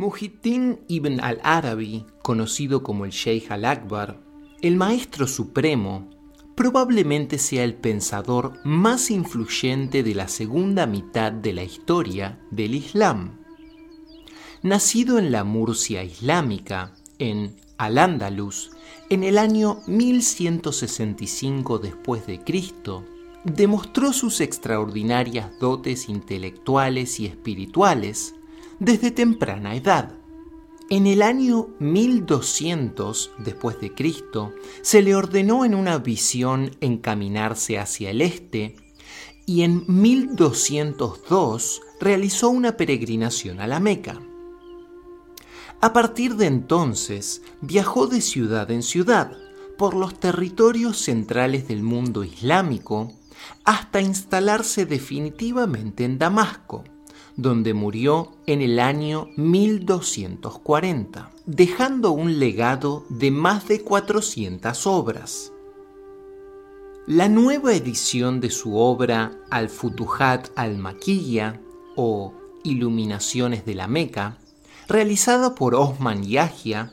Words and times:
Muhyiddin 0.00 0.80
ibn 0.88 1.20
al-Arabi, 1.20 2.04
conocido 2.22 2.82
como 2.82 3.04
el 3.04 3.10
Sheikh 3.10 3.50
al-Akbar, 3.50 4.16
el 4.62 4.76
maestro 4.76 5.26
supremo, 5.26 6.10
probablemente 6.54 7.38
sea 7.38 7.64
el 7.64 7.74
pensador 7.74 8.58
más 8.64 9.10
influyente 9.10 10.02
de 10.02 10.14
la 10.14 10.28
segunda 10.28 10.86
mitad 10.86 11.32
de 11.32 11.54
la 11.54 11.62
historia 11.62 12.38
del 12.50 12.74
Islam. 12.74 13.38
Nacido 14.62 15.18
en 15.18 15.32
la 15.32 15.44
Murcia 15.44 16.04
islámica, 16.04 16.92
en 17.18 17.56
Al-Ándalus, 17.78 18.72
en 19.08 19.24
el 19.24 19.38
año 19.38 19.80
1165 19.86 21.78
después 21.78 22.26
de 22.26 22.40
Cristo, 22.40 23.06
demostró 23.44 24.12
sus 24.12 24.42
extraordinarias 24.42 25.58
dotes 25.58 26.10
intelectuales 26.10 27.18
y 27.20 27.26
espirituales 27.26 28.34
desde 28.78 29.10
temprana 29.10 29.74
edad. 29.74 30.19
En 30.92 31.06
el 31.06 31.22
año 31.22 31.68
1200 31.78 33.30
después 33.38 33.80
de 33.80 33.94
Cristo, 33.94 34.52
se 34.82 35.02
le 35.02 35.14
ordenó 35.14 35.64
en 35.64 35.76
una 35.76 35.98
visión 35.98 36.72
encaminarse 36.80 37.78
hacia 37.78 38.10
el 38.10 38.20
este 38.20 38.74
y 39.46 39.62
en 39.62 39.84
1202 39.86 41.80
realizó 42.00 42.50
una 42.50 42.76
peregrinación 42.76 43.60
a 43.60 43.68
la 43.68 43.78
Meca. 43.78 44.20
A 45.80 45.92
partir 45.92 46.34
de 46.34 46.46
entonces 46.46 47.42
viajó 47.60 48.08
de 48.08 48.20
ciudad 48.20 48.68
en 48.72 48.82
ciudad 48.82 49.30
por 49.78 49.94
los 49.94 50.18
territorios 50.18 50.98
centrales 50.98 51.68
del 51.68 51.84
mundo 51.84 52.24
islámico 52.24 53.12
hasta 53.64 54.00
instalarse 54.00 54.86
definitivamente 54.86 56.04
en 56.04 56.18
Damasco 56.18 56.82
donde 57.36 57.74
murió 57.74 58.32
en 58.46 58.60
el 58.62 58.78
año 58.80 59.28
1240, 59.36 61.30
dejando 61.46 62.10
un 62.12 62.38
legado 62.38 63.04
de 63.08 63.30
más 63.30 63.68
de 63.68 63.82
400 63.82 64.86
obras. 64.86 65.52
La 67.06 67.28
nueva 67.28 67.74
edición 67.74 68.40
de 68.40 68.50
su 68.50 68.76
obra 68.76 69.32
Al-Futuhat 69.50 70.48
al-Makiyya 70.54 71.60
o 71.96 72.34
Iluminaciones 72.62 73.64
de 73.64 73.74
la 73.74 73.86
Meca, 73.88 74.38
realizada 74.86 75.54
por 75.54 75.74
Osman 75.74 76.22
Yahya, 76.22 76.92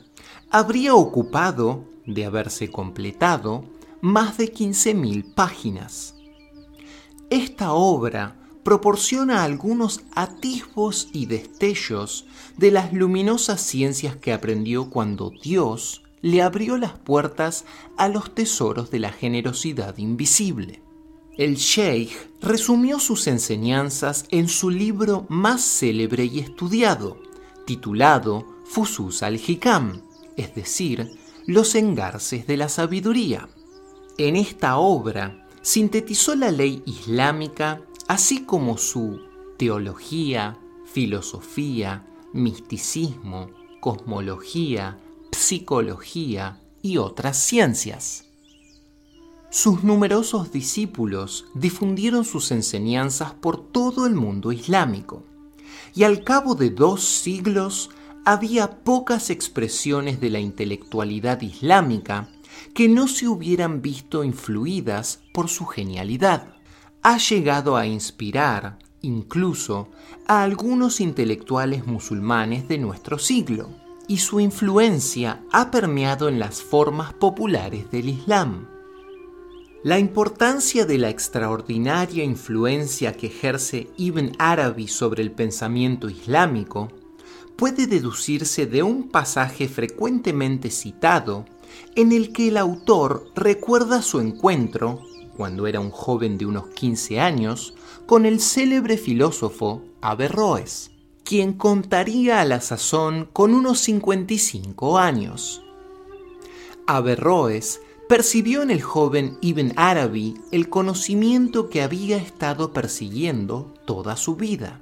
habría 0.49 0.95
ocupado, 0.95 1.83
de 2.05 2.25
haberse 2.25 2.71
completado, 2.71 3.65
más 4.01 4.37
de 4.37 4.53
15.000 4.53 5.33
páginas. 5.33 6.15
Esta 7.29 7.73
obra 7.73 8.36
proporciona 8.67 9.45
algunos 9.45 10.01
atisbos 10.13 11.07
y 11.13 11.27
destellos 11.27 12.25
de 12.57 12.69
las 12.69 12.91
luminosas 12.91 13.61
ciencias 13.61 14.17
que 14.17 14.33
aprendió 14.33 14.89
cuando 14.89 15.31
Dios 15.41 16.03
le 16.21 16.41
abrió 16.41 16.77
las 16.77 16.91
puertas 16.91 17.63
a 17.95 18.09
los 18.09 18.35
tesoros 18.35 18.91
de 18.91 18.99
la 18.99 19.13
generosidad 19.13 19.97
invisible. 19.97 20.81
El 21.37 21.55
Sheikh 21.55 22.11
resumió 22.41 22.99
sus 22.99 23.27
enseñanzas 23.27 24.25
en 24.31 24.49
su 24.49 24.69
libro 24.69 25.25
más 25.29 25.61
célebre 25.61 26.25
y 26.25 26.39
estudiado, 26.39 27.21
titulado 27.65 28.45
Fusus 28.65 29.23
al-Hikam, 29.23 30.01
es 30.35 30.53
decir, 30.55 31.17
Los 31.45 31.73
engarces 31.73 32.47
de 32.47 32.57
la 32.57 32.67
sabiduría. 32.67 33.47
En 34.17 34.35
esta 34.35 34.75
obra 34.75 35.47
sintetizó 35.61 36.35
la 36.35 36.51
ley 36.51 36.83
islámica 36.85 37.81
así 38.07 38.43
como 38.43 38.77
su 38.77 39.19
teología, 39.57 40.57
filosofía, 40.85 42.07
misticismo, 42.33 43.49
cosmología, 43.81 44.99
psicología 45.31 46.61
y 46.81 46.97
otras 46.97 47.37
ciencias. 47.37 48.25
Sus 49.49 49.83
numerosos 49.83 50.51
discípulos 50.51 51.45
difundieron 51.53 52.25
sus 52.25 52.51
enseñanzas 52.51 53.33
por 53.33 53.71
todo 53.71 54.05
el 54.05 54.13
mundo 54.13 54.51
islámico, 54.51 55.23
y 55.93 56.03
al 56.03 56.23
cabo 56.23 56.55
de 56.55 56.69
dos 56.69 57.03
siglos 57.03 57.89
había 58.25 58.83
pocas 58.83 59.29
expresiones 59.29 60.19
de 60.19 60.29
la 60.29 60.39
intelectualidad 60.39 61.41
islámica 61.41 62.29
que 62.73 62.87
no 62.87 63.07
se 63.07 63.27
hubieran 63.27 63.81
visto 63.81 64.23
influidas 64.23 65.21
por 65.33 65.47
su 65.47 65.65
genialidad 65.65 66.56
ha 67.07 67.19
llegado 67.19 67.77
a 67.77 67.87
inspirar 67.87 68.79
incluso 69.01 69.87
a 70.27 70.43
algunos 70.43 70.99
intelectuales 70.99 71.87
musulmanes 71.87 72.67
de 72.67 72.79
nuestro 72.79 73.17
siglo, 73.17 73.69
y 74.09 74.17
su 74.17 74.41
influencia 74.41 75.41
ha 75.53 75.71
permeado 75.71 76.27
en 76.27 76.37
las 76.37 76.61
formas 76.61 77.13
populares 77.13 77.89
del 77.91 78.09
Islam. 78.09 78.67
La 79.85 79.99
importancia 79.99 80.85
de 80.85 80.97
la 80.97 81.09
extraordinaria 81.09 82.25
influencia 82.25 83.13
que 83.13 83.27
ejerce 83.27 83.89
Ibn 83.95 84.33
Arabi 84.37 84.89
sobre 84.89 85.23
el 85.23 85.31
pensamiento 85.31 86.09
islámico 86.09 86.89
puede 87.55 87.87
deducirse 87.87 88.65
de 88.65 88.83
un 88.83 89.07
pasaje 89.07 89.69
frecuentemente 89.69 90.71
citado 90.71 91.45
en 91.95 92.11
el 92.11 92.33
que 92.33 92.49
el 92.49 92.57
autor 92.57 93.31
recuerda 93.33 94.01
su 94.01 94.19
encuentro 94.19 95.03
cuando 95.37 95.67
era 95.67 95.79
un 95.79 95.91
joven 95.91 96.37
de 96.37 96.47
unos 96.47 96.67
15 96.69 97.19
años, 97.19 97.75
con 98.07 98.25
el 98.25 98.41
célebre 98.41 98.97
filósofo 98.97 99.83
Averroes, 100.01 100.91
quien 101.23 101.53
contaría 101.53 102.41
a 102.41 102.45
la 102.45 102.59
sazón 102.59 103.29
con 103.31 103.53
unos 103.53 103.79
55 103.79 104.97
años. 104.97 105.61
Averroes 106.87 107.81
percibió 108.09 108.61
en 108.61 108.71
el 108.71 108.81
joven 108.81 109.37
Ibn 109.41 109.73
Arabi 109.75 110.35
el 110.51 110.69
conocimiento 110.69 111.69
que 111.69 111.81
había 111.81 112.17
estado 112.17 112.73
persiguiendo 112.73 113.73
toda 113.85 114.15
su 114.15 114.37
vida. 114.37 114.81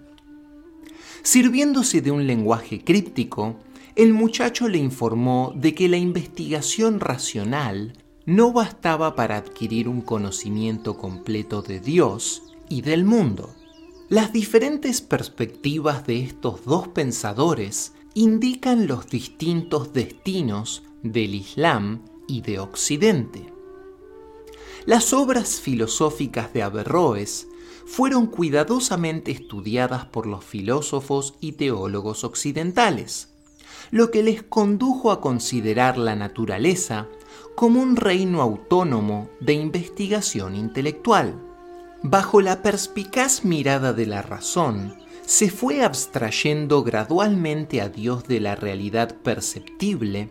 Sirviéndose 1.23 2.01
de 2.01 2.11
un 2.11 2.27
lenguaje 2.27 2.83
críptico, 2.83 3.57
el 3.95 4.13
muchacho 4.13 4.67
le 4.67 4.77
informó 4.77 5.51
de 5.55 5.73
que 5.73 5.89
la 5.89 5.97
investigación 5.97 6.99
racional 6.99 7.93
no 8.25 8.51
bastaba 8.51 9.15
para 9.15 9.37
adquirir 9.37 9.87
un 9.87 10.01
conocimiento 10.01 10.97
completo 10.97 11.61
de 11.61 11.79
Dios 11.79 12.43
y 12.69 12.81
del 12.81 13.05
mundo. 13.05 13.53
Las 14.09 14.33
diferentes 14.33 15.01
perspectivas 15.01 16.05
de 16.05 16.21
estos 16.21 16.65
dos 16.65 16.87
pensadores 16.87 17.93
indican 18.13 18.87
los 18.87 19.07
distintos 19.07 19.93
destinos 19.93 20.83
del 21.03 21.35
Islam 21.35 22.01
y 22.27 22.41
de 22.41 22.59
Occidente. 22.59 23.53
Las 24.85 25.13
obras 25.13 25.59
filosóficas 25.59 26.53
de 26.53 26.63
Averroes 26.63 27.47
fueron 27.85 28.27
cuidadosamente 28.27 29.31
estudiadas 29.31 30.05
por 30.05 30.25
los 30.25 30.43
filósofos 30.43 31.35
y 31.39 31.53
teólogos 31.53 32.23
occidentales, 32.23 33.29
lo 33.91 34.09
que 34.09 34.23
les 34.23 34.41
condujo 34.43 35.11
a 35.11 35.21
considerar 35.21 35.97
la 35.97 36.15
naturaleza 36.15 37.07
como 37.55 37.81
un 37.81 37.95
reino 37.95 38.41
autónomo 38.41 39.29
de 39.40 39.53
investigación 39.53 40.55
intelectual. 40.55 41.41
Bajo 42.03 42.41
la 42.41 42.61
perspicaz 42.61 43.46
mirada 43.46 43.93
de 43.93 44.05
la 44.05 44.22
razón, 44.22 44.96
se 45.25 45.49
fue 45.49 45.81
abstrayendo 45.81 46.84
gradualmente 46.84 47.81
a 47.81 47.90
Dios 47.90 48.28
de 48.28 48.41
la 48.41 48.55
realidad 48.55 49.16
perceptible 49.23 50.29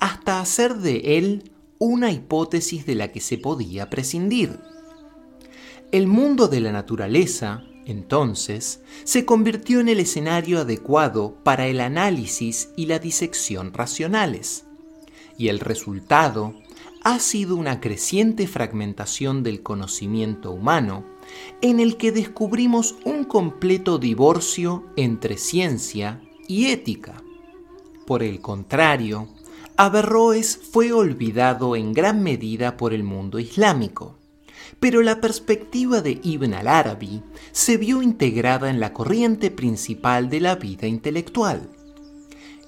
hasta 0.00 0.40
hacer 0.40 0.74
de 0.74 1.16
él 1.16 1.52
una 1.78 2.10
hipótesis 2.10 2.84
de 2.84 2.96
la 2.96 3.12
que 3.12 3.20
se 3.20 3.38
podía 3.38 3.88
prescindir. 3.88 4.58
El 5.92 6.08
mundo 6.08 6.48
de 6.48 6.60
la 6.60 6.72
naturaleza, 6.72 7.62
entonces, 7.86 8.82
se 9.04 9.24
convirtió 9.24 9.78
en 9.80 9.88
el 9.88 10.00
escenario 10.00 10.60
adecuado 10.60 11.36
para 11.44 11.68
el 11.68 11.80
análisis 11.80 12.70
y 12.76 12.86
la 12.86 12.98
disección 12.98 13.72
racionales 13.72 14.65
y 15.38 15.48
el 15.48 15.60
resultado 15.60 16.54
ha 17.02 17.18
sido 17.20 17.56
una 17.56 17.80
creciente 17.80 18.46
fragmentación 18.46 19.42
del 19.42 19.62
conocimiento 19.62 20.50
humano 20.50 21.04
en 21.60 21.80
el 21.80 21.96
que 21.96 22.12
descubrimos 22.12 22.96
un 23.04 23.24
completo 23.24 23.98
divorcio 23.98 24.84
entre 24.96 25.36
ciencia 25.36 26.20
y 26.48 26.66
ética. 26.66 27.22
Por 28.06 28.22
el 28.22 28.40
contrario, 28.40 29.28
Averroes 29.76 30.58
fue 30.72 30.92
olvidado 30.92 31.76
en 31.76 31.92
gran 31.92 32.22
medida 32.22 32.76
por 32.76 32.94
el 32.94 33.04
mundo 33.04 33.38
islámico, 33.38 34.16
pero 34.80 35.02
la 35.02 35.20
perspectiva 35.20 36.00
de 36.00 36.18
Ibn 36.22 36.54
al-Arabi 36.54 37.22
se 37.52 37.76
vio 37.76 38.02
integrada 38.02 38.70
en 38.70 38.80
la 38.80 38.92
corriente 38.92 39.50
principal 39.50 40.28
de 40.28 40.40
la 40.40 40.56
vida 40.56 40.86
intelectual. 40.86 41.70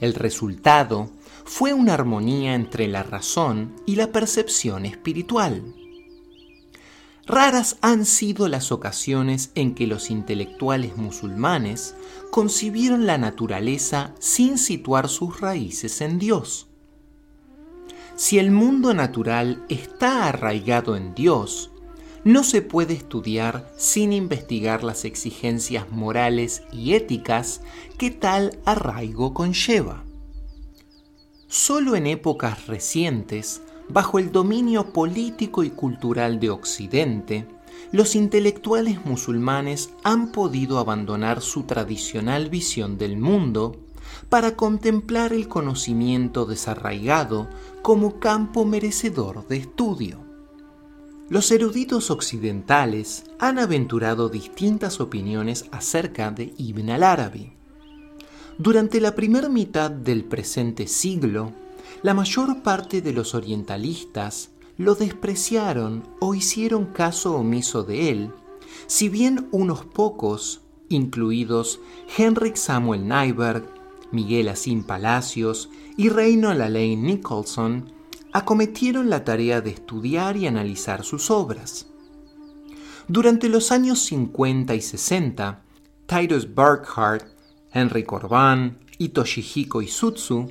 El 0.01 0.15
resultado 0.15 1.11
fue 1.49 1.73
una 1.73 1.95
armonía 1.95 2.55
entre 2.55 2.87
la 2.89 3.03
razón 3.03 3.75
y 3.87 3.97
la 3.97 4.13
percepción 4.13 4.85
espiritual. 4.85 5.75
Raras 7.27 7.79
han 7.81 8.05
sido 8.05 8.49
las 8.49 8.71
ocasiones 8.71 9.51
en 9.55 9.75
que 9.75 9.87
los 9.87 10.11
intelectuales 10.11 10.99
musulmanes 10.99 11.95
concibieron 12.31 13.07
la 13.07 13.17
naturaleza 13.17 14.15
sin 14.19 14.59
situar 14.59 15.09
sus 15.09 15.41
raíces 15.41 16.03
en 16.03 16.19
Dios. 16.19 16.67
Si 18.15 18.39
el 18.39 18.51
mundo 18.51 18.93
natural 18.93 19.65
está 19.71 20.27
arraigado 20.27 20.97
en 20.97 21.15
Dios, 21.15 21.71
no 22.25 22.45
se 22.45 22.61
puede 22.61 22.93
estudiar 22.93 23.73
sin 23.79 24.13
investigar 24.13 24.85
las 24.85 25.07
exigencias 25.07 25.91
morales 25.91 26.63
y 26.73 26.93
éticas 26.93 27.63
que 27.97 28.11
tal 28.11 28.59
arraigo 28.67 29.33
conlleva. 29.33 30.05
Solo 31.49 31.97
en 31.97 32.07
épocas 32.07 32.67
recientes 32.67 33.63
Bajo 33.91 34.19
el 34.19 34.33
dominio 34.33 34.93
político 34.93 35.65
y 35.65 35.71
cultural 35.71 36.41
de 36.41 36.51
Occidente, 36.51 37.47
los 37.91 38.17
intelectuales 38.17 39.07
musulmanes 39.07 39.91
han 40.05 40.31
podido 40.31 40.79
abandonar 40.79 41.41
su 41.41 41.63
tradicional 41.63 42.51
visión 42.51 42.99
del 42.99 43.17
mundo 43.17 43.77
para 44.29 44.57
contemplar 44.57 45.33
el 45.33 45.49
conocimiento 45.49 46.45
desarraigado 46.45 47.49
como 47.81 48.21
campo 48.21 48.67
merecedor 48.67 49.49
de 49.49 49.57
estudio. 49.57 50.19
Los 51.31 51.51
eruditos 51.51 52.11
occidentales 52.11 53.25
han 53.39 53.59
aventurado 53.59 54.29
distintas 54.29 55.01
opiniones 55.01 55.65
acerca 55.73 56.31
de 56.31 56.53
Ibn 56.59 56.91
al-Arabi. 56.91 57.58
Durante 58.59 59.01
la 59.01 59.15
primera 59.15 59.49
mitad 59.49 59.89
del 59.89 60.25
presente 60.25 60.89
siglo, 60.89 61.53
la 62.03 62.13
mayor 62.13 62.61
parte 62.65 63.01
de 63.01 63.13
los 63.13 63.37
orientalistas 63.37 64.51
lo 64.77 64.97
despreciaron 64.97 66.03
o 66.19 66.35
hicieron 66.35 66.87
caso 66.87 67.37
omiso 67.37 67.85
de 67.85 68.11
él, 68.11 68.33
si 68.89 69.09
bien 69.09 69.47
unos 69.53 69.85
pocos, 69.85 70.63
incluidos 70.89 71.79
Henrik 72.17 72.57
Samuel 72.57 73.07
Nyberg, 73.07 73.65
Miguel 74.11 74.49
Asín 74.49 74.83
Palacios 74.83 75.71
y 75.97 76.09
Reino 76.09 76.53
Lane 76.53 76.97
Nicholson, 76.97 77.93
acometieron 78.33 79.09
la 79.09 79.23
tarea 79.23 79.61
de 79.61 79.71
estudiar 79.71 80.37
y 80.37 80.49
analizar 80.49 81.05
sus 81.05 81.31
obras. 81.31 81.87
Durante 83.07 83.49
los 83.49 83.71
años 83.71 84.01
50 84.01 84.75
y 84.75 84.81
60, 84.81 85.63
Titus 86.07 86.53
Burkhardt, 86.53 87.38
Henry 87.79 88.05
Corbin 88.05 88.79
y 88.99 89.11
Toshihiko 89.11 89.83
Isutsu 89.83 90.51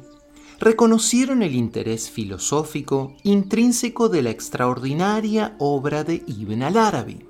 reconocieron 0.59 1.43
el 1.43 1.55
interés 1.55 2.09
filosófico 2.09 3.15
intrínseco 3.23 4.09
de 4.09 4.23
la 4.23 4.29
extraordinaria 4.31 5.55
obra 5.59 6.03
de 6.03 6.23
Ibn 6.25 6.63
al-Arabi. 6.63 7.25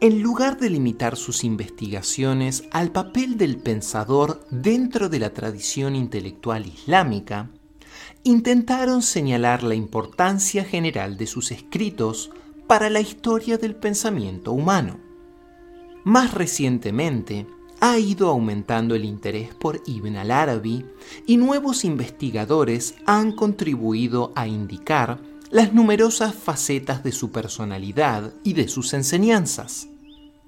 En 0.00 0.22
lugar 0.22 0.58
de 0.58 0.70
limitar 0.70 1.16
sus 1.16 1.42
investigaciones 1.42 2.64
al 2.70 2.92
papel 2.92 3.36
del 3.36 3.58
pensador 3.58 4.46
dentro 4.50 5.08
de 5.08 5.18
la 5.18 5.34
tradición 5.34 5.96
intelectual 5.96 6.66
islámica, 6.66 7.50
intentaron 8.22 9.02
señalar 9.02 9.64
la 9.64 9.74
importancia 9.74 10.64
general 10.64 11.16
de 11.16 11.26
sus 11.26 11.50
escritos 11.50 12.30
para 12.68 12.90
la 12.90 13.00
historia 13.00 13.58
del 13.58 13.74
pensamiento 13.74 14.52
humano. 14.52 15.00
Más 16.04 16.32
recientemente, 16.32 17.46
ha 17.80 17.98
ido 17.98 18.28
aumentando 18.28 18.94
el 18.94 19.04
interés 19.04 19.54
por 19.54 19.82
Ibn 19.86 20.16
al-Arabi 20.16 20.84
y 21.26 21.36
nuevos 21.36 21.84
investigadores 21.84 22.94
han 23.06 23.32
contribuido 23.32 24.32
a 24.34 24.46
indicar 24.46 25.20
las 25.50 25.72
numerosas 25.72 26.34
facetas 26.34 27.02
de 27.02 27.12
su 27.12 27.30
personalidad 27.30 28.32
y 28.44 28.52
de 28.52 28.68
sus 28.68 28.92
enseñanzas. 28.94 29.88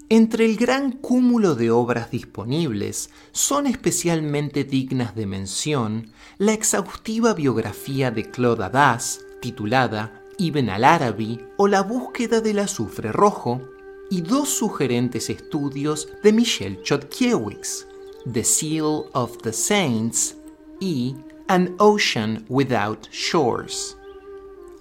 Entre 0.09 0.44
el 0.44 0.56
gran 0.56 0.91
cúmulo 0.91 1.55
de 1.55 1.71
obras 1.71 2.11
disponibles 2.11 3.11
son 3.31 3.67
especialmente 3.67 4.65
dignas 4.65 5.15
de 5.15 5.26
mención 5.26 6.11
la 6.38 6.53
exhaustiva 6.53 7.33
biografía 7.33 8.11
de 8.11 8.29
Claude 8.29 8.65
Hadas, 8.65 9.21
titulada 9.41 10.21
Ibn 10.37 10.69
al-Arabi 10.71 11.41
o 11.56 11.69
la 11.69 11.83
búsqueda 11.83 12.41
del 12.41 12.59
azufre 12.59 13.12
rojo, 13.12 13.62
y 14.11 14.23
dos 14.23 14.49
sugerentes 14.49 15.31
estudios 15.31 16.09
de 16.23 16.33
Michel 16.33 16.83
Chodkiewicz, 16.83 17.87
The 18.31 18.45
Seal 18.45 19.05
of 19.12 19.39
the 19.39 19.53
Saints 19.53 20.37
y 20.81 21.15
An 21.47 21.75
Ocean 21.79 22.45
Without 22.49 23.09
Shores. 23.11 23.97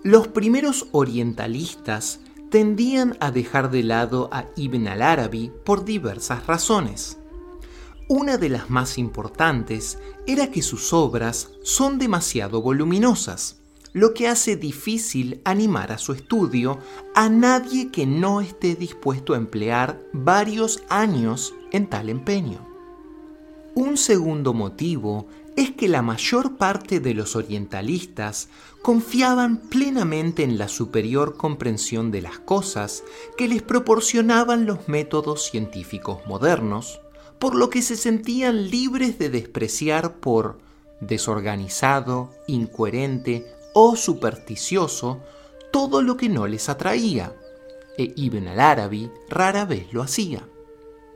Los 0.04 0.28
primeros 0.28 0.88
orientalistas 0.92 2.20
tendían 2.50 3.16
a 3.20 3.32
dejar 3.32 3.70
de 3.70 3.84
lado 3.84 4.30
a 4.32 4.46
Ibn 4.56 4.88
al-Arabi 4.88 5.52
por 5.64 5.86
diversas 5.86 6.48
razones. 6.48 7.18
Una 8.08 8.38
de 8.38 8.50
las 8.50 8.72
más 8.72 8.98
importantes 8.98 10.00
era 10.26 10.50
que 10.50 10.64
sus 10.64 10.94
obras 10.94 11.52
son 11.62 12.00
demasiado 12.00 12.62
voluminosas 12.64 13.59
lo 13.94 14.14
que 14.14 14.28
hace 14.28 14.56
difícil 14.56 15.42
animar 15.44 15.92
a 15.92 15.98
su 15.98 16.14
estudio 16.14 16.80
a 17.16 17.30
nadie 17.30 17.92
que 17.92 18.06
no 18.06 18.42
esté 18.42 18.76
dispuesto 18.76 19.34
a 19.34 19.38
emplear 19.38 20.00
varios 20.14 20.84
años 20.90 21.54
en 21.72 21.88
tal 21.88 22.10
empeño. 22.10 22.68
Un 23.76 23.98
segundo 23.98 24.54
motivo 24.54 25.28
es 25.56 25.72
que 25.72 25.88
la 25.88 26.02
mayor 26.02 26.58
parte 26.58 27.00
de 27.00 27.14
los 27.14 27.36
orientalistas 27.36 28.50
confiaban 28.82 29.58
plenamente 29.58 30.44
en 30.44 30.58
la 30.58 30.68
superior 30.68 31.36
comprensión 31.38 32.12
de 32.12 32.22
las 32.22 32.40
cosas 32.40 33.04
que 33.38 33.48
les 33.48 33.62
proporcionaban 33.62 34.66
los 34.66 34.88
métodos 34.88 35.50
científicos 35.50 36.20
modernos, 36.28 37.02
por 37.40 37.56
lo 37.56 37.70
que 37.70 37.82
se 37.82 37.96
sentían 37.96 38.70
libres 38.70 39.20
de 39.20 39.30
despreciar 39.30 40.16
por 40.16 40.60
desorganizado, 41.02 42.32
incoherente 42.48 43.46
o 43.74 43.96
supersticioso 43.96 45.22
todo 45.72 46.02
lo 46.02 46.18
que 46.18 46.30
no 46.30 46.48
les 46.48 46.70
atraía, 46.70 47.36
e 47.98 48.14
Ibn 48.16 48.48
al-Arabi 48.48 49.12
rara 49.30 49.66
vez 49.66 49.92
lo 49.94 50.02
hacía. 50.02 50.48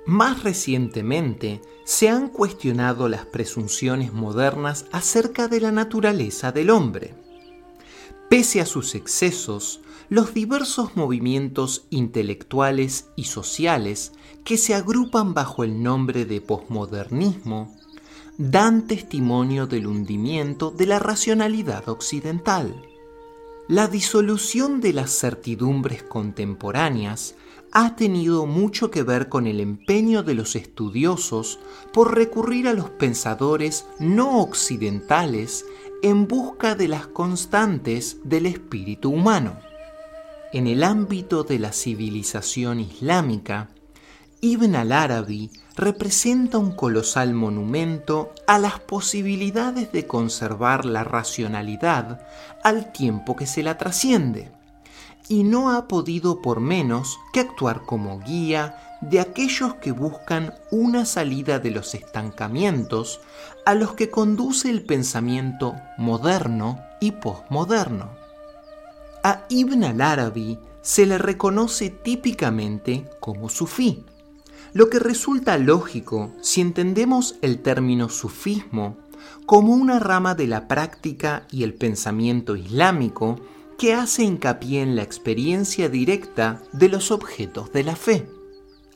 Más 0.06 0.44
recientemente, 0.44 1.62
se 1.86 2.10
han 2.10 2.28
cuestionado 2.28 3.08
las 3.08 3.26
presunciones 3.26 4.12
modernas 4.12 4.86
acerca 4.92 5.48
de 5.48 5.62
la 5.62 5.72
naturaleza 5.72 6.52
del 6.52 6.70
hombre. 6.70 7.16
Pese 8.30 8.60
a 8.60 8.66
sus 8.66 8.96
excesos, 8.96 9.80
los 10.10 10.34
diversos 10.34 10.96
movimientos 10.96 11.86
intelectuales 11.90 13.08
y 13.16 13.26
sociales 13.26 14.12
que 14.44 14.58
se 14.58 14.76
agrupan 14.76 15.34
bajo 15.34 15.64
el 15.64 15.82
nombre 15.82 16.26
de 16.26 16.42
posmodernismo 16.42 17.76
dan 18.52 18.88
testimonio 18.88 19.68
del 19.68 19.88
hundimiento 19.88 20.70
de 20.70 20.86
la 20.86 21.00
racionalidad 21.00 21.88
occidental. 21.88 22.76
La 23.70 23.88
disolución 23.88 24.82
de 24.82 24.92
las 24.92 25.12
certidumbres 25.18 26.04
contemporáneas 26.04 27.36
ha 27.72 27.96
tenido 27.96 28.46
mucho 28.46 28.92
que 28.92 29.02
ver 29.02 29.30
con 29.30 29.48
el 29.48 29.62
empeño 29.62 30.24
de 30.24 30.34
los 30.34 30.58
estudiosos 30.58 31.60
por 31.94 32.16
recurrir 32.16 32.68
a 32.68 32.74
los 32.74 32.90
pensadores 32.90 33.86
no 34.00 34.42
occidentales 34.42 35.66
en 36.02 36.28
busca 36.28 36.76
de 36.76 36.90
las 36.90 37.08
constantes 37.08 38.18
del 38.26 38.46
espíritu 38.46 39.10
humano. 39.10 39.58
En 40.52 40.68
el 40.68 40.84
ámbito 40.84 41.46
de 41.46 41.60
la 41.60 41.72
civilización 41.72 42.82
islámica, 42.82 43.70
Ibn 44.46 44.76
al-Arabi 44.76 45.52
representa 45.78 46.58
un 46.58 46.74
colosal 46.74 47.34
monumento 47.34 48.34
a 48.46 48.60
las 48.60 48.78
posibilidades 48.78 49.94
de 49.94 50.06
conservar 50.06 50.84
la 50.84 51.06
racionalidad 51.06 52.28
al 52.62 52.92
tiempo 52.92 53.38
que 53.38 53.48
se 53.48 53.64
la 53.64 53.78
trasciende, 53.78 54.52
y 55.30 55.46
no 55.46 55.72
ha 55.72 55.88
podido 55.88 56.42
por 56.42 56.60
menos 56.60 57.20
que 57.32 57.40
actuar 57.40 57.84
como 57.86 58.20
guía 58.20 58.98
de 59.00 59.22
aquellos 59.22 59.76
que 59.76 59.94
buscan 59.94 60.54
una 60.72 61.06
salida 61.06 61.60
de 61.60 61.72
los 61.72 61.96
estancamientos 61.96 63.22
a 63.66 63.76
los 63.76 63.94
que 63.94 64.10
conduce 64.10 64.70
el 64.70 64.84
pensamiento 64.84 65.74
moderno 65.98 66.82
y 67.00 67.12
posmoderno. 67.12 68.10
A 69.24 69.46
Ibn 69.48 69.86
al-Arabi 69.86 70.60
se 70.82 71.06
le 71.06 71.18
reconoce 71.18 71.90
típicamente 71.90 73.10
como 73.22 73.48
sufí, 73.48 74.04
lo 74.74 74.90
que 74.90 75.00
resulta 75.00 75.58
lógico 75.58 76.32
si 76.42 76.62
entendemos 76.62 77.36
el 77.42 77.60
término 77.60 78.10
sufismo 78.10 78.98
como 79.46 79.74
una 79.74 80.00
rama 80.00 80.36
de 80.36 80.48
la 80.48 80.68
práctica 80.68 81.46
y 81.52 81.64
el 81.64 81.74
pensamiento 81.74 82.56
islámico 82.56 83.40
que 83.78 83.94
hace 83.94 84.24
hincapié 84.24 84.82
en 84.82 84.96
la 84.96 85.04
experiencia 85.04 85.90
directa 85.90 86.62
de 86.72 86.90
los 86.90 87.12
objetos 87.12 87.72
de 87.72 87.84
la 87.84 87.96
fe. 87.96 88.28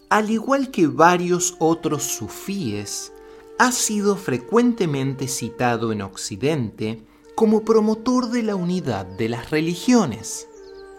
Al 0.09 0.29
igual 0.29 0.71
que 0.71 0.87
varios 0.87 1.55
otros 1.59 2.03
sufíes, 2.03 3.11
ha 3.59 3.71
sido 3.71 4.15
frecuentemente 4.15 5.27
citado 5.27 5.91
en 5.91 6.01
Occidente 6.01 7.03
como 7.35 7.63
promotor 7.63 8.29
de 8.29 8.43
la 8.43 8.55
unidad 8.55 9.05
de 9.05 9.29
las 9.29 9.49
religiones. 9.49 10.47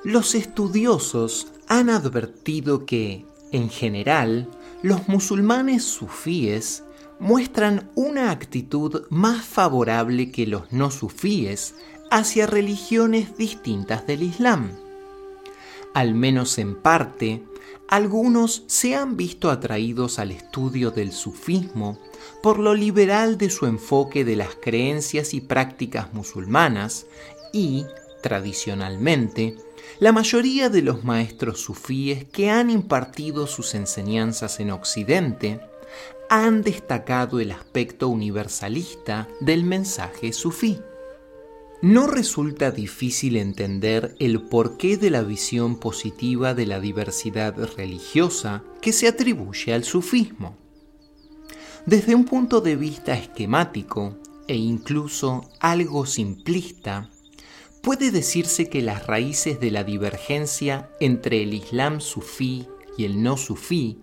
Los 0.05 0.35
estudiosos 0.35 1.49
han 1.69 1.89
advertido 1.89 2.85
que, 2.85 3.25
en 3.53 3.71
general, 3.71 4.49
los 4.83 5.09
musulmanes 5.09 5.85
sufíes 5.85 6.85
muestran 7.19 7.91
una 7.95 8.31
actitud 8.31 9.03
más 9.11 9.45
favorable 9.45 10.31
que 10.31 10.47
los 10.47 10.73
no 10.73 10.91
sufíes 10.91 11.75
hacia 12.11 12.47
religiones 12.47 13.37
distintas 13.37 14.07
del 14.07 14.23
Islam. 14.23 14.71
Al 15.95 16.15
menos 16.15 16.59
en 16.59 16.77
parte, 16.77 17.43
algunos 17.89 18.65
se 18.67 18.95
han 18.95 19.17
visto 19.17 19.51
atraídos 19.51 20.19
al 20.19 20.31
estudio 20.31 20.91
del 20.91 21.13
sufismo 21.13 21.99
por 22.43 22.59
lo 22.59 22.75
liberal 22.75 23.37
de 23.39 23.51
su 23.51 23.67
enfoque 23.67 24.25
de 24.25 24.37
las 24.37 24.55
creencias 24.55 25.35
y 25.35 25.41
prácticas 25.41 26.13
musulmanas 26.13 27.07
y, 27.53 27.85
tradicionalmente, 28.23 29.57
la 30.01 30.13
mayoría 30.13 30.69
de 30.69 30.83
los 30.83 31.05
maestros 31.05 31.61
sufíes 31.61 32.25
que 32.25 32.51
han 32.51 32.71
impartido 32.71 33.47
sus 33.47 33.75
enseñanzas 33.75 34.61
en 34.61 34.71
Occidente 34.71 35.61
han 36.29 36.63
destacado 36.63 37.41
el 37.41 37.53
aspecto 37.53 38.09
universalista 38.09 39.29
del 39.41 39.65
mensaje 39.65 40.33
sufí. 40.33 40.79
No 41.81 42.07
resulta 42.07 42.71
difícil 42.71 43.37
entender 43.37 44.15
el 44.19 44.43
porqué 44.43 44.97
de 44.97 45.11
la 45.11 45.23
visión 45.23 45.79
positiva 45.79 46.53
de 46.53 46.67
la 46.67 46.81
diversidad 46.81 47.57
religiosa 47.77 48.65
que 48.83 48.93
se 48.93 49.09
atribuye 49.09 49.73
al 49.73 49.85
sufismo. 49.85 50.57
Desde 51.87 52.15
un 52.15 52.25
punto 52.25 52.61
de 52.61 52.77
vista 52.77 53.15
esquemático 53.15 54.17
e 54.49 54.57
incluso 54.57 55.49
algo 55.61 56.05
simplista, 56.05 57.11
puede 57.83 58.11
decirse 58.11 58.69
que 58.69 58.83
las 58.83 59.07
raíces 59.07 59.61
de 59.61 59.71
la 59.71 59.85
divergencia 59.85 60.91
entre 61.01 61.43
el 61.43 61.55
Islam 61.55 62.01
sufí 62.01 62.67
y 62.97 63.05
el 63.05 63.23
no 63.23 63.37
sufí 63.37 63.99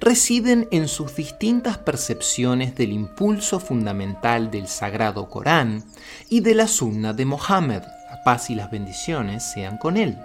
residen 0.00 0.68
en 0.70 0.88
sus 0.88 1.16
distintas 1.16 1.78
percepciones 1.78 2.74
del 2.74 2.92
impulso 2.92 3.60
fundamental 3.60 4.50
del 4.50 4.68
Sagrado 4.68 5.28
Corán 5.28 5.84
y 6.28 6.40
de 6.40 6.54
la 6.54 6.68
Sunna 6.68 7.12
de 7.12 7.24
Mohammed, 7.24 7.82
la 7.82 8.22
paz 8.24 8.50
y 8.50 8.54
las 8.54 8.70
bendiciones 8.70 9.44
sean 9.52 9.76
con 9.78 9.96
él. 9.96 10.18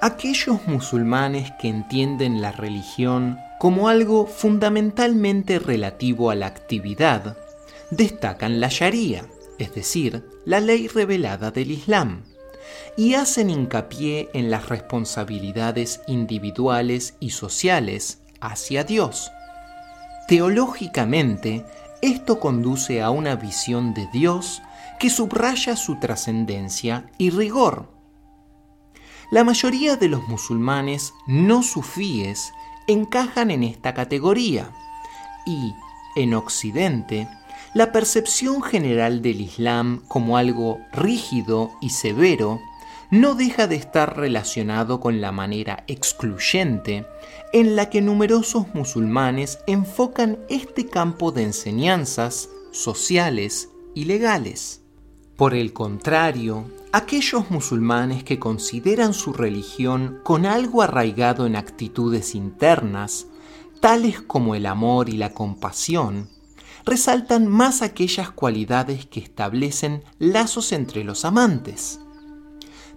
Aquellos 0.00 0.66
musulmanes 0.66 1.52
que 1.60 1.68
entienden 1.68 2.40
la 2.40 2.52
religión 2.52 3.38
como 3.62 3.88
algo 3.88 4.26
fundamentalmente 4.26 5.60
relativo 5.60 6.30
a 6.30 6.34
la 6.34 6.46
actividad, 6.46 7.36
destacan 7.92 8.58
la 8.58 8.66
Sharia, 8.68 9.24
es 9.58 9.74
decir, 9.74 10.28
la 10.44 10.60
ley 10.60 10.88
revelada 10.88 11.50
del 11.50 11.70
Islam, 11.70 12.24
y 12.96 13.14
hacen 13.14 13.50
hincapié 13.50 14.30
en 14.34 14.50
las 14.50 14.68
responsabilidades 14.68 16.00
individuales 16.06 17.14
y 17.20 17.30
sociales 17.30 18.22
hacia 18.40 18.84
Dios. 18.84 19.30
Teológicamente, 20.28 21.64
esto 22.00 22.40
conduce 22.40 23.02
a 23.02 23.10
una 23.10 23.36
visión 23.36 23.94
de 23.94 24.08
Dios 24.12 24.62
que 24.98 25.10
subraya 25.10 25.76
su 25.76 25.98
trascendencia 25.98 27.10
y 27.18 27.30
rigor. 27.30 27.92
La 29.30 29.44
mayoría 29.44 29.96
de 29.96 30.08
los 30.08 30.28
musulmanes 30.28 31.14
no 31.26 31.62
sufíes 31.62 32.52
encajan 32.86 33.50
en 33.50 33.62
esta 33.62 33.94
categoría 33.94 34.70
y, 35.46 35.74
en 36.16 36.34
Occidente, 36.34 37.28
la 37.74 37.90
percepción 37.90 38.62
general 38.62 39.22
del 39.22 39.40
Islam 39.40 40.02
como 40.08 40.36
algo 40.36 40.80
rígido 40.92 41.72
y 41.80 41.90
severo 41.90 42.60
no 43.10 43.34
deja 43.34 43.66
de 43.66 43.76
estar 43.76 44.16
relacionado 44.16 45.00
con 45.00 45.20
la 45.20 45.32
manera 45.32 45.84
excluyente 45.86 47.06
en 47.52 47.76
la 47.76 47.90
que 47.90 48.00
numerosos 48.00 48.74
musulmanes 48.74 49.58
enfocan 49.66 50.38
este 50.48 50.86
campo 50.86 51.32
de 51.32 51.42
enseñanzas 51.42 52.48
sociales 52.72 53.68
y 53.94 54.04
legales. 54.04 54.82
Por 55.36 55.54
el 55.54 55.72
contrario, 55.72 56.70
aquellos 56.92 57.50
musulmanes 57.50 58.22
que 58.22 58.38
consideran 58.38 59.14
su 59.14 59.32
religión 59.32 60.20
con 60.22 60.46
algo 60.46 60.82
arraigado 60.82 61.46
en 61.46 61.56
actitudes 61.56 62.34
internas, 62.34 63.26
tales 63.80 64.20
como 64.20 64.54
el 64.54 64.66
amor 64.66 65.08
y 65.08 65.16
la 65.18 65.32
compasión, 65.32 66.28
resaltan 66.84 67.46
más 67.46 67.82
aquellas 67.82 68.30
cualidades 68.30 69.06
que 69.06 69.20
establecen 69.20 70.02
lazos 70.18 70.72
entre 70.72 71.04
los 71.04 71.24
amantes. 71.24 72.00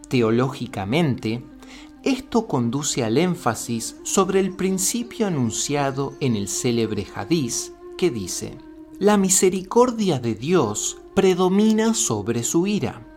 Teológicamente, 0.07 1.43
esto 2.03 2.47
conduce 2.47 3.03
al 3.03 3.17
énfasis 3.17 3.97
sobre 4.03 4.39
el 4.39 4.55
principio 4.55 5.27
anunciado 5.27 6.13
en 6.19 6.35
el 6.35 6.47
célebre 6.47 7.07
hadiz 7.15 7.73
que 7.97 8.11
dice, 8.11 8.57
la 8.99 9.17
misericordia 9.17 10.19
de 10.19 10.35
Dios 10.35 10.97
predomina 11.15 11.93
sobre 11.93 12.43
su 12.43 12.67
ira. 12.67 13.07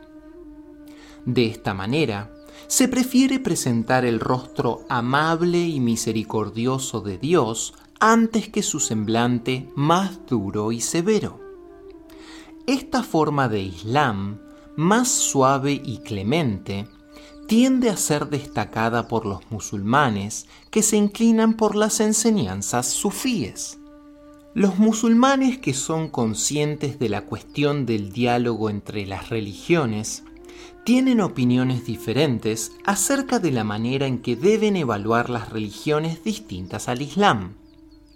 De 1.27 1.47
esta 1.47 1.75
manera, 1.75 2.33
se 2.67 2.89
prefiere 2.89 3.39
presentar 3.39 4.05
el 4.05 4.21
rostro 4.21 4.85
amable 4.89 5.61
y 5.61 5.81
misericordioso 5.81 7.01
de 7.01 7.19
Dios 7.19 7.75
antes 8.01 8.49
que 8.49 8.63
su 8.63 8.81
semblante 8.81 9.69
más 9.75 10.27
duro 10.27 10.73
y 10.73 10.81
severo. 10.81 11.41
Esta 12.67 13.03
forma 13.03 13.49
de 13.49 13.61
Islam 13.61 14.39
más 14.79 15.09
suave 15.09 15.73
y 15.85 15.99
clemente, 15.99 16.87
tiende 17.49 17.91
a 17.91 17.97
ser 17.97 18.29
destacada 18.29 19.09
por 19.09 19.27
los 19.27 19.41
musulmanes 19.51 20.47
que 20.71 20.85
se 20.85 20.97
inclinan 20.97 21.55
por 21.55 21.75
las 21.75 21.99
enseñanzas 21.99 22.87
sufíes. 22.87 23.81
Los 24.55 24.79
musulmanes 24.79 25.59
que 25.59 25.75
son 25.75 26.09
conscientes 26.09 27.01
de 27.01 27.09
la 27.09 27.23
cuestión 27.23 27.87
del 27.87 28.13
diálogo 28.13 28.71
entre 28.71 29.05
las 29.05 29.31
religiones 29.31 30.23
tienen 30.85 31.21
opiniones 31.21 31.85
diferentes 31.85 32.71
acerca 32.85 33.41
de 33.41 33.51
la 33.51 33.65
manera 33.65 34.07
en 34.07 34.21
que 34.21 34.37
deben 34.37 34.77
evaluar 34.77 35.29
las 35.29 35.49
religiones 35.51 36.23
distintas 36.23 36.89
al 36.89 37.03
Islam 37.03 37.58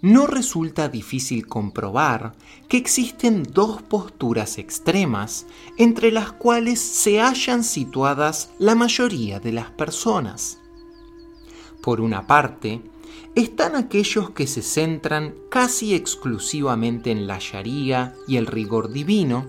no 0.03 0.27
resulta 0.27 0.89
difícil 0.89 1.47
comprobar 1.47 2.35
que 2.67 2.75
existen 2.75 3.43
dos 3.43 3.81
posturas 3.81 4.57
extremas 4.57 5.47
entre 5.77 6.11
las 6.11 6.33
cuales 6.33 6.81
se 6.81 7.21
hallan 7.21 7.63
situadas 7.63 8.51
la 8.59 8.75
mayoría 8.75 9.39
de 9.39 9.53
las 9.53 9.71
personas. 9.71 10.59
Por 11.81 12.01
una 12.01 12.27
parte, 12.27 12.81
están 13.33 13.77
aquellos 13.77 14.31
que 14.31 14.45
se 14.45 14.61
centran 14.61 15.35
casi 15.49 15.95
exclusivamente 15.95 17.09
en 17.09 17.25
la 17.25 17.37
Sharia 17.39 18.13
y 18.27 18.35
el 18.35 18.47
rigor 18.47 18.91
divino 18.91 19.47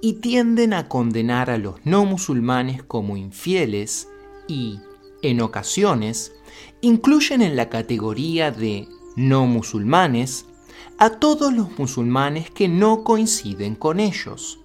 y 0.00 0.14
tienden 0.14 0.72
a 0.72 0.88
condenar 0.88 1.48
a 1.48 1.58
los 1.58 1.76
no 1.84 2.04
musulmanes 2.04 2.82
como 2.82 3.16
infieles 3.16 4.08
y, 4.48 4.80
en 5.22 5.40
ocasiones, 5.40 6.32
incluyen 6.80 7.40
en 7.40 7.54
la 7.54 7.68
categoría 7.68 8.50
de 8.50 8.88
no 9.16 9.46
musulmanes 9.46 10.46
a 10.98 11.10
todos 11.10 11.52
los 11.52 11.78
musulmanes 11.78 12.50
que 12.50 12.68
no 12.68 13.02
coinciden 13.02 13.74
con 13.74 14.00
ellos. 14.00 14.60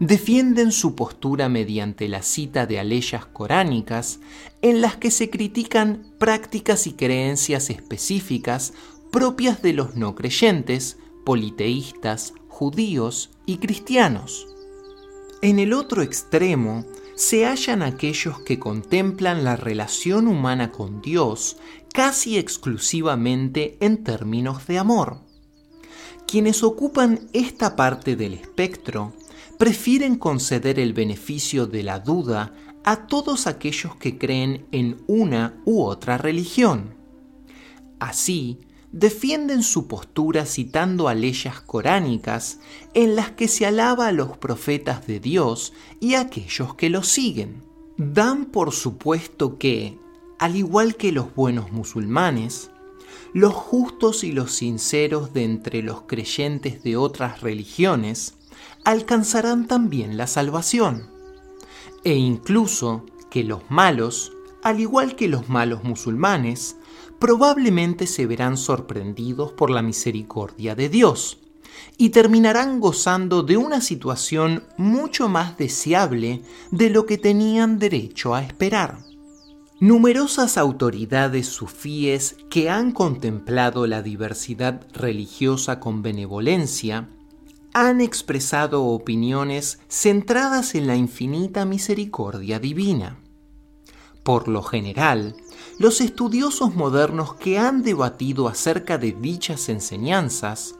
Defienden 0.00 0.72
su 0.72 0.94
postura 0.94 1.48
mediante 1.48 2.08
la 2.08 2.22
cita 2.22 2.66
de 2.66 2.80
aleyas 2.80 3.26
coránicas 3.26 4.20
en 4.62 4.80
las 4.80 4.96
que 4.96 5.10
se 5.10 5.30
critican 5.30 6.12
prácticas 6.18 6.86
y 6.86 6.94
creencias 6.94 7.70
específicas 7.70 8.72
propias 9.12 9.62
de 9.62 9.74
los 9.74 9.94
no 9.94 10.14
creyentes, 10.14 10.96
politeístas, 11.24 12.34
judíos 12.48 13.30
y 13.46 13.58
cristianos. 13.58 14.48
En 15.42 15.58
el 15.58 15.72
otro 15.72 16.02
extremo 16.02 16.84
se 17.14 17.44
hallan 17.44 17.82
aquellos 17.82 18.40
que 18.40 18.58
contemplan 18.58 19.44
la 19.44 19.56
relación 19.56 20.28
humana 20.28 20.72
con 20.72 21.02
Dios 21.02 21.58
casi 21.92 22.38
exclusivamente 22.38 23.76
en 23.80 24.02
términos 24.02 24.66
de 24.66 24.78
amor. 24.78 25.20
Quienes 26.26 26.62
ocupan 26.62 27.28
esta 27.32 27.76
parte 27.76 28.16
del 28.16 28.34
espectro 28.34 29.12
prefieren 29.58 30.16
conceder 30.16 30.80
el 30.80 30.94
beneficio 30.94 31.66
de 31.66 31.82
la 31.82 32.00
duda 32.00 32.54
a 32.84 33.06
todos 33.06 33.46
aquellos 33.46 33.94
que 33.96 34.18
creen 34.18 34.66
en 34.72 35.02
una 35.06 35.60
u 35.64 35.82
otra 35.82 36.18
religión. 36.18 36.94
Así, 38.00 38.58
defienden 38.90 39.62
su 39.62 39.86
postura 39.86 40.46
citando 40.46 41.08
a 41.08 41.14
leyes 41.14 41.60
coránicas 41.60 42.58
en 42.94 43.14
las 43.14 43.30
que 43.30 43.48
se 43.48 43.66
alaba 43.66 44.08
a 44.08 44.12
los 44.12 44.36
profetas 44.36 45.06
de 45.06 45.20
Dios 45.20 45.72
y 46.00 46.14
a 46.14 46.22
aquellos 46.22 46.74
que 46.74 46.90
los 46.90 47.08
siguen. 47.08 47.62
Dan 47.96 48.46
por 48.46 48.72
supuesto 48.72 49.58
que, 49.58 49.98
al 50.42 50.56
igual 50.56 50.96
que 50.96 51.12
los 51.12 51.32
buenos 51.36 51.70
musulmanes, 51.70 52.72
los 53.32 53.54
justos 53.54 54.24
y 54.24 54.32
los 54.32 54.50
sinceros 54.50 55.32
de 55.32 55.44
entre 55.44 55.84
los 55.84 56.02
creyentes 56.02 56.82
de 56.82 56.96
otras 56.96 57.42
religiones 57.42 58.34
alcanzarán 58.82 59.68
también 59.68 60.16
la 60.16 60.26
salvación, 60.26 61.06
e 62.02 62.16
incluso 62.16 63.06
que 63.30 63.44
los 63.44 63.60
malos, 63.70 64.32
al 64.64 64.80
igual 64.80 65.14
que 65.14 65.28
los 65.28 65.48
malos 65.48 65.84
musulmanes, 65.84 66.74
probablemente 67.20 68.08
se 68.08 68.26
verán 68.26 68.56
sorprendidos 68.56 69.52
por 69.52 69.70
la 69.70 69.80
misericordia 69.80 70.74
de 70.74 70.88
Dios 70.88 71.38
y 71.98 72.08
terminarán 72.08 72.80
gozando 72.80 73.44
de 73.44 73.58
una 73.58 73.80
situación 73.80 74.64
mucho 74.76 75.28
más 75.28 75.56
deseable 75.56 76.42
de 76.72 76.90
lo 76.90 77.06
que 77.06 77.16
tenían 77.16 77.78
derecho 77.78 78.34
a 78.34 78.42
esperar. 78.42 79.11
Numerosas 79.82 80.58
autoridades 80.58 81.48
sufíes 81.48 82.36
que 82.48 82.70
han 82.70 82.92
contemplado 82.92 83.88
la 83.88 84.00
diversidad 84.00 84.86
religiosa 84.92 85.80
con 85.80 86.02
benevolencia 86.02 87.08
han 87.74 88.00
expresado 88.00 88.84
opiniones 88.84 89.80
centradas 89.88 90.76
en 90.76 90.86
la 90.86 90.94
infinita 90.94 91.64
misericordia 91.64 92.60
divina. 92.60 93.18
Por 94.22 94.46
lo 94.46 94.62
general, 94.62 95.34
los 95.80 96.00
estudiosos 96.00 96.76
modernos 96.76 97.34
que 97.34 97.58
han 97.58 97.82
debatido 97.82 98.46
acerca 98.46 98.98
de 98.98 99.10
dichas 99.10 99.68
enseñanzas 99.68 100.76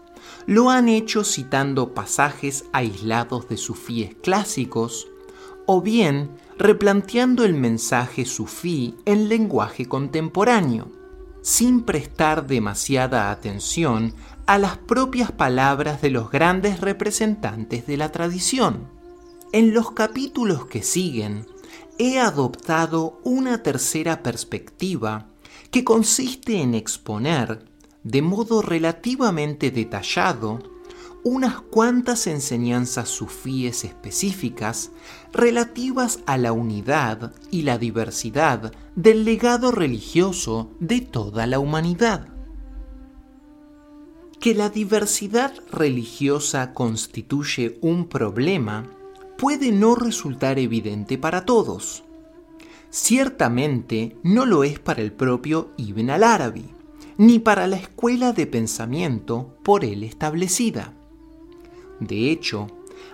lo 0.46 0.70
han 0.70 0.88
hecho 0.88 1.24
citando 1.24 1.92
pasajes 1.92 2.66
aislados 2.72 3.48
de 3.48 3.56
sufíes 3.56 4.14
clásicos 4.22 5.08
o 5.66 5.82
bien 5.82 6.30
replanteando 6.62 7.44
el 7.44 7.54
mensaje 7.54 8.24
sufí 8.24 8.94
en 9.04 9.28
lenguaje 9.28 9.86
contemporáneo, 9.86 10.92
sin 11.42 11.82
prestar 11.82 12.46
demasiada 12.46 13.32
atención 13.32 14.14
a 14.46 14.58
las 14.58 14.78
propias 14.78 15.32
palabras 15.32 16.00
de 16.00 16.10
los 16.10 16.30
grandes 16.30 16.80
representantes 16.80 17.84
de 17.88 17.96
la 17.96 18.12
tradición. 18.12 18.86
En 19.50 19.74
los 19.74 19.90
capítulos 19.90 20.66
que 20.66 20.84
siguen, 20.84 21.46
he 21.98 22.20
adoptado 22.20 23.20
una 23.24 23.64
tercera 23.64 24.22
perspectiva 24.22 25.26
que 25.72 25.82
consiste 25.82 26.60
en 26.60 26.76
exponer, 26.76 27.64
de 28.04 28.22
modo 28.22 28.62
relativamente 28.62 29.72
detallado, 29.72 30.60
unas 31.24 31.60
cuantas 31.60 32.26
enseñanzas 32.26 33.08
sufíes 33.08 33.84
específicas 33.84 34.90
relativas 35.32 36.18
a 36.26 36.36
la 36.36 36.52
unidad 36.52 37.32
y 37.50 37.62
la 37.62 37.78
diversidad 37.78 38.72
del 38.96 39.24
legado 39.24 39.70
religioso 39.70 40.70
de 40.80 41.00
toda 41.00 41.46
la 41.46 41.60
humanidad. 41.60 42.28
Que 44.40 44.54
la 44.54 44.68
diversidad 44.68 45.54
religiosa 45.70 46.74
constituye 46.74 47.78
un 47.80 48.08
problema 48.08 48.84
puede 49.38 49.70
no 49.70 49.94
resultar 49.94 50.58
evidente 50.58 51.18
para 51.18 51.44
todos. 51.44 52.02
Ciertamente 52.90 54.16
no 54.24 54.44
lo 54.44 54.64
es 54.64 54.80
para 54.80 55.02
el 55.02 55.12
propio 55.12 55.70
Ibn 55.76 56.10
al-Arabi, 56.10 56.66
ni 57.16 57.38
para 57.38 57.68
la 57.68 57.76
escuela 57.76 58.32
de 58.32 58.46
pensamiento 58.48 59.56
por 59.62 59.84
él 59.84 60.02
establecida. 60.02 60.92
De 62.06 62.30
hecho, 62.30 62.66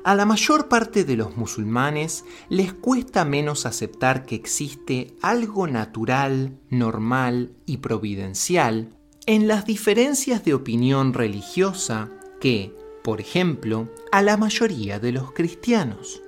a 0.04 0.14
la 0.14 0.24
mayor 0.24 0.68
parte 0.68 1.04
de 1.04 1.16
los 1.16 1.36
musulmanes 1.36 2.24
les 2.48 2.72
cuesta 2.72 3.24
menos 3.24 3.66
aceptar 3.66 4.24
que 4.24 4.34
existe 4.34 5.14
algo 5.20 5.66
natural, 5.66 6.58
normal 6.70 7.52
y 7.66 7.78
providencial 7.78 8.88
en 9.26 9.46
las 9.46 9.66
diferencias 9.66 10.44
de 10.44 10.54
opinión 10.54 11.12
religiosa 11.12 12.10
que, 12.40 12.74
por 13.04 13.20
ejemplo, 13.20 13.88
a 14.10 14.22
la 14.22 14.36
mayoría 14.36 14.98
de 14.98 15.12
los 15.12 15.32
cristianos. 15.32 16.22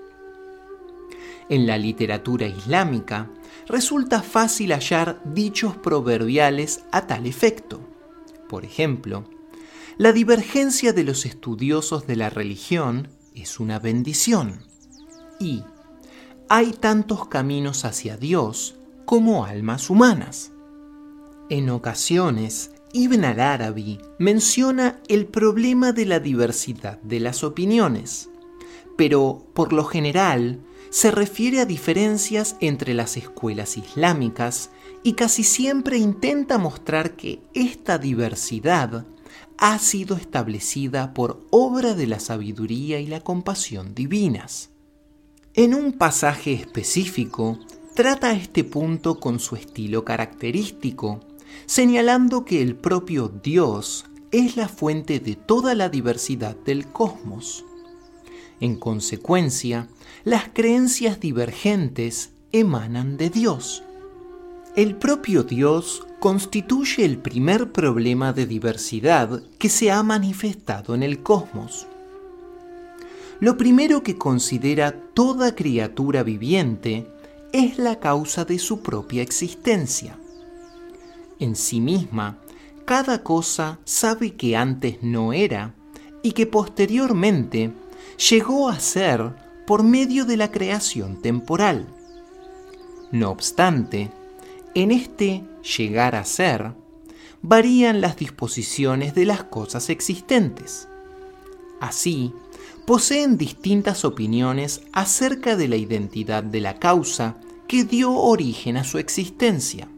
En 1.48 1.66
la 1.66 1.78
literatura 1.78 2.46
islámica 2.46 3.30
resulta 3.66 4.22
fácil 4.22 4.72
hallar 4.72 5.22
dichos 5.24 5.76
proverbiales 5.76 6.84
a 6.92 7.06
tal 7.06 7.26
efecto. 7.26 7.80
Por 8.48 8.64
ejemplo, 8.64 9.24
la 10.00 10.14
divergencia 10.14 10.94
de 10.94 11.04
los 11.04 11.26
estudiosos 11.26 12.06
de 12.06 12.16
la 12.16 12.30
religión 12.30 13.08
es 13.34 13.60
una 13.60 13.78
bendición 13.78 14.62
y 15.38 15.62
hay 16.48 16.72
tantos 16.72 17.28
caminos 17.28 17.84
hacia 17.84 18.16
Dios 18.16 18.76
como 19.04 19.44
almas 19.44 19.90
humanas. 19.90 20.52
En 21.50 21.68
ocasiones, 21.68 22.70
Ibn 22.94 23.26
al-Arabi 23.26 24.00
menciona 24.18 25.00
el 25.08 25.26
problema 25.26 25.92
de 25.92 26.06
la 26.06 26.18
diversidad 26.18 26.98
de 27.02 27.20
las 27.20 27.44
opiniones, 27.44 28.30
pero 28.96 29.44
por 29.52 29.74
lo 29.74 29.84
general 29.84 30.60
se 30.88 31.10
refiere 31.10 31.60
a 31.60 31.66
diferencias 31.66 32.56
entre 32.60 32.94
las 32.94 33.18
escuelas 33.18 33.76
islámicas 33.76 34.70
y 35.02 35.12
casi 35.12 35.44
siempre 35.44 35.98
intenta 35.98 36.56
mostrar 36.56 37.16
que 37.16 37.42
esta 37.52 37.98
diversidad 37.98 39.04
ha 39.60 39.78
sido 39.78 40.16
establecida 40.16 41.12
por 41.12 41.46
obra 41.50 41.94
de 41.94 42.06
la 42.06 42.18
sabiduría 42.18 42.98
y 42.98 43.06
la 43.06 43.20
compasión 43.20 43.94
divinas. 43.94 44.70
En 45.52 45.74
un 45.74 45.92
pasaje 45.92 46.54
específico, 46.54 47.58
trata 47.94 48.32
este 48.32 48.64
punto 48.64 49.20
con 49.20 49.38
su 49.38 49.56
estilo 49.56 50.02
característico, 50.02 51.20
señalando 51.66 52.46
que 52.46 52.62
el 52.62 52.74
propio 52.74 53.28
Dios 53.28 54.06
es 54.30 54.56
la 54.56 54.66
fuente 54.66 55.20
de 55.20 55.36
toda 55.36 55.74
la 55.74 55.90
diversidad 55.90 56.56
del 56.56 56.86
cosmos. 56.86 57.66
En 58.60 58.76
consecuencia, 58.76 59.88
las 60.24 60.48
creencias 60.54 61.20
divergentes 61.20 62.30
emanan 62.52 63.18
de 63.18 63.28
Dios. 63.28 63.82
El 64.74 64.96
propio 64.96 65.42
Dios 65.42 66.06
constituye 66.20 67.04
el 67.04 67.18
primer 67.18 67.72
problema 67.72 68.32
de 68.32 68.46
diversidad 68.46 69.42
que 69.58 69.68
se 69.68 69.90
ha 69.90 70.02
manifestado 70.02 70.94
en 70.94 71.02
el 71.02 71.22
cosmos. 71.22 71.86
Lo 73.40 73.56
primero 73.56 74.02
que 74.02 74.16
considera 74.16 74.92
toda 75.14 75.54
criatura 75.54 76.22
viviente 76.22 77.06
es 77.52 77.78
la 77.78 77.98
causa 77.98 78.44
de 78.44 78.58
su 78.58 78.82
propia 78.82 79.22
existencia 79.22 80.16
en 81.40 81.56
sí 81.56 81.80
misma, 81.80 82.38
cada 82.84 83.22
cosa 83.22 83.78
sabe 83.84 84.36
que 84.36 84.56
antes 84.56 85.02
no 85.02 85.32
era 85.32 85.74
y 86.22 86.32
que 86.32 86.46
posteriormente 86.46 87.72
llegó 88.30 88.68
a 88.68 88.78
ser 88.78 89.34
por 89.66 89.82
medio 89.82 90.26
de 90.26 90.36
la 90.36 90.50
creación 90.50 91.20
temporal. 91.20 91.86
No 93.10 93.30
obstante, 93.30 94.10
en 94.74 94.90
este 94.90 95.44
llegar 95.76 96.14
a 96.14 96.24
ser, 96.24 96.72
varían 97.42 98.00
las 98.00 98.16
disposiciones 98.16 99.14
de 99.14 99.24
las 99.24 99.44
cosas 99.44 99.90
existentes. 99.90 100.88
Así, 101.80 102.32
poseen 102.86 103.36
distintas 103.36 104.04
opiniones 104.04 104.82
acerca 104.92 105.56
de 105.56 105.68
la 105.68 105.76
identidad 105.76 106.42
de 106.42 106.60
la 106.60 106.78
causa 106.78 107.36
que 107.66 107.84
dio 107.84 108.12
origen 108.12 108.76
a 108.76 108.84
su 108.84 108.98
existencia. 108.98 109.88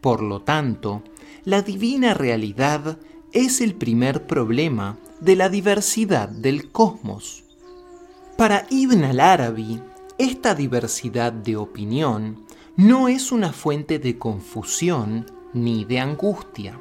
Por 0.00 0.22
lo 0.22 0.40
tanto, 0.40 1.02
la 1.44 1.62
divina 1.62 2.14
realidad 2.14 2.98
es 3.32 3.60
el 3.60 3.74
primer 3.74 4.26
problema 4.26 4.98
de 5.20 5.36
la 5.36 5.48
diversidad 5.48 6.28
del 6.28 6.70
cosmos. 6.72 7.44
Para 8.36 8.66
Ibn 8.70 9.04
al-Arabi, 9.04 9.80
esta 10.18 10.54
diversidad 10.54 11.32
de 11.32 11.56
opinión 11.56 12.46
no 12.76 13.08
es 13.08 13.32
una 13.32 13.52
fuente 13.52 13.98
de 13.98 14.18
confusión 14.18 15.26
ni 15.52 15.84
de 15.84 16.00
angustia. 16.00 16.80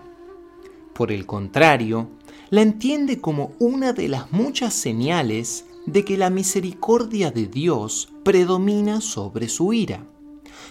Por 0.93 1.12
el 1.12 1.25
contrario, 1.25 2.10
la 2.49 2.62
entiende 2.62 3.19
como 3.21 3.52
una 3.60 3.93
de 3.93 4.08
las 4.08 4.32
muchas 4.32 4.73
señales 4.73 5.65
de 5.86 6.04
que 6.06 6.17
la 6.17 6.30
misericordia 6.30 7.32
de 7.32 7.47
Dios 7.47 8.10
predomina 8.23 9.02
sobre 9.02 9.49
su 9.49 9.73
ira 9.73 10.04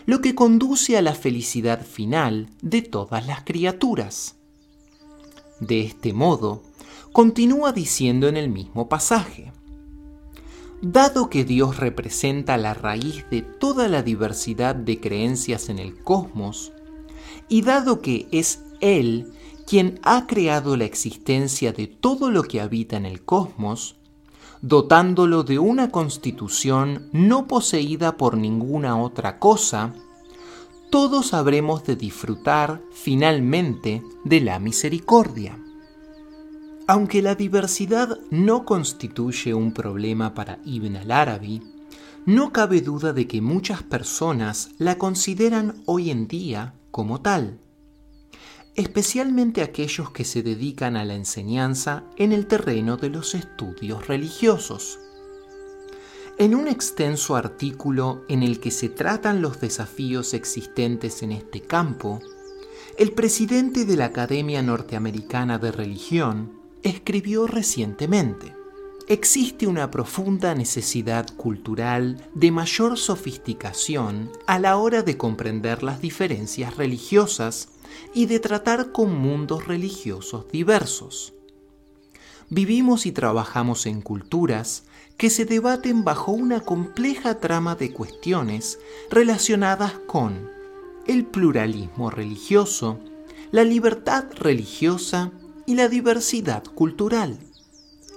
lo 0.09 0.23
que 0.23 0.35
conduce 0.35 0.97
a 0.97 1.03
la 1.03 1.15
felicidad 1.15 1.85
final 1.85 2.49
de 2.63 2.81
todas 2.81 3.27
las 3.27 3.43
criaturas. 3.43 4.37
De 5.61 5.83
este 5.83 6.15
modo, 6.15 6.63
continúa 7.13 7.73
diciendo 7.73 8.27
en 8.27 8.39
el 8.39 8.49
mismo 8.49 8.89
pasaje, 8.89 9.53
Dado 10.81 11.29
que 11.29 11.45
Dios 11.45 11.79
representa 11.79 12.57
la 12.57 12.73
raíz 12.73 13.27
de 13.31 13.43
toda 13.43 13.89
la 13.89 14.03
diversidad 14.03 14.77
de 14.77 15.01
creencias 15.01 15.69
en 15.69 15.81
el 15.81 16.01
cosmos, 16.05 16.73
y 17.49 17.63
dado 17.63 18.01
que 18.01 18.29
es 18.31 18.63
Él 18.81 19.33
quien 19.67 19.99
ha 20.05 20.29
creado 20.29 20.77
la 20.77 20.85
existencia 20.85 21.73
de 21.73 21.89
todo 21.89 22.31
lo 22.31 22.45
que 22.45 22.61
habita 22.61 22.97
en 22.97 23.07
el 23.07 23.25
cosmos, 23.25 23.97
dotándolo 24.63 25.43
de 25.43 25.59
una 25.59 25.91
constitución 25.91 27.09
no 27.13 27.49
poseída 27.49 28.17
por 28.17 28.37
ninguna 28.37 29.03
otra 29.03 29.41
cosa, 29.41 29.95
todos 30.91 31.35
habremos 31.35 31.85
de 31.85 31.97
disfrutar 31.97 32.81
finalmente 32.93 34.03
de 34.25 34.41
la 34.41 34.61
misericordia. 34.61 35.59
Aunque 36.91 37.21
la 37.21 37.35
diversidad 37.35 38.19
no 38.31 38.65
constituye 38.65 39.53
un 39.53 39.75
problema 39.75 40.33
para 40.33 40.59
Ibn 40.65 40.97
al-Arabi, 40.97 41.63
no 42.25 42.51
cabe 42.51 42.81
duda 42.81 43.13
de 43.13 43.27
que 43.27 43.43
muchas 43.43 43.83
personas 43.83 44.71
la 44.79 44.97
consideran 44.97 45.83
hoy 45.85 46.11
en 46.11 46.27
día 46.29 46.73
como 46.91 47.21
tal, 47.21 47.59
especialmente 48.75 49.61
aquellos 49.61 50.13
que 50.13 50.25
se 50.25 50.43
dedican 50.43 50.97
a 50.97 51.05
la 51.05 51.15
enseñanza 51.15 52.05
en 52.17 52.33
el 52.33 52.47
terreno 52.47 52.97
de 52.97 53.11
los 53.11 53.35
estudios 53.35 54.07
religiosos. 54.07 54.99
En 56.39 56.55
un 56.55 56.69
extenso 56.69 57.37
artículo 57.37 58.25
en 58.31 58.43
el 58.43 58.61
que 58.61 58.71
se 58.71 58.89
tratan 58.89 59.43
los 59.43 59.61
desafíos 59.61 60.33
existentes 60.33 61.23
en 61.23 61.33
este 61.33 61.61
campo, 61.61 62.21
el 62.97 63.13
presidente 63.13 63.85
de 63.85 63.97
la 63.97 64.07
Academia 64.07 64.63
Norteamericana 64.63 65.59
de 65.59 65.71
Religión 65.71 66.58
escribió 66.83 67.47
recientemente, 67.47 68.55
existe 69.09 69.67
una 69.67 69.91
profunda 69.91 70.55
necesidad 70.55 71.27
cultural 71.37 72.23
de 72.35 72.51
mayor 72.51 72.99
sofisticación 72.99 74.31
a 74.47 74.59
la 74.59 74.77
hora 74.77 75.03
de 75.03 75.17
comprender 75.17 75.83
las 75.83 76.01
diferencias 76.01 76.77
religiosas 76.77 77.69
y 78.15 78.27
de 78.27 78.39
tratar 78.39 78.93
con 78.93 79.17
mundos 79.17 79.67
religiosos 79.67 80.51
diversos. 80.53 81.33
Vivimos 82.51 83.07
y 83.07 83.13
trabajamos 83.13 83.87
en 83.87 84.01
culturas 84.01 84.85
que 85.17 85.31
se 85.31 85.45
debaten 85.45 86.05
bajo 86.05 86.33
una 86.33 86.61
compleja 86.61 87.41
trama 87.41 87.75
de 87.75 87.93
cuestiones 87.93 88.79
relacionadas 89.11 89.93
con 90.07 90.51
el 91.07 91.25
pluralismo 91.25 92.11
religioso, 92.11 93.01
la 93.51 93.65
libertad 93.65 94.27
religiosa 94.35 95.33
y 95.69 95.75
la 95.75 95.91
diversidad 95.91 96.65
cultural. 96.65 97.39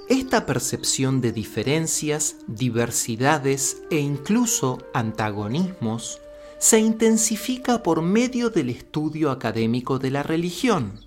Esta 0.08 0.46
percepción 0.46 1.20
de 1.20 1.34
diferencias, 1.34 2.38
diversidades 2.48 3.84
e 3.92 3.98
incluso 3.98 4.78
antagonismos 4.94 6.22
se 6.60 6.80
intensifica 6.80 7.84
por 7.84 8.04
medio 8.04 8.52
del 8.52 8.70
estudio 8.70 9.32
académico 9.32 10.00
de 10.00 10.12
la 10.12 10.24
religión. 10.24 11.02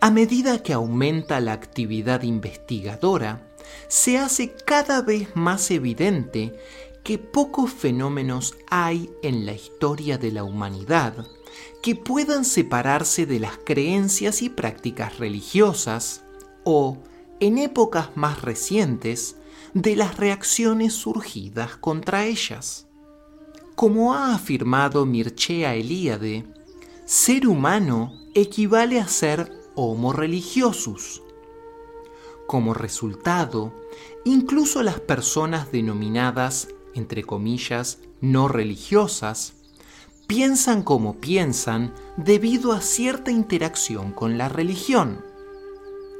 A 0.00 0.10
medida 0.10 0.60
que 0.60 0.72
aumenta 0.72 1.38
la 1.38 1.52
actividad 1.52 2.22
investigadora, 2.24 3.48
se 3.86 4.18
hace 4.18 4.56
cada 4.66 5.02
vez 5.02 5.28
más 5.36 5.70
evidente 5.70 6.52
que 7.04 7.18
pocos 7.18 7.70
fenómenos 7.70 8.56
hay 8.68 9.08
en 9.22 9.46
la 9.46 9.52
historia 9.52 10.18
de 10.18 10.32
la 10.32 10.42
humanidad 10.42 11.14
que 11.82 11.96
puedan 11.96 12.44
separarse 12.44 13.26
de 13.26 13.40
las 13.40 13.58
creencias 13.58 14.40
y 14.42 14.48
prácticas 14.48 15.18
religiosas 15.18 16.24
o, 16.64 16.98
en 17.40 17.58
épocas 17.58 18.10
más 18.14 18.40
recientes, 18.40 19.36
de 19.74 19.96
las 19.96 20.16
reacciones 20.16 20.92
surgidas 20.92 21.76
contra 21.76 22.26
ellas. 22.26 22.86
Como 23.74 24.14
ha 24.14 24.34
afirmado 24.34 25.06
Mircea 25.06 25.74
Eliade, 25.74 26.44
ser 27.04 27.48
humano 27.48 28.12
equivale 28.34 29.00
a 29.00 29.08
ser 29.08 29.52
homo 29.74 30.12
religiosus, 30.12 31.22
como 32.46 32.74
resultado, 32.74 33.72
incluso 34.24 34.82
las 34.82 35.00
personas 35.00 35.72
denominadas, 35.72 36.68
entre 36.94 37.24
comillas, 37.24 37.98
no 38.20 38.46
religiosas, 38.46 39.54
piensan 40.26 40.82
como 40.82 41.14
piensan 41.20 41.92
debido 42.16 42.72
a 42.72 42.80
cierta 42.80 43.30
interacción 43.30 44.12
con 44.12 44.38
la 44.38 44.48
religión. 44.48 45.24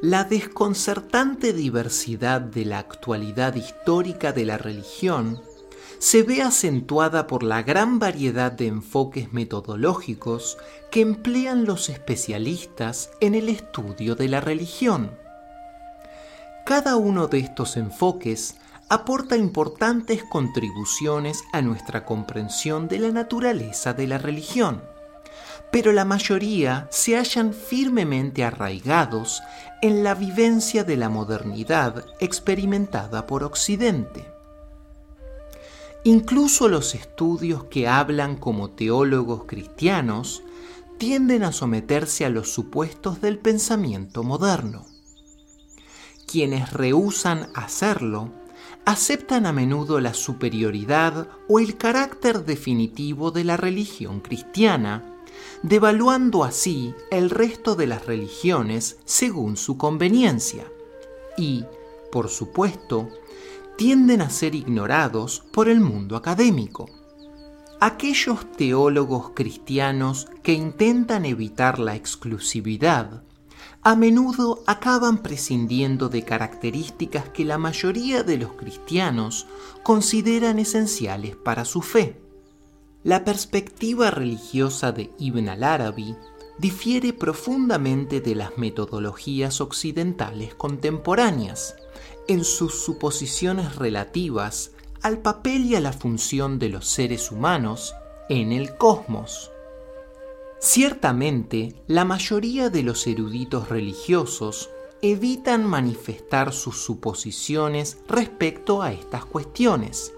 La 0.02 0.24
desconcertante 0.24 1.52
diversidad 1.52 2.40
de 2.40 2.64
la 2.64 2.78
actualidad 2.78 3.54
histórica 3.54 4.32
de 4.32 4.44
la 4.44 4.58
religión 4.58 5.40
se 5.98 6.24
ve 6.24 6.42
acentuada 6.42 7.28
por 7.28 7.44
la 7.44 7.62
gran 7.62 8.00
variedad 8.00 8.50
de 8.50 8.66
enfoques 8.66 9.32
metodológicos 9.32 10.58
que 10.90 11.00
emplean 11.00 11.64
los 11.64 11.88
especialistas 11.88 13.10
en 13.20 13.36
el 13.36 13.48
estudio 13.48 14.16
de 14.16 14.28
la 14.28 14.40
religión. 14.40 15.16
Cada 16.66 16.96
uno 16.96 17.28
de 17.28 17.38
estos 17.38 17.76
enfoques 17.76 18.56
aporta 18.92 19.38
importantes 19.38 20.22
contribuciones 20.22 21.44
a 21.50 21.62
nuestra 21.62 22.04
comprensión 22.04 22.88
de 22.88 22.98
la 22.98 23.10
naturaleza 23.10 23.94
de 23.94 24.06
la 24.06 24.18
religión, 24.18 24.82
pero 25.70 25.92
la 25.92 26.04
mayoría 26.04 26.88
se 26.90 27.16
hallan 27.16 27.54
firmemente 27.54 28.44
arraigados 28.44 29.40
en 29.80 30.04
la 30.04 30.14
vivencia 30.14 30.84
de 30.84 30.98
la 30.98 31.08
modernidad 31.08 32.04
experimentada 32.20 33.26
por 33.26 33.44
Occidente. 33.44 34.26
Incluso 36.04 36.68
los 36.68 36.94
estudios 36.94 37.64
que 37.64 37.88
hablan 37.88 38.36
como 38.36 38.72
teólogos 38.72 39.44
cristianos 39.46 40.42
tienden 40.98 41.44
a 41.44 41.52
someterse 41.52 42.26
a 42.26 42.28
los 42.28 42.52
supuestos 42.52 43.22
del 43.22 43.38
pensamiento 43.38 44.22
moderno 44.22 44.84
quienes 46.32 46.72
rehúsan 46.72 47.50
hacerlo 47.54 48.30
aceptan 48.84 49.46
a 49.46 49.52
menudo 49.52 50.00
la 50.00 50.14
superioridad 50.14 51.28
o 51.48 51.60
el 51.60 51.76
carácter 51.76 52.44
definitivo 52.44 53.30
de 53.30 53.44
la 53.44 53.56
religión 53.56 54.20
cristiana, 54.20 55.04
devaluando 55.62 56.44
así 56.44 56.94
el 57.10 57.30
resto 57.30 57.74
de 57.76 57.86
las 57.86 58.06
religiones 58.06 58.98
según 59.04 59.56
su 59.56 59.76
conveniencia, 59.76 60.70
y, 61.36 61.64
por 62.10 62.28
supuesto, 62.28 63.08
tienden 63.76 64.20
a 64.20 64.30
ser 64.30 64.54
ignorados 64.54 65.44
por 65.52 65.68
el 65.68 65.80
mundo 65.80 66.16
académico. 66.16 66.90
Aquellos 67.80 68.50
teólogos 68.52 69.30
cristianos 69.30 70.28
que 70.42 70.52
intentan 70.52 71.24
evitar 71.24 71.78
la 71.78 71.96
exclusividad 71.96 73.22
a 73.84 73.96
menudo 73.96 74.62
acaban 74.66 75.18
prescindiendo 75.18 76.08
de 76.08 76.24
características 76.24 77.28
que 77.30 77.44
la 77.44 77.58
mayoría 77.58 78.22
de 78.22 78.38
los 78.38 78.52
cristianos 78.52 79.46
consideran 79.82 80.60
esenciales 80.60 81.34
para 81.34 81.64
su 81.64 81.82
fe. 81.82 82.20
La 83.02 83.24
perspectiva 83.24 84.12
religiosa 84.12 84.92
de 84.92 85.10
Ibn 85.18 85.48
al-Arabi 85.48 86.14
difiere 86.58 87.12
profundamente 87.12 88.20
de 88.20 88.36
las 88.36 88.56
metodologías 88.56 89.60
occidentales 89.60 90.54
contemporáneas 90.54 91.74
en 92.28 92.44
sus 92.44 92.84
suposiciones 92.84 93.74
relativas 93.74 94.70
al 95.02 95.18
papel 95.18 95.64
y 95.64 95.74
a 95.74 95.80
la 95.80 95.92
función 95.92 96.60
de 96.60 96.68
los 96.68 96.86
seres 96.86 97.32
humanos 97.32 97.94
en 98.28 98.52
el 98.52 98.76
cosmos. 98.76 99.51
Ciertamente, 100.64 101.74
la 101.88 102.04
mayoría 102.04 102.70
de 102.70 102.84
los 102.84 103.08
eruditos 103.08 103.68
religiosos 103.68 104.70
evitan 105.02 105.66
manifestar 105.66 106.52
sus 106.52 106.76
suposiciones 106.84 107.98
respecto 108.06 108.80
a 108.80 108.92
estas 108.92 109.24
cuestiones, 109.24 110.14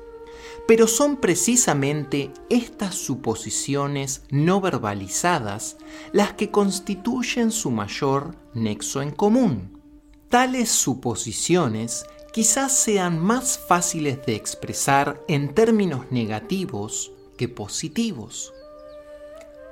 pero 0.69 0.87
son 0.87 1.17
precisamente 1.17 2.31
estas 2.51 2.95
suposiciones 2.95 4.25
no 4.29 4.61
verbalizadas 4.61 5.79
las 6.13 6.35
que 6.35 6.51
constituyen 6.51 7.51
su 7.51 7.71
mayor 7.71 8.37
nexo 8.53 9.01
en 9.01 9.13
común. 9.13 9.81
Tales 10.29 10.69
suposiciones 10.69 12.05
quizás 12.35 12.77
sean 12.77 13.19
más 13.19 13.59
fáciles 13.67 14.27
de 14.27 14.35
expresar 14.35 15.25
en 15.27 15.55
términos 15.55 16.05
negativos 16.11 17.13
que 17.39 17.49
positivos. 17.49 18.53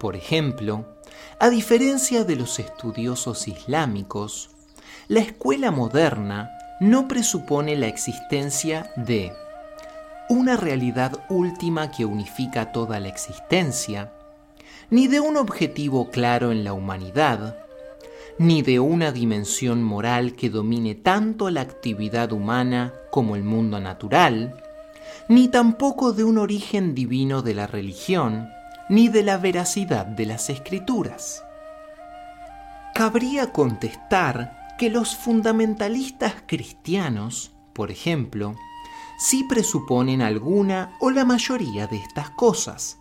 Por 0.03 0.17
ejemplo, 0.17 0.85
a 1.39 1.49
diferencia 1.49 2.25
de 2.25 2.35
los 2.35 2.59
estudiosos 2.59 3.47
islámicos, 3.47 4.51
la 5.07 5.21
escuela 5.21 5.71
moderna 5.71 6.51
no 6.81 7.07
presupone 7.07 7.77
la 7.77 7.87
existencia 7.87 8.91
de 8.97 9.33
una 10.29 10.57
realidad 10.57 11.25
última 11.29 11.93
que 11.93 12.05
unifica 12.05 12.73
toda 12.73 12.99
la 12.99 13.07
existencia, 13.07 14.13
ni 14.91 15.07
de 15.07 15.21
un 15.21 15.37
objetivo 15.37 16.11
claro 16.11 16.51
en 16.51 16.65
la 16.65 16.73
humanidad, 16.73 17.59
ni 18.39 18.63
de 18.63 18.81
una 18.81 19.13
dimensión 19.13 19.85
moral 19.85 20.35
que 20.35 20.51
domine 20.51 20.97
tanto 20.97 21.49
la 21.49 21.61
actividad 21.61 22.33
humana 22.33 22.93
como 23.13 23.37
el 23.37 23.45
mundo 23.45 23.79
natural, 23.79 24.61
ni 25.29 25.47
tampoco 25.47 26.13
de 26.13 26.25
un 26.25 26.39
origen 26.39 26.97
divino 26.97 27.43
de 27.43 27.55
la 27.55 27.69
religión, 27.69 28.49
ni 28.89 29.09
de 29.09 29.23
la 29.23 29.39
veracidad 29.39 30.07
de 30.07 30.27
las 30.27 30.51
escrituras. 30.51 31.45
cabría 32.95 33.53
contestar 33.53 34.75
que 34.79 34.91
los 34.91 35.17
fundamentalistas 35.17 36.35
cristianos, 36.47 37.53
por 37.73 37.91
ejemplo, 37.91 38.55
sí 39.19 39.45
presuponen 39.49 40.21
alguna 40.21 40.97
o 41.01 41.11
la 41.11 41.25
mayoría 41.25 41.87
de 41.87 41.97
estas 41.97 42.31
cosas, 42.31 42.99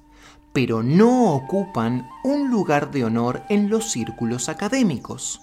pero 0.54 0.84
no 0.84 1.34
ocupan 1.34 2.08
un 2.24 2.50
lugar 2.50 2.92
de 2.92 3.04
honor 3.04 3.44
en 3.50 3.70
los 3.70 3.92
círculos 3.92 4.50
académicos. 4.50 5.42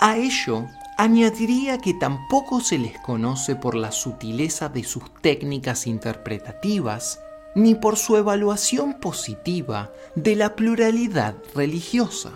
A 0.00 0.16
ello 0.16 0.66
añadiría 0.96 1.78
que 1.78 1.94
tampoco 1.94 2.60
se 2.60 2.78
les 2.78 2.98
conoce 3.00 3.56
por 3.56 3.74
la 3.74 3.92
sutileza 3.92 4.68
de 4.68 4.84
sus 4.84 5.04
técnicas 5.20 5.86
interpretativas, 5.86 7.20
ni 7.56 7.74
por 7.74 7.96
su 7.96 8.16
evaluación 8.16 9.00
positiva 9.00 9.90
de 10.14 10.36
la 10.36 10.54
pluralidad 10.54 11.36
religiosa. 11.54 12.32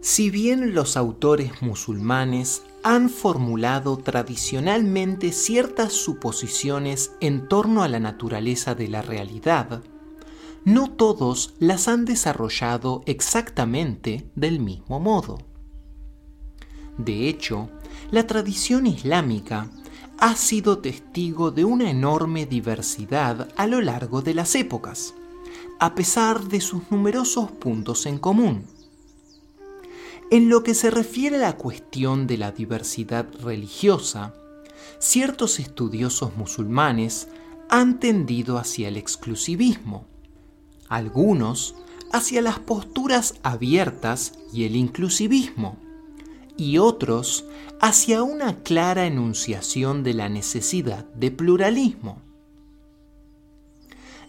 Si 0.00 0.30
bien 0.30 0.74
los 0.74 0.96
autores 0.96 1.60
musulmanes 1.60 2.62
han 2.82 3.10
formulado 3.10 3.98
tradicionalmente 3.98 5.32
ciertas 5.32 5.92
suposiciones 5.92 7.12
en 7.20 7.46
torno 7.46 7.82
a 7.82 7.88
la 7.88 8.00
naturaleza 8.00 8.74
de 8.74 8.88
la 8.88 9.02
realidad, 9.02 9.82
no 10.64 10.90
todos 10.90 11.54
las 11.58 11.86
han 11.86 12.06
desarrollado 12.06 13.02
exactamente 13.04 14.30
del 14.34 14.60
mismo 14.60 14.98
modo. 14.98 15.38
De 16.96 17.28
hecho, 17.28 17.68
la 18.10 18.26
tradición 18.26 18.86
islámica 18.86 19.68
ha 20.18 20.36
sido 20.36 20.78
testigo 20.78 21.50
de 21.50 21.64
una 21.64 21.90
enorme 21.90 22.46
diversidad 22.46 23.48
a 23.56 23.66
lo 23.66 23.80
largo 23.80 24.22
de 24.22 24.34
las 24.34 24.54
épocas, 24.54 25.14
a 25.80 25.94
pesar 25.94 26.44
de 26.44 26.60
sus 26.60 26.90
numerosos 26.90 27.50
puntos 27.50 28.06
en 28.06 28.18
común. 28.18 28.64
En 30.30 30.48
lo 30.48 30.62
que 30.62 30.74
se 30.74 30.90
refiere 30.90 31.36
a 31.36 31.40
la 31.40 31.56
cuestión 31.56 32.26
de 32.26 32.38
la 32.38 32.52
diversidad 32.52 33.26
religiosa, 33.42 34.34
ciertos 34.98 35.60
estudiosos 35.60 36.36
musulmanes 36.36 37.28
han 37.68 38.00
tendido 38.00 38.58
hacia 38.58 38.88
el 38.88 38.96
exclusivismo, 38.96 40.06
algunos 40.88 41.74
hacia 42.12 42.40
las 42.40 42.58
posturas 42.58 43.34
abiertas 43.42 44.32
y 44.52 44.64
el 44.64 44.76
inclusivismo, 44.76 45.83
y 46.56 46.78
otros 46.78 47.44
hacia 47.80 48.22
una 48.22 48.62
clara 48.62 49.06
enunciación 49.06 50.02
de 50.02 50.14
la 50.14 50.28
necesidad 50.28 51.04
de 51.14 51.30
pluralismo. 51.30 52.22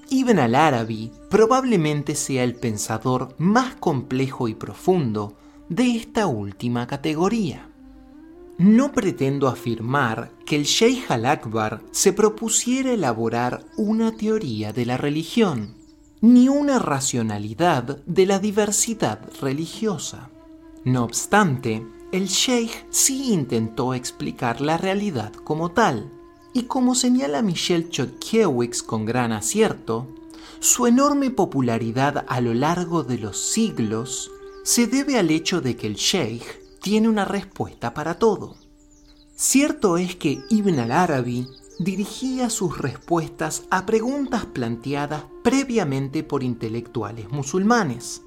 Ibn 0.10 0.38
al-Arabi 0.38 1.12
probablemente 1.30 2.16
sea 2.16 2.44
el 2.44 2.56
pensador 2.56 3.34
más 3.38 3.76
complejo 3.76 4.48
y 4.48 4.54
profundo 4.54 5.36
de 5.70 5.96
esta 5.96 6.28
última 6.28 6.86
categoría. 6.86 7.70
No 8.58 8.92
pretendo 8.92 9.48
afirmar 9.48 10.32
que 10.46 10.56
el 10.56 10.64
Sheikh 10.64 11.10
al-Akbar 11.10 11.82
se 11.92 12.14
propusiera 12.14 12.94
elaborar 12.94 13.66
una 13.78 14.12
teoría 14.12 14.72
de 14.72 14.86
la 14.86 14.96
religión, 14.96 15.76
ni 16.22 16.50
una 16.50 16.80
racionalidad 16.80 18.04
de 18.06 18.26
la 18.26 18.40
diversidad 18.40 19.20
religiosa. 19.42 20.30
No 20.86 21.04
obstante, 21.04 21.86
el 22.16 22.28
Sheikh 22.28 22.86
sí 22.90 23.34
intentó 23.34 23.94
explicar 23.94 24.62
la 24.62 24.78
realidad 24.78 25.34
como 25.34 25.72
tal, 25.72 26.12
y 26.54 26.64
como 26.64 26.96
señala 26.96 27.42
Michel 27.42 27.90
Chodkiewicz 27.90 28.84
con 28.84 29.06
gran 29.06 29.34
acierto, 29.34 30.08
su 30.62 30.88
enorme 30.88 31.30
popularidad 31.30 32.26
a 32.30 32.40
lo 32.40 32.54
largo 32.54 33.04
de 33.04 33.18
los 33.18 33.38
siglos 33.38 34.32
se 34.64 34.88
debe 34.88 35.20
al 35.20 35.30
hecho 35.30 35.60
de 35.60 35.76
que 35.76 35.88
el 35.88 35.96
Sheikh 35.96 36.80
tiene 36.82 37.10
una 37.10 37.26
respuesta 37.26 37.94
para 37.94 38.18
todo. 38.18 38.56
Cierto 39.36 39.98
es 39.98 40.16
que 40.16 40.40
Ibn 40.50 40.80
al-Arabi 40.80 41.48
dirigía 41.80 42.50
sus 42.50 42.78
respuestas 42.78 43.64
a 43.70 43.86
preguntas 43.86 44.46
planteadas 44.46 45.26
previamente 45.44 46.24
por 46.24 46.44
intelectuales 46.44 47.30
musulmanes, 47.30 48.22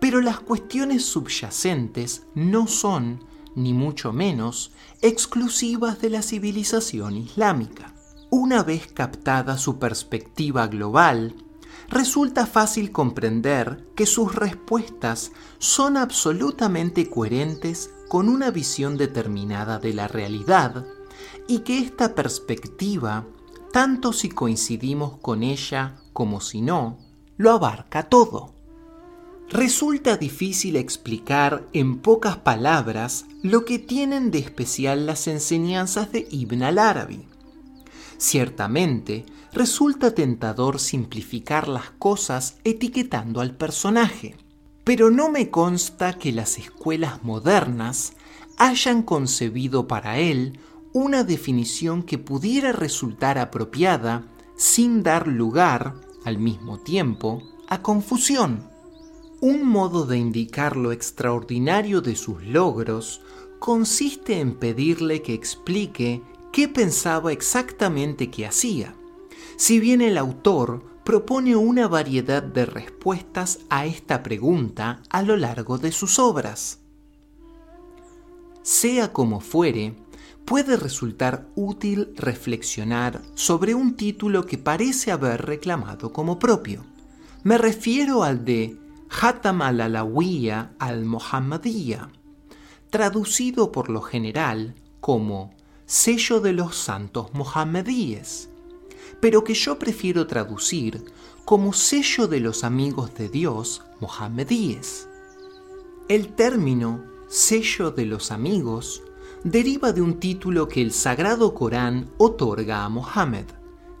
pero 0.00 0.20
las 0.20 0.40
cuestiones 0.40 1.04
subyacentes 1.04 2.26
no 2.34 2.66
son, 2.66 3.24
ni 3.54 3.72
mucho 3.72 4.12
menos, 4.12 4.72
exclusivas 5.02 6.00
de 6.00 6.10
la 6.10 6.22
civilización 6.22 7.16
islámica. 7.16 7.94
Una 8.30 8.62
vez 8.62 8.86
captada 8.92 9.58
su 9.58 9.78
perspectiva 9.78 10.66
global, 10.66 11.34
resulta 11.88 12.46
fácil 12.46 12.92
comprender 12.92 13.86
que 13.96 14.06
sus 14.06 14.34
respuestas 14.34 15.32
son 15.58 15.96
absolutamente 15.96 17.08
coherentes 17.08 17.90
con 18.08 18.28
una 18.28 18.50
visión 18.50 18.96
determinada 18.96 19.78
de 19.78 19.94
la 19.94 20.08
realidad 20.08 20.86
y 21.46 21.60
que 21.60 21.78
esta 21.78 22.14
perspectiva, 22.14 23.26
tanto 23.72 24.12
si 24.12 24.28
coincidimos 24.28 25.18
con 25.18 25.42
ella 25.42 25.96
como 26.12 26.40
si 26.40 26.60
no, 26.60 26.98
lo 27.36 27.52
abarca 27.52 28.08
todo. 28.08 28.57
Resulta 29.50 30.18
difícil 30.18 30.76
explicar 30.76 31.66
en 31.72 32.00
pocas 32.00 32.36
palabras 32.36 33.24
lo 33.42 33.64
que 33.64 33.78
tienen 33.78 34.30
de 34.30 34.40
especial 34.40 35.06
las 35.06 35.26
enseñanzas 35.26 36.12
de 36.12 36.28
Ibn 36.30 36.64
al-Arabi. 36.64 37.24
Ciertamente, 38.18 39.24
resulta 39.54 40.14
tentador 40.14 40.78
simplificar 40.78 41.66
las 41.66 41.90
cosas 41.92 42.56
etiquetando 42.64 43.40
al 43.40 43.56
personaje, 43.56 44.36
pero 44.84 45.10
no 45.10 45.30
me 45.30 45.48
consta 45.48 46.12
que 46.12 46.30
las 46.30 46.58
escuelas 46.58 47.22
modernas 47.22 48.12
hayan 48.58 49.02
concebido 49.02 49.88
para 49.88 50.18
él 50.18 50.58
una 50.92 51.24
definición 51.24 52.02
que 52.02 52.18
pudiera 52.18 52.72
resultar 52.72 53.38
apropiada 53.38 54.24
sin 54.56 55.02
dar 55.02 55.26
lugar, 55.26 55.94
al 56.26 56.36
mismo 56.36 56.78
tiempo, 56.78 57.42
a 57.66 57.80
confusión. 57.80 58.77
Un 59.40 59.64
modo 59.64 60.04
de 60.04 60.18
indicar 60.18 60.76
lo 60.76 60.90
extraordinario 60.90 62.00
de 62.00 62.16
sus 62.16 62.42
logros 62.42 63.20
consiste 63.60 64.40
en 64.40 64.56
pedirle 64.56 65.22
que 65.22 65.32
explique 65.32 66.22
qué 66.52 66.66
pensaba 66.66 67.30
exactamente 67.30 68.32
que 68.32 68.46
hacía, 68.46 68.96
si 69.56 69.78
bien 69.78 70.00
el 70.00 70.18
autor 70.18 70.82
propone 71.04 71.54
una 71.54 71.86
variedad 71.86 72.42
de 72.42 72.66
respuestas 72.66 73.60
a 73.70 73.86
esta 73.86 74.24
pregunta 74.24 75.02
a 75.08 75.22
lo 75.22 75.36
largo 75.36 75.78
de 75.78 75.92
sus 75.92 76.18
obras. 76.18 76.80
Sea 78.62 79.12
como 79.12 79.38
fuere, 79.38 79.94
puede 80.44 80.76
resultar 80.76 81.46
útil 81.54 82.12
reflexionar 82.16 83.22
sobre 83.34 83.76
un 83.76 83.94
título 83.94 84.46
que 84.46 84.58
parece 84.58 85.12
haber 85.12 85.46
reclamado 85.46 86.12
como 86.12 86.40
propio. 86.40 86.84
Me 87.44 87.56
refiero 87.56 88.24
al 88.24 88.44
de 88.44 88.76
Hatam 89.10 89.62
al-Alawiya 89.62 90.72
al-Muhammadiyya, 90.78 92.10
traducido 92.90 93.72
por 93.72 93.88
lo 93.90 94.00
general 94.02 94.74
como 95.00 95.54
sello 95.86 96.40
de 96.40 96.52
los 96.52 96.76
santos 96.76 97.32
mohamedíes, 97.32 98.50
pero 99.20 99.44
que 99.44 99.54
yo 99.54 99.78
prefiero 99.78 100.26
traducir 100.26 101.04
como 101.44 101.72
sello 101.72 102.28
de 102.28 102.40
los 102.40 102.62
amigos 102.62 103.14
de 103.14 103.28
Dios 103.28 103.82
mohamedíes. 104.00 105.08
El 106.08 106.34
término 106.34 107.04
sello 107.28 107.90
de 107.90 108.04
los 108.04 108.30
amigos 108.30 109.02
deriva 109.44 109.92
de 109.92 110.02
un 110.02 110.20
título 110.20 110.68
que 110.68 110.82
el 110.82 110.92
Sagrado 110.92 111.54
Corán 111.54 112.10
otorga 112.18 112.84
a 112.84 112.88
Mohammed, 112.88 113.46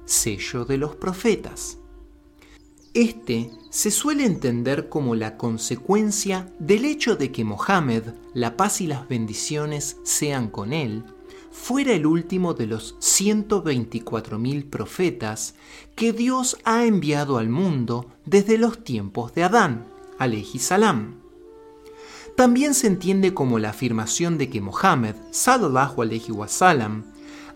sello 0.04 0.64
de 0.64 0.78
los 0.78 0.96
profetas. 0.96 1.78
Este 2.94 3.50
se 3.70 3.90
suele 3.90 4.24
entender 4.24 4.88
como 4.88 5.14
la 5.14 5.36
consecuencia 5.36 6.52
del 6.58 6.84
hecho 6.84 7.16
de 7.16 7.30
que 7.32 7.44
Mohammed, 7.44 8.14
la 8.34 8.56
paz 8.56 8.80
y 8.80 8.86
las 8.86 9.08
bendiciones 9.08 9.98
sean 10.04 10.48
con 10.48 10.72
él, 10.72 11.04
fuera 11.50 11.92
el 11.92 12.06
último 12.06 12.54
de 12.54 12.66
los 12.66 12.96
124.000 13.00 14.70
profetas 14.70 15.54
que 15.96 16.12
Dios 16.12 16.56
ha 16.64 16.84
enviado 16.84 17.38
al 17.38 17.48
mundo 17.48 18.06
desde 18.24 18.58
los 18.58 18.84
tiempos 18.84 19.34
de 19.34 19.44
Adán, 19.44 19.86
salam. 20.58 21.16
También 22.36 22.74
se 22.74 22.86
entiende 22.86 23.34
como 23.34 23.58
la 23.58 23.70
afirmación 23.70 24.38
de 24.38 24.48
que 24.48 24.60
Mohammed, 24.60 25.16
sallallahu 25.32 26.02
alaihi 26.02 26.30
wasallam, 26.30 27.04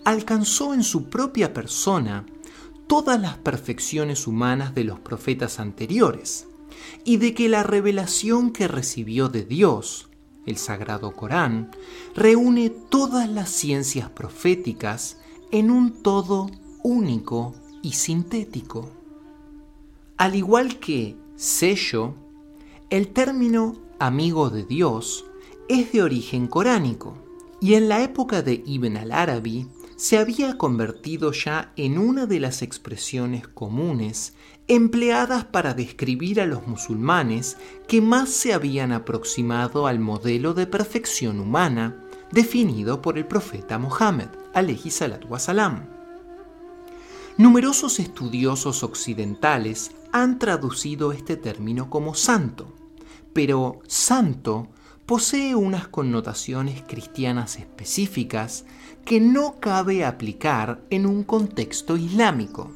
alcanzó 0.05 0.75
en 0.75 0.83
su 0.83 1.09
propia 1.09 1.53
persona 1.55 2.27
todas 2.93 3.19
las 3.19 3.39
perfecciones 3.39 4.27
humanas 4.27 4.75
de 4.75 4.85
los 4.85 5.01
profetas 5.01 5.61
anteriores, 5.61 6.47
y 7.05 7.17
de 7.17 7.33
que 7.33 7.49
la 7.49 7.63
revelación 7.63 8.53
que 8.53 8.69
recibió 8.69 9.31
de 9.31 9.45
Dios, 9.45 10.11
el 10.45 10.59
Sagrado 10.59 11.13
Corán, 11.13 11.71
reúne 12.15 12.69
todas 12.69 13.31
las 13.31 13.49
ciencias 13.49 14.11
proféticas 14.11 15.17
en 15.51 15.71
un 15.71 16.03
todo 16.03 16.51
único 16.83 17.55
y 17.81 17.93
sintético. 17.93 18.91
Al 20.19 20.35
igual 20.35 20.79
que 20.79 21.17
sello, 21.35 22.15
el 22.91 23.09
término 23.09 23.75
amigo 24.01 24.51
de 24.51 24.65
Dios, 24.65 25.25
es 25.67 25.93
de 25.93 26.03
origen 26.03 26.47
coránico 26.47 27.15
y 27.59 27.73
en 27.73 27.89
la 27.89 28.03
época 28.03 28.43
de 28.43 28.63
Ibn 28.67 28.99
al-Arabi 28.99 29.67
se 30.03 30.19
había 30.19 30.59
convertido 30.59 31.31
ya 31.31 31.73
en 31.77 31.97
una 31.97 32.27
de 32.27 32.41
las 32.41 32.63
expresiones 32.63 33.47
comunes 33.47 34.35
empleadas 34.67 35.45
para 35.45 35.75
describir 35.75 36.41
a 36.41 36.47
los 36.47 36.67
musulmanes 36.67 37.57
que 37.87 38.01
más 38.01 38.31
se 38.31 38.53
habían 38.53 38.91
aproximado 38.91 39.87
al 39.87 40.01
modelo 40.01 40.55
de 40.55 40.67
perfección 40.67 41.39
humana 41.39 42.03
definido 42.33 43.01
por 43.01 43.17
el 43.17 43.27
profeta 43.27 43.79
Mohammed. 43.79 44.27
Numerosos 47.39 48.01
estudiosos 48.01 48.83
occidentales 48.83 49.93
han 50.11 50.41
traducido 50.41 51.13
este 51.13 51.37
término 51.37 51.91
como 51.91 52.17
santo, 52.17 52.75
pero 53.33 53.79
santo 53.87 54.67
posee 55.07 55.55
unas 55.55 55.87
connotaciones 55.87 56.83
cristianas 56.83 57.57
específicas 57.57 58.65
que 59.05 59.21
no 59.21 59.59
cabe 59.61 60.05
aplicar 60.05 60.81
en 60.91 61.07
un 61.07 61.25
contexto 61.25 61.97
islámico. 61.97 62.71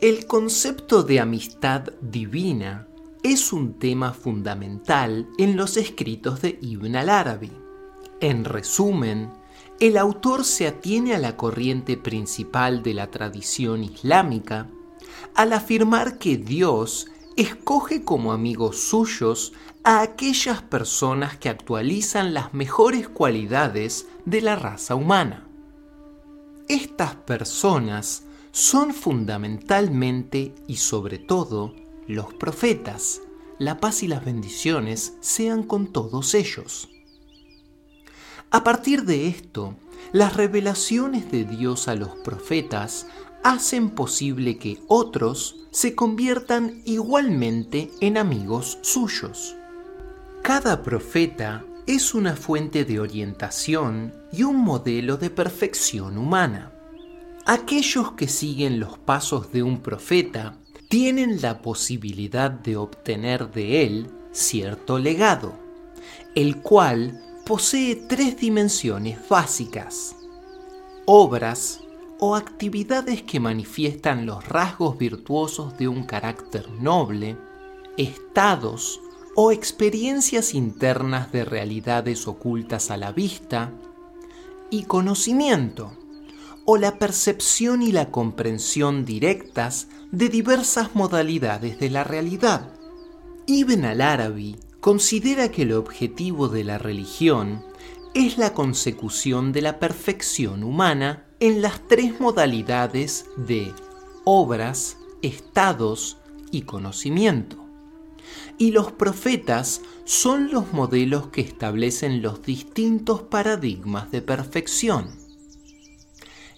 El 0.00 0.26
concepto 0.26 1.02
de 1.02 1.20
amistad 1.20 1.84
divina 2.00 2.88
es 3.22 3.52
un 3.52 3.78
tema 3.78 4.12
fundamental 4.12 5.28
en 5.38 5.56
los 5.56 5.76
escritos 5.76 6.42
de 6.42 6.58
Ibn 6.60 6.96
al-Arabi. 6.96 7.52
En 8.20 8.44
resumen, 8.44 9.30
el 9.80 9.96
autor 9.96 10.44
se 10.44 10.66
atiene 10.66 11.14
a 11.14 11.18
la 11.18 11.36
corriente 11.36 11.96
principal 11.96 12.82
de 12.82 12.94
la 12.94 13.10
tradición 13.10 13.84
islámica 13.84 14.68
al 15.34 15.52
afirmar 15.52 16.18
que 16.18 16.36
Dios 16.36 17.08
escoge 17.36 18.04
como 18.04 18.32
amigos 18.32 18.78
suyos 18.78 19.52
a 19.84 20.00
aquellas 20.00 20.62
personas 20.62 21.36
que 21.36 21.48
actualizan 21.48 22.34
las 22.34 22.54
mejores 22.54 23.08
cualidades 23.08 24.06
de 24.24 24.40
la 24.40 24.54
raza 24.54 24.94
humana. 24.94 25.48
Estas 26.68 27.16
personas 27.16 28.22
son 28.52 28.94
fundamentalmente 28.94 30.54
y 30.68 30.76
sobre 30.76 31.18
todo 31.18 31.74
los 32.06 32.32
profetas. 32.34 33.20
La 33.58 33.80
paz 33.80 34.02
y 34.02 34.08
las 34.08 34.24
bendiciones 34.24 35.14
sean 35.20 35.64
con 35.64 35.92
todos 35.92 36.34
ellos. 36.34 36.88
A 38.50 38.62
partir 38.62 39.04
de 39.04 39.26
esto, 39.28 39.74
las 40.12 40.36
revelaciones 40.36 41.30
de 41.32 41.44
Dios 41.44 41.88
a 41.88 41.94
los 41.96 42.10
profetas 42.16 43.06
hacen 43.42 43.90
posible 43.90 44.58
que 44.58 44.80
otros 44.86 45.66
se 45.70 45.94
conviertan 45.94 46.82
igualmente 46.84 47.90
en 48.00 48.18
amigos 48.18 48.78
suyos. 48.82 49.56
Cada 50.42 50.82
profeta 50.82 51.64
es 51.86 52.14
una 52.14 52.34
fuente 52.34 52.84
de 52.84 52.98
orientación 52.98 54.12
y 54.32 54.42
un 54.42 54.56
modelo 54.56 55.16
de 55.16 55.30
perfección 55.30 56.18
humana. 56.18 56.72
Aquellos 57.46 58.14
que 58.14 58.26
siguen 58.26 58.80
los 58.80 58.98
pasos 58.98 59.52
de 59.52 59.62
un 59.62 59.78
profeta 59.82 60.56
tienen 60.88 61.40
la 61.40 61.62
posibilidad 61.62 62.50
de 62.50 62.76
obtener 62.76 63.52
de 63.52 63.84
él 63.84 64.10
cierto 64.32 64.98
legado, 64.98 65.52
el 66.34 66.60
cual 66.60 67.22
posee 67.46 67.94
tres 67.94 68.36
dimensiones 68.36 69.20
básicas. 69.28 70.16
Obras, 71.06 71.82
o 72.18 72.34
actividades 72.34 73.22
que 73.22 73.38
manifiestan 73.38 74.26
los 74.26 74.48
rasgos 74.48 74.98
virtuosos 74.98 75.78
de 75.78 75.86
un 75.86 76.02
carácter 76.02 76.68
noble, 76.72 77.36
estados 77.96 79.00
o 79.34 79.52
experiencias 79.52 80.54
internas 80.54 81.32
de 81.32 81.44
realidades 81.44 82.26
ocultas 82.28 82.90
a 82.90 82.96
la 82.96 83.12
vista, 83.12 83.72
y 84.70 84.84
conocimiento, 84.84 85.92
o 86.64 86.76
la 86.76 86.98
percepción 86.98 87.82
y 87.82 87.92
la 87.92 88.10
comprensión 88.10 89.04
directas 89.04 89.88
de 90.10 90.28
diversas 90.28 90.94
modalidades 90.94 91.78
de 91.78 91.90
la 91.90 92.04
realidad. 92.04 92.72
Ibn 93.46 93.84
al-Arabi 93.84 94.56
considera 94.80 95.50
que 95.50 95.62
el 95.62 95.72
objetivo 95.72 96.48
de 96.48 96.64
la 96.64 96.78
religión 96.78 97.64
es 98.14 98.38
la 98.38 98.52
consecución 98.52 99.52
de 99.52 99.62
la 99.62 99.78
perfección 99.78 100.62
humana 100.62 101.26
en 101.40 101.62
las 101.62 101.86
tres 101.88 102.20
modalidades 102.20 103.26
de 103.36 103.72
obras, 104.24 104.98
estados 105.22 106.18
y 106.50 106.62
conocimiento. 106.62 107.61
Y 108.62 108.70
los 108.70 108.92
profetas 108.92 109.80
son 110.04 110.52
los 110.52 110.72
modelos 110.72 111.26
que 111.30 111.40
establecen 111.40 112.22
los 112.22 112.42
distintos 112.42 113.22
paradigmas 113.22 114.12
de 114.12 114.22
perfección. 114.22 115.10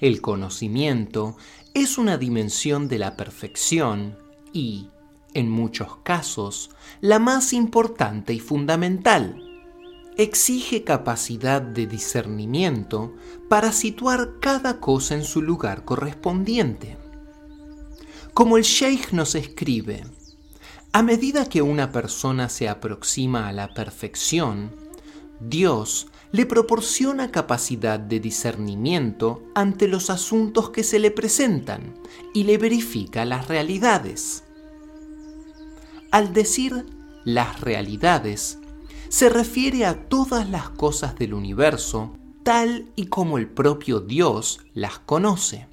El 0.01 0.21
conocimiento 0.21 1.39
es 1.73 1.97
una 1.97 2.19
dimensión 2.19 2.89
de 2.89 2.99
la 2.99 3.17
perfección 3.17 4.19
y, 4.53 4.91
en 5.33 5.49
muchos 5.49 5.97
casos, 6.03 6.73
la 7.01 7.19
más 7.19 7.55
importante 7.55 8.35
y 8.35 8.39
fundamental 8.39 9.43
exige 10.19 10.85
capacidad 10.85 11.63
de 11.63 11.87
discernimiento 11.87 13.15
para 13.49 13.73
situar 13.73 14.41
cada 14.43 14.79
cosa 14.79 15.15
en 15.15 15.25
su 15.25 15.41
lugar 15.41 15.87
correspondiente. 15.87 16.99
Como 18.35 18.59
el 18.59 18.65
Sheikh 18.65 19.13
nos 19.13 19.35
escribe, 19.35 20.05
a 20.95 21.03
medida 21.03 21.47
que 21.47 21.61
una 21.61 21.91
persona 21.91 22.49
se 22.49 22.69
aproxima 22.69 23.49
a 23.49 23.53
la 23.53 23.75
perfección, 23.75 24.71
Dios 25.41 26.07
le 26.31 26.47
proporciona 26.47 27.33
capacidad 27.33 27.99
de 27.99 28.21
discernimiento 28.21 29.43
ante 29.57 29.89
los 29.89 30.09
asuntos 30.09 30.71
que 30.71 30.85
se 30.85 31.01
le 31.01 31.11
presentan 31.11 31.95
y 32.33 32.45
le 32.45 32.59
verifica 32.59 33.25
las 33.25 33.49
realidades. 33.49 34.45
Al 36.13 36.33
decir 36.33 36.87
las 37.25 37.61
realidades, 37.61 38.61
se 39.09 39.29
refiere 39.29 39.87
a 39.87 40.09
todas 40.09 40.49
las 40.49 40.71
cosas 40.71 41.17
del 41.17 41.35
universo 41.35 42.17
tal 42.45 42.87
y 42.95 43.07
como 43.07 43.39
el 43.39 43.49
propio 43.49 43.99
Dios 43.99 44.61
las 44.75 45.01
conoce. 45.01 45.67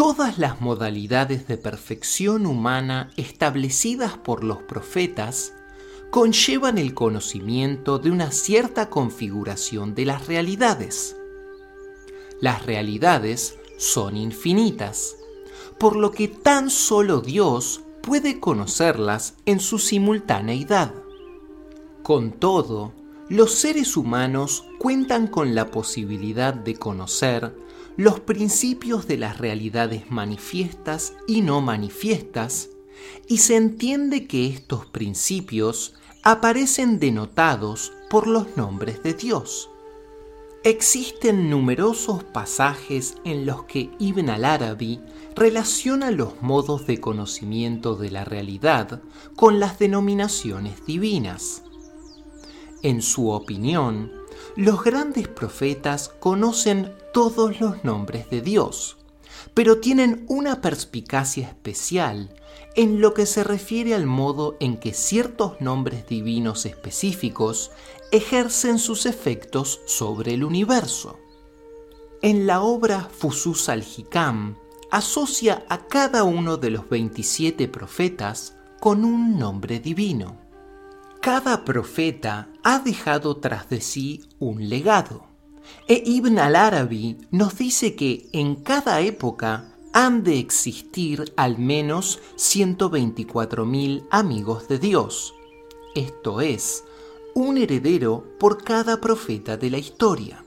Todas 0.00 0.38
las 0.38 0.62
modalidades 0.62 1.46
de 1.46 1.58
perfección 1.58 2.46
humana 2.46 3.10
establecidas 3.18 4.16
por 4.16 4.44
los 4.44 4.62
profetas 4.62 5.52
conllevan 6.08 6.78
el 6.78 6.94
conocimiento 6.94 7.98
de 7.98 8.10
una 8.10 8.30
cierta 8.30 8.88
configuración 8.88 9.94
de 9.94 10.06
las 10.06 10.26
realidades. 10.26 11.18
Las 12.40 12.64
realidades 12.64 13.58
son 13.76 14.16
infinitas, 14.16 15.16
por 15.76 15.96
lo 15.96 16.12
que 16.12 16.28
tan 16.28 16.70
solo 16.70 17.20
Dios 17.20 17.82
puede 18.00 18.40
conocerlas 18.40 19.34
en 19.44 19.60
su 19.60 19.78
simultaneidad. 19.78 20.94
Con 22.02 22.32
todo, 22.32 22.94
los 23.28 23.52
seres 23.52 23.98
humanos 23.98 24.64
cuentan 24.78 25.26
con 25.26 25.54
la 25.54 25.70
posibilidad 25.70 26.54
de 26.54 26.76
conocer 26.76 27.54
los 28.00 28.18
principios 28.18 29.06
de 29.06 29.18
las 29.18 29.36
realidades 29.36 30.10
manifiestas 30.10 31.12
y 31.26 31.42
no 31.42 31.60
manifiestas, 31.60 32.70
y 33.28 33.38
se 33.38 33.56
entiende 33.56 34.26
que 34.26 34.46
estos 34.46 34.86
principios 34.86 35.92
aparecen 36.22 36.98
denotados 36.98 37.92
por 38.08 38.26
los 38.26 38.56
nombres 38.56 39.02
de 39.02 39.12
Dios. 39.12 39.68
Existen 40.64 41.50
numerosos 41.50 42.24
pasajes 42.24 43.16
en 43.26 43.44
los 43.44 43.64
que 43.64 43.90
Ibn 43.98 44.30
al-Arabi 44.30 45.00
relaciona 45.36 46.10
los 46.10 46.40
modos 46.40 46.86
de 46.86 47.02
conocimiento 47.02 47.96
de 47.96 48.10
la 48.10 48.24
realidad 48.24 49.02
con 49.36 49.60
las 49.60 49.78
denominaciones 49.78 50.86
divinas. 50.86 51.64
En 52.82 53.02
su 53.02 53.28
opinión, 53.28 54.19
los 54.60 54.84
grandes 54.84 55.26
profetas 55.26 56.10
conocen 56.20 56.94
todos 57.14 57.62
los 57.62 57.82
nombres 57.82 58.28
de 58.28 58.42
Dios, 58.42 58.98
pero 59.54 59.78
tienen 59.80 60.26
una 60.28 60.60
perspicacia 60.60 61.48
especial 61.48 62.28
en 62.76 63.00
lo 63.00 63.14
que 63.14 63.24
se 63.24 63.42
refiere 63.42 63.94
al 63.94 64.04
modo 64.04 64.58
en 64.60 64.76
que 64.76 64.92
ciertos 64.92 65.58
nombres 65.62 66.06
divinos 66.06 66.66
específicos 66.66 67.70
ejercen 68.12 68.78
sus 68.78 69.06
efectos 69.06 69.80
sobre 69.86 70.34
el 70.34 70.44
universo. 70.44 71.18
En 72.20 72.46
la 72.46 72.60
obra 72.60 73.08
Fusus 73.10 73.70
al-Hikam 73.70 74.58
asocia 74.90 75.64
a 75.70 75.86
cada 75.86 76.22
uno 76.24 76.58
de 76.58 76.68
los 76.68 76.86
27 76.86 77.66
profetas 77.68 78.56
con 78.78 79.06
un 79.06 79.38
nombre 79.38 79.80
divino. 79.80 80.49
Cada 81.20 81.66
profeta 81.66 82.48
ha 82.62 82.78
dejado 82.78 83.36
tras 83.36 83.68
de 83.68 83.82
sí 83.82 84.22
un 84.38 84.70
legado. 84.70 85.26
E 85.86 86.02
Ibn 86.06 86.38
al-Arabi 86.38 87.18
nos 87.30 87.58
dice 87.58 87.94
que 87.94 88.30
en 88.32 88.56
cada 88.56 89.02
época 89.02 89.74
han 89.92 90.24
de 90.24 90.38
existir 90.38 91.30
al 91.36 91.58
menos 91.58 92.20
124.000 92.36 94.06
amigos 94.10 94.66
de 94.68 94.78
Dios, 94.78 95.34
esto 95.94 96.40
es, 96.40 96.84
un 97.34 97.58
heredero 97.58 98.24
por 98.38 98.64
cada 98.64 98.98
profeta 99.02 99.58
de 99.58 99.68
la 99.68 99.78
historia. 99.78 100.44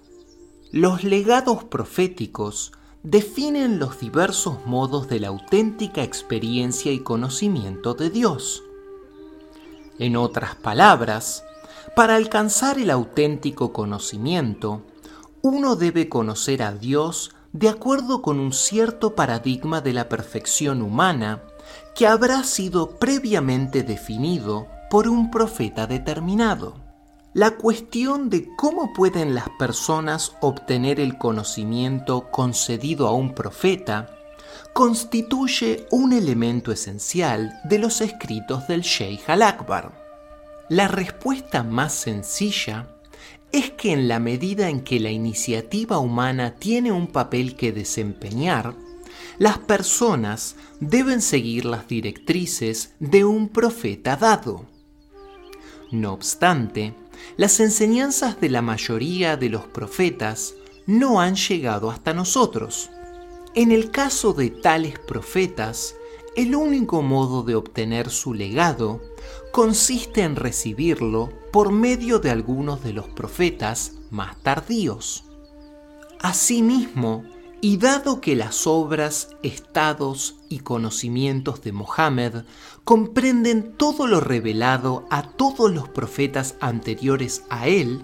Los 0.71 1.03
legados 1.03 1.63
proféticos 1.65 2.71
definen 3.03 3.77
los 3.77 3.99
diversos 3.99 4.65
modos 4.65 5.07
de 5.07 5.19
la 5.19 5.27
auténtica 5.27 6.01
experiencia 6.01 6.91
y 6.91 6.99
conocimiento 6.99 7.93
de 7.93 8.09
Dios. 8.09 8.63
En 9.99 10.15
otras 10.15 10.55
palabras, 10.55 11.43
para 11.95 12.15
alcanzar 12.15 12.79
el 12.79 12.89
auténtico 12.89 13.71
conocimiento, 13.73 14.81
uno 15.41 15.75
debe 15.75 16.09
conocer 16.09 16.63
a 16.63 16.73
Dios 16.73 17.31
de 17.51 17.69
acuerdo 17.69 18.21
con 18.21 18.39
un 18.39 18.51
cierto 18.51 19.13
paradigma 19.13 19.81
de 19.81 19.93
la 19.93 20.09
perfección 20.09 20.81
humana 20.81 21.43
que 21.95 22.07
habrá 22.07 22.43
sido 22.43 22.97
previamente 22.97 23.83
definido 23.83 24.67
por 24.89 25.07
un 25.07 25.29
profeta 25.29 25.85
determinado. 25.85 26.75
La 27.33 27.51
cuestión 27.51 28.29
de 28.29 28.47
cómo 28.55 28.93
pueden 28.93 29.35
las 29.35 29.49
personas 29.57 30.33
obtener 30.41 30.99
el 30.99 31.17
conocimiento 31.17 32.29
concedido 32.31 33.07
a 33.07 33.13
un 33.13 33.33
profeta 33.33 34.09
constituye 34.73 35.85
un 35.91 36.13
elemento 36.13 36.71
esencial 36.71 37.59
de 37.63 37.77
los 37.77 38.01
escritos 38.01 38.67
del 38.67 38.81
Sheikh 38.81 39.29
al-Akbar. 39.29 40.03
La 40.69 40.87
respuesta 40.87 41.63
más 41.63 41.93
sencilla 41.93 42.87
es 43.51 43.69
que 43.69 43.91
en 43.91 44.07
la 44.07 44.19
medida 44.19 44.69
en 44.69 44.81
que 44.81 44.99
la 44.99 45.11
iniciativa 45.11 45.99
humana 45.99 46.55
tiene 46.55 46.91
un 46.91 47.05
papel 47.05 47.55
que 47.55 47.71
desempeñar, 47.71 48.73
las 49.37 49.59
personas 49.59 50.55
deben 50.79 51.21
seguir 51.21 51.65
las 51.65 51.87
directrices 51.87 52.95
de 52.99 53.25
un 53.25 53.49
profeta 53.49 54.15
dado. 54.15 54.65
No 55.91 56.13
obstante, 56.13 56.95
las 57.37 57.59
enseñanzas 57.59 58.41
de 58.41 58.49
la 58.49 58.63
mayoría 58.63 59.37
de 59.37 59.49
los 59.49 59.65
profetas 59.65 60.55
no 60.87 61.21
han 61.21 61.35
llegado 61.35 61.91
hasta 61.91 62.13
nosotros. 62.13 62.89
En 63.55 63.71
el 63.71 63.91
caso 63.91 64.33
de 64.33 64.49
tales 64.49 64.97
profetas, 64.97 65.95
el 66.35 66.55
único 66.55 67.03
modo 67.03 67.43
de 67.43 67.53
obtener 67.53 68.09
su 68.09 68.33
legado 68.33 68.99
consiste 69.51 70.23
en 70.23 70.35
recibirlo 70.35 71.29
por 71.51 71.71
medio 71.71 72.17
de 72.17 72.31
algunos 72.31 72.83
de 72.83 72.93
los 72.93 73.07
profetas 73.09 73.93
más 74.09 74.41
tardíos. 74.41 75.25
Asimismo, 76.19 77.25
y 77.61 77.77
dado 77.77 78.21
que 78.21 78.35
las 78.35 78.65
obras, 78.65 79.29
estados 79.43 80.35
y 80.49 80.59
conocimientos 80.59 81.61
de 81.61 81.73
Mohammed 81.73 82.45
comprenden 82.83 83.77
todo 83.77 84.07
lo 84.07 84.19
revelado 84.19 85.05
a 85.11 85.29
todos 85.29 85.71
los 85.71 85.87
profetas 85.89 86.55
anteriores 86.59 87.43
a 87.49 87.67
él, 87.67 88.03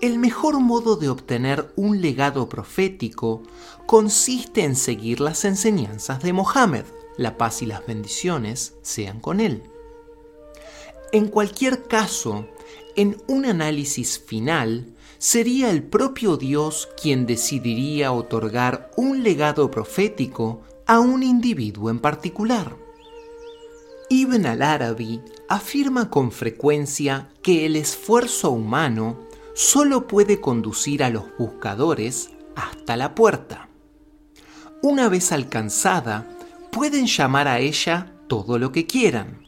el 0.00 0.18
mejor 0.18 0.60
modo 0.60 0.96
de 0.96 1.10
obtener 1.10 1.70
un 1.76 2.00
legado 2.00 2.48
profético 2.48 3.42
consiste 3.90 4.62
en 4.62 4.76
seguir 4.76 5.18
las 5.18 5.44
enseñanzas 5.44 6.22
de 6.22 6.32
Mohammed, 6.32 6.84
la 7.16 7.36
paz 7.36 7.60
y 7.60 7.66
las 7.66 7.84
bendiciones 7.84 8.74
sean 8.82 9.18
con 9.18 9.40
él. 9.40 9.64
En 11.10 11.26
cualquier 11.26 11.82
caso, 11.88 12.46
en 12.94 13.20
un 13.26 13.46
análisis 13.46 14.20
final, 14.20 14.94
sería 15.18 15.72
el 15.72 15.82
propio 15.82 16.36
Dios 16.36 16.88
quien 17.02 17.26
decidiría 17.26 18.12
otorgar 18.12 18.92
un 18.96 19.24
legado 19.24 19.72
profético 19.72 20.62
a 20.86 21.00
un 21.00 21.24
individuo 21.24 21.90
en 21.90 21.98
particular. 21.98 22.76
Ibn 24.08 24.46
al-Arabi 24.46 25.20
afirma 25.48 26.10
con 26.10 26.30
frecuencia 26.30 27.32
que 27.42 27.66
el 27.66 27.74
esfuerzo 27.74 28.52
humano 28.52 29.18
solo 29.52 30.06
puede 30.06 30.40
conducir 30.40 31.02
a 31.02 31.10
los 31.10 31.24
buscadores 31.36 32.30
hasta 32.54 32.96
la 32.96 33.16
puerta. 33.16 33.69
Una 34.82 35.10
vez 35.10 35.30
alcanzada, 35.32 36.26
pueden 36.70 37.06
llamar 37.06 37.48
a 37.48 37.58
ella 37.58 38.12
todo 38.28 38.58
lo 38.58 38.72
que 38.72 38.86
quieran, 38.86 39.42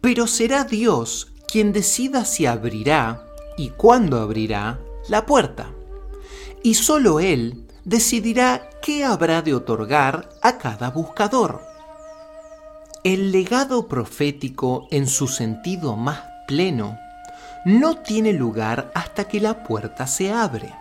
pero 0.00 0.26
será 0.26 0.64
Dios 0.64 1.32
quien 1.46 1.72
decida 1.72 2.24
si 2.24 2.46
abrirá 2.46 3.24
y 3.56 3.68
cuándo 3.68 4.20
abrirá 4.20 4.80
la 5.08 5.24
puerta. 5.24 5.70
Y 6.64 6.74
solo 6.74 7.20
Él 7.20 7.64
decidirá 7.84 8.70
qué 8.80 9.04
habrá 9.04 9.42
de 9.42 9.54
otorgar 9.54 10.28
a 10.42 10.58
cada 10.58 10.90
buscador. 10.90 11.62
El 13.04 13.30
legado 13.30 13.86
profético 13.86 14.88
en 14.90 15.06
su 15.06 15.28
sentido 15.28 15.96
más 15.96 16.22
pleno 16.48 16.98
no 17.64 17.98
tiene 17.98 18.32
lugar 18.32 18.90
hasta 18.94 19.28
que 19.28 19.40
la 19.40 19.62
puerta 19.62 20.08
se 20.08 20.32
abre. 20.32 20.74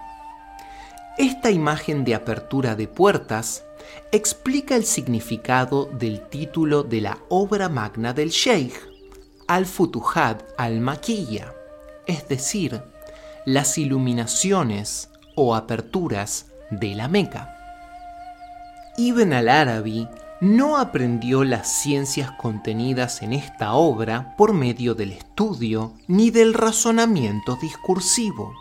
Esta 1.17 1.51
imagen 1.51 2.03
de 2.03 2.15
apertura 2.15 2.75
de 2.75 2.87
puertas 2.87 3.63
explica 4.11 4.75
el 4.75 4.85
significado 4.85 5.85
del 5.85 6.27
título 6.29 6.83
de 6.83 7.01
la 7.01 7.17
obra 7.29 7.69
magna 7.69 8.13
del 8.13 8.29
Sheikh, 8.29 8.75
Al-Futuhat 9.47 10.43
al-Makiyya, 10.57 11.53
es 12.07 12.27
decir, 12.27 12.81
las 13.45 13.77
iluminaciones 13.77 15.09
o 15.35 15.55
aperturas 15.55 16.47
de 16.69 16.95
la 16.95 17.07
Meca. 17.07 17.55
Ibn 18.97 19.33
al-Arabi 19.33 20.07
no 20.41 20.77
aprendió 20.77 21.43
las 21.43 21.71
ciencias 21.71 22.31
contenidas 22.31 23.21
en 23.21 23.33
esta 23.33 23.73
obra 23.73 24.35
por 24.37 24.53
medio 24.53 24.95
del 24.95 25.11
estudio 25.11 25.93
ni 26.07 26.31
del 26.31 26.55
razonamiento 26.55 27.57
discursivo. 27.61 28.53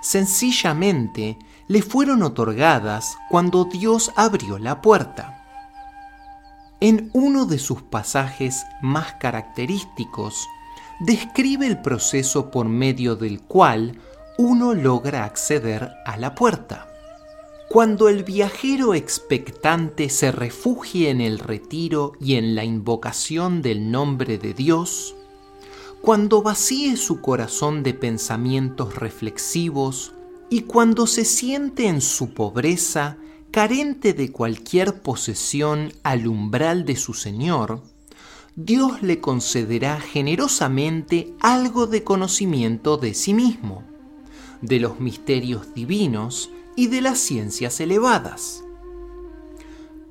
Sencillamente 0.00 1.38
le 1.68 1.82
fueron 1.82 2.22
otorgadas 2.22 3.16
cuando 3.30 3.64
Dios 3.64 4.12
abrió 4.16 4.58
la 4.58 4.82
puerta. 4.82 5.40
En 6.80 7.10
uno 7.14 7.46
de 7.46 7.58
sus 7.58 7.82
pasajes 7.82 8.64
más 8.82 9.14
característicos, 9.14 10.46
describe 11.00 11.66
el 11.66 11.80
proceso 11.80 12.50
por 12.50 12.68
medio 12.68 13.16
del 13.16 13.40
cual 13.40 13.98
uno 14.36 14.74
logra 14.74 15.24
acceder 15.24 15.92
a 16.04 16.16
la 16.16 16.34
puerta. 16.34 16.88
Cuando 17.70 18.08
el 18.08 18.24
viajero 18.24 18.94
expectante 18.94 20.10
se 20.10 20.30
refugie 20.30 21.08
en 21.10 21.20
el 21.20 21.38
retiro 21.38 22.12
y 22.20 22.34
en 22.34 22.54
la 22.54 22.64
invocación 22.64 23.62
del 23.62 23.90
nombre 23.90 24.38
de 24.38 24.52
Dios, 24.52 25.14
cuando 26.02 26.42
vacíe 26.42 26.98
su 26.98 27.22
corazón 27.22 27.82
de 27.82 27.94
pensamientos 27.94 28.94
reflexivos 28.96 30.12
y 30.54 30.60
cuando 30.60 31.08
se 31.08 31.24
siente 31.24 31.88
en 31.88 32.00
su 32.00 32.32
pobreza, 32.32 33.16
carente 33.50 34.12
de 34.12 34.30
cualquier 34.30 35.02
posesión 35.02 35.92
al 36.04 36.28
umbral 36.28 36.84
de 36.84 36.94
su 36.94 37.12
Señor, 37.12 37.82
Dios 38.54 39.02
le 39.02 39.20
concederá 39.20 39.98
generosamente 39.98 41.34
algo 41.40 41.88
de 41.88 42.04
conocimiento 42.04 42.98
de 42.98 43.14
sí 43.14 43.34
mismo, 43.34 43.82
de 44.62 44.78
los 44.78 45.00
misterios 45.00 45.74
divinos 45.74 46.52
y 46.76 46.86
de 46.86 47.00
las 47.00 47.18
ciencias 47.18 47.80
elevadas. 47.80 48.62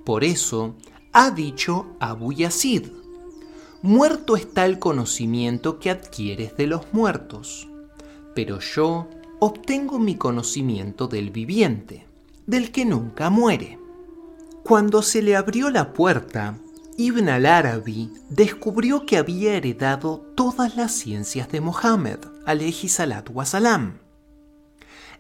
Por 0.04 0.26
eso 0.26 0.76
ha 1.14 1.32
dicho 1.32 1.86
Abu 2.02 2.34
Yazid, 2.34 2.88
muerto 3.82 4.36
está 4.36 4.66
el 4.66 4.78
conocimiento 4.78 5.80
que 5.80 5.90
adquieres 5.90 6.58
de 6.58 6.68
los 6.68 6.82
muertos, 6.92 7.70
pero 8.36 8.60
yo 8.60 9.08
obtengo 9.40 10.00
mi 10.00 10.16
conocimiento 10.16 11.08
del 11.08 11.32
viviente, 11.32 12.06
del 12.46 12.72
que 12.72 12.86
nunca 12.86 13.30
muere. 13.30 13.80
Cuando 14.64 15.02
se 15.02 15.22
le 15.22 15.36
abrió 15.36 15.70
la 15.70 15.94
puerta, 15.94 16.58
Ibn 16.98 17.28
al-Arabi 17.30 18.12
descubrió 18.30 19.06
que 19.06 19.18
había 19.18 19.56
heredado 19.56 20.20
todas 20.36 20.76
las 20.76 20.92
ciencias 20.92 21.50
de 21.50 21.60
Mohammed, 21.60 22.20
alayhi 22.46 22.88
salatu 22.88 23.34
wasalam. 23.34 24.00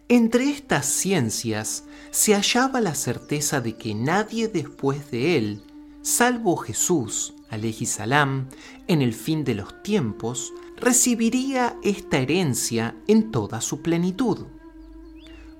Entre 0.08 0.50
estas 0.50 0.86
ciencias 0.86 1.86
se 2.12 2.36
hallaba 2.36 2.80
la 2.82 2.94
certeza 2.94 3.62
de 3.62 3.76
que 3.76 3.96
nadie 3.96 4.48
después 4.48 5.10
de 5.10 5.38
él, 5.38 5.64
salvo 6.02 6.58
Jesús, 6.58 7.34
salam, 7.86 8.50
en 8.88 9.02
el 9.02 9.14
fin 9.14 9.44
de 9.44 9.56
los 9.56 9.82
tiempos, 9.84 10.54
recibiría 10.84 11.78
esta 11.82 12.18
herencia 12.18 12.96
en 13.08 13.32
toda 13.32 13.62
su 13.62 13.82
plenitud. 13.82 14.46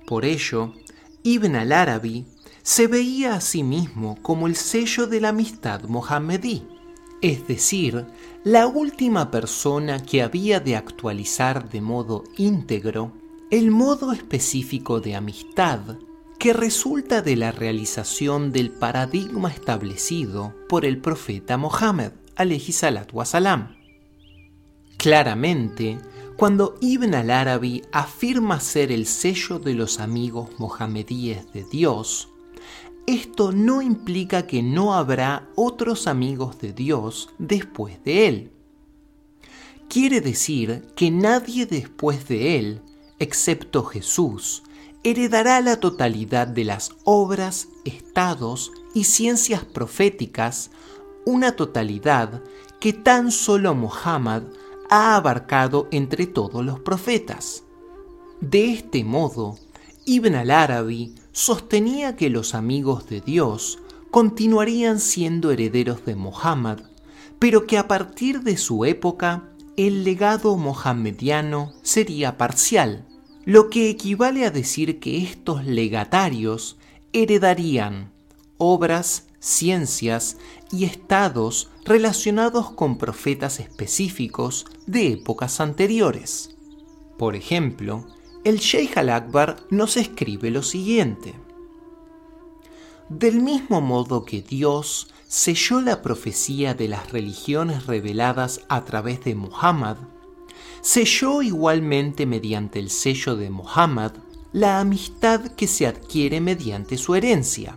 Por 0.06 0.24
ello, 0.24 0.74
Ibn 1.22 1.56
al-Arabi 1.56 2.26
se 2.62 2.86
veía 2.86 3.34
a 3.34 3.40
sí 3.40 3.62
mismo 3.62 4.18
como 4.22 4.46
el 4.46 4.56
sello 4.56 5.06
de 5.06 5.20
la 5.20 5.30
amistad 5.30 5.82
mohamedí, 5.84 6.66
es 7.22 7.46
decir, 7.46 8.06
la 8.42 8.66
última 8.66 9.30
persona 9.30 10.02
que 10.02 10.22
había 10.22 10.60
de 10.60 10.76
actualizar 10.76 11.70
de 11.70 11.80
modo 11.80 12.24
íntegro 12.36 13.12
el 13.50 13.70
modo 13.70 14.12
específico 14.12 15.00
de 15.00 15.14
amistad 15.14 15.80
que 16.38 16.52
resulta 16.52 17.22
de 17.22 17.36
la 17.36 17.52
realización 17.52 18.52
del 18.52 18.70
paradigma 18.70 19.50
establecido 19.50 20.54
por 20.68 20.84
el 20.84 20.98
profeta 20.98 21.56
Mohammed, 21.56 22.12
salam. 23.24 23.73
Claramente, 25.04 25.98
cuando 26.34 26.78
Ibn 26.80 27.14
al-Arabi 27.14 27.82
afirma 27.92 28.58
ser 28.58 28.90
el 28.90 29.04
sello 29.04 29.58
de 29.58 29.74
los 29.74 30.00
amigos 30.00 30.48
mohamedíes 30.56 31.52
de 31.52 31.62
Dios, 31.62 32.30
esto 33.06 33.52
no 33.52 33.82
implica 33.82 34.46
que 34.46 34.62
no 34.62 34.94
habrá 34.94 35.46
otros 35.56 36.06
amigos 36.06 36.58
de 36.58 36.72
Dios 36.72 37.28
después 37.36 38.02
de 38.02 38.28
él. 38.28 38.52
Quiere 39.90 40.22
decir 40.22 40.86
que 40.96 41.10
nadie 41.10 41.66
después 41.66 42.26
de 42.26 42.58
él, 42.58 42.80
excepto 43.18 43.84
Jesús, 43.84 44.62
heredará 45.02 45.60
la 45.60 45.80
totalidad 45.80 46.46
de 46.46 46.64
las 46.64 46.92
obras, 47.04 47.68
estados 47.84 48.72
y 48.94 49.04
ciencias 49.04 49.66
proféticas, 49.66 50.70
una 51.26 51.56
totalidad 51.56 52.42
que 52.80 52.94
tan 52.94 53.30
solo 53.30 53.74
Muhammad 53.74 54.44
ha 54.90 55.16
abarcado 55.16 55.88
entre 55.90 56.26
todos 56.26 56.64
los 56.64 56.80
profetas. 56.80 57.64
De 58.40 58.72
este 58.72 59.04
modo, 59.04 59.58
Ibn 60.04 60.34
al-Arabi 60.34 61.14
sostenía 61.32 62.16
que 62.16 62.30
los 62.30 62.54
amigos 62.54 63.08
de 63.08 63.20
Dios 63.20 63.78
continuarían 64.10 65.00
siendo 65.00 65.50
herederos 65.50 66.04
de 66.04 66.14
Muhammad, 66.14 66.80
pero 67.38 67.66
que 67.66 67.78
a 67.78 67.88
partir 67.88 68.42
de 68.42 68.56
su 68.56 68.84
época 68.84 69.50
el 69.76 70.04
legado 70.04 70.56
mohammediano 70.56 71.72
sería 71.82 72.38
parcial, 72.38 73.06
lo 73.44 73.70
que 73.70 73.90
equivale 73.90 74.46
a 74.46 74.50
decir 74.50 75.00
que 75.00 75.22
estos 75.22 75.64
legatarios 75.64 76.76
heredarían 77.12 78.12
obras, 78.56 79.26
ciencias 79.44 80.38
y 80.72 80.84
estados 80.84 81.68
relacionados 81.84 82.70
con 82.70 82.96
profetas 82.96 83.60
específicos 83.60 84.64
de 84.86 85.12
épocas 85.12 85.60
anteriores. 85.60 86.56
Por 87.18 87.36
ejemplo, 87.36 88.06
el 88.42 88.58
Sheikh 88.58 88.96
al-Akbar 88.96 89.56
nos 89.68 89.98
escribe 89.98 90.50
lo 90.50 90.62
siguiente. 90.62 91.34
Del 93.10 93.42
mismo 93.42 93.82
modo 93.82 94.24
que 94.24 94.40
Dios 94.40 95.08
selló 95.28 95.82
la 95.82 96.00
profecía 96.00 96.72
de 96.72 96.88
las 96.88 97.12
religiones 97.12 97.86
reveladas 97.86 98.62
a 98.70 98.86
través 98.86 99.24
de 99.24 99.34
Muhammad, 99.34 99.98
selló 100.80 101.42
igualmente 101.42 102.24
mediante 102.24 102.78
el 102.78 102.88
sello 102.88 103.36
de 103.36 103.50
Muhammad 103.50 104.12
la 104.52 104.80
amistad 104.80 105.48
que 105.48 105.66
se 105.66 105.86
adquiere 105.86 106.40
mediante 106.40 106.96
su 106.96 107.14
herencia, 107.14 107.76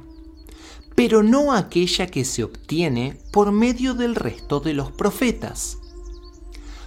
pero 0.97 1.21
no 1.21 1.53
aquella 1.53 2.07
que 2.07 2.25
se 2.25 2.43
obtiene 2.43 3.19
por 3.31 3.51
medio 3.51 3.93
del 3.93 4.15
resto 4.15 4.59
de 4.59 4.73
los 4.73 4.91
profetas. 4.91 5.77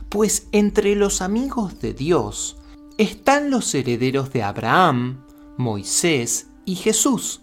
Pues 0.09 0.49
entre 0.51 0.97
los 0.97 1.23
amigos 1.23 1.81
de 1.81 1.95
Dios 1.95 2.57
están 2.99 3.53
los 3.53 3.73
herederos 3.73 4.33
de 4.33 4.43
Abraham, 4.43 5.25
Moisés 5.57 6.49
y 6.65 6.75
Jesús, 6.75 7.43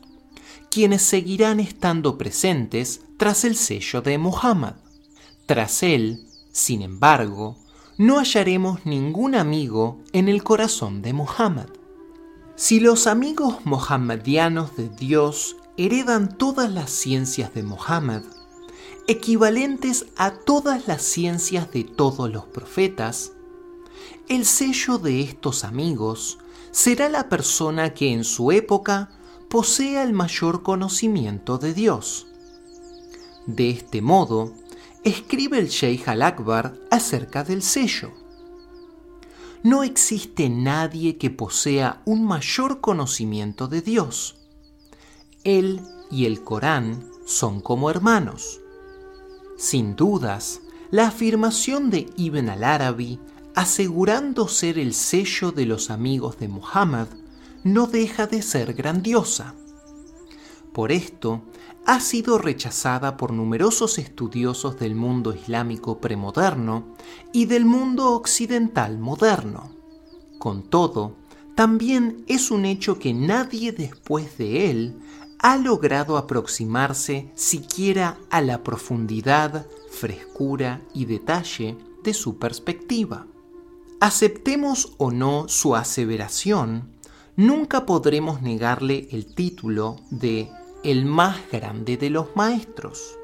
quienes 0.69 1.03
seguirán 1.03 1.61
estando 1.61 2.17
presentes 2.17 2.99
tras 3.15 3.45
el 3.45 3.55
sello 3.55 4.01
de 4.01 4.17
Muhammad. 4.17 4.75
Tras 5.45 5.83
él, 5.83 6.25
sin 6.51 6.81
embargo, 6.81 7.55
no 7.97 8.17
hallaremos 8.17 8.85
ningún 8.85 9.35
amigo 9.35 10.03
en 10.11 10.27
el 10.27 10.43
corazón 10.43 11.01
de 11.01 11.13
Muhammad. 11.13 11.69
Si 12.57 12.81
los 12.81 13.07
amigos 13.07 13.59
mohammadianos 13.63 14.75
de 14.75 14.89
Dios 14.89 15.55
heredan 15.77 16.37
todas 16.37 16.71
las 16.71 16.89
ciencias 16.89 17.53
de 17.53 17.63
Muhammad, 17.63 18.23
equivalentes 19.07 20.07
a 20.17 20.31
todas 20.31 20.87
las 20.87 21.03
ciencias 21.03 21.71
de 21.71 21.83
todos 21.83 22.31
los 22.31 22.45
profetas, 22.45 23.33
el 24.27 24.45
sello 24.45 24.97
de 24.97 25.21
estos 25.21 25.63
amigos 25.63 26.39
será 26.71 27.09
la 27.09 27.29
persona 27.29 27.93
que 27.93 28.11
en 28.11 28.23
su 28.23 28.51
época 28.51 29.09
posea 29.49 30.03
el 30.03 30.13
mayor 30.13 30.63
conocimiento 30.63 31.57
de 31.57 31.73
Dios. 31.73 32.27
De 33.45 33.69
este 33.69 34.01
modo, 34.01 34.53
escribe 35.03 35.59
el 35.59 35.69
Sheikh 35.69 36.07
al-Akbar 36.09 36.75
acerca 36.91 37.43
del 37.45 37.61
sello. 37.61 38.11
No 39.63 39.83
existe 39.83 40.49
nadie 40.49 41.17
que 41.17 41.29
posea 41.29 42.01
un 42.05 42.25
mayor 42.25 42.81
conocimiento 42.81 43.67
de 43.67 43.81
Dios. 43.81 44.36
Él 45.47 45.79
y 46.11 46.25
el 46.25 46.43
Corán 46.43 47.09
son 47.25 47.61
como 47.61 47.89
hermanos. 47.89 48.59
Sin 49.55 49.95
dudas, 49.95 50.59
la 50.91 51.07
afirmación 51.07 51.89
de 51.89 52.09
Ibn 52.17 52.49
al-Arabi 52.49 53.17
asegurando 53.55 54.49
ser 54.49 54.77
el 54.77 54.93
sello 54.93 55.53
de 55.53 55.65
los 55.65 55.89
amigos 55.89 56.37
de 56.37 56.49
Muhammad, 56.49 57.07
no 57.63 57.87
deja 57.87 58.27
de 58.27 58.41
ser 58.41 58.73
grandiosa. 58.73 59.55
Por 60.73 60.91
esto, 60.91 61.43
ha 61.85 62.01
sido 62.01 62.37
rechazada 62.37 63.15
por 63.15 63.31
numerosos 63.31 63.99
estudiosos 63.99 64.77
del 64.77 64.95
mundo 64.95 65.33
islámico 65.33 66.01
premoderno 66.01 66.93
y 67.31 67.45
del 67.45 67.63
mundo 67.63 68.11
occidental 68.11 68.97
moderno. 68.97 69.71
Con 70.39 70.63
todo, 70.63 71.15
también 71.55 72.25
es 72.27 72.51
un 72.51 72.65
hecho 72.65 72.99
que 72.99 73.13
nadie 73.13 73.71
después 73.71 74.37
de 74.37 74.69
él 74.69 74.99
ha 75.39 75.57
logrado 75.57 76.17
aproximarse 76.17 77.31
siquiera 77.35 78.17
a 78.29 78.41
la 78.41 78.63
profundidad, 78.63 79.67
frescura 79.91 80.81
y 80.93 81.05
detalle 81.05 81.77
de 82.03 82.13
su 82.13 82.37
perspectiva. 82.37 83.27
Aceptemos 83.99 84.93
o 84.97 85.11
no 85.11 85.47
su 85.47 85.75
aseveración, 85.75 86.91
nunca 87.35 87.85
podremos 87.85 88.41
negarle 88.41 89.07
el 89.11 89.33
título 89.33 89.97
de 90.09 90.51
el 90.83 91.05
más 91.05 91.37
grande 91.51 91.97
de 91.97 92.09
los 92.09 92.35
maestros. 92.35 93.17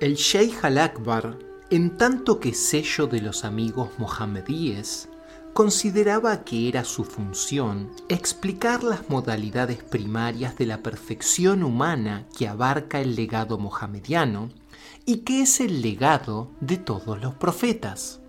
El 0.00 0.14
Sheikh 0.14 0.64
al-Akbar, 0.64 1.38
en 1.70 1.96
tanto 1.96 2.40
que 2.40 2.54
sello 2.54 3.06
de 3.06 3.20
los 3.20 3.44
amigos 3.44 3.90
mohamedíes, 3.98 5.08
consideraba 5.54 6.44
que 6.44 6.68
era 6.68 6.84
su 6.84 7.04
función 7.04 7.90
explicar 8.08 8.84
las 8.84 9.08
modalidades 9.08 9.82
primarias 9.82 10.56
de 10.56 10.66
la 10.66 10.82
perfección 10.82 11.62
humana 11.62 12.26
que 12.36 12.46
abarca 12.46 13.00
el 13.00 13.16
legado 13.16 13.58
mohamediano 13.58 14.50
y 15.04 15.18
que 15.18 15.42
es 15.42 15.60
el 15.60 15.82
legado 15.82 16.50
de 16.60 16.76
todos 16.76 17.20
los 17.20 17.34
profetas. 17.34 18.20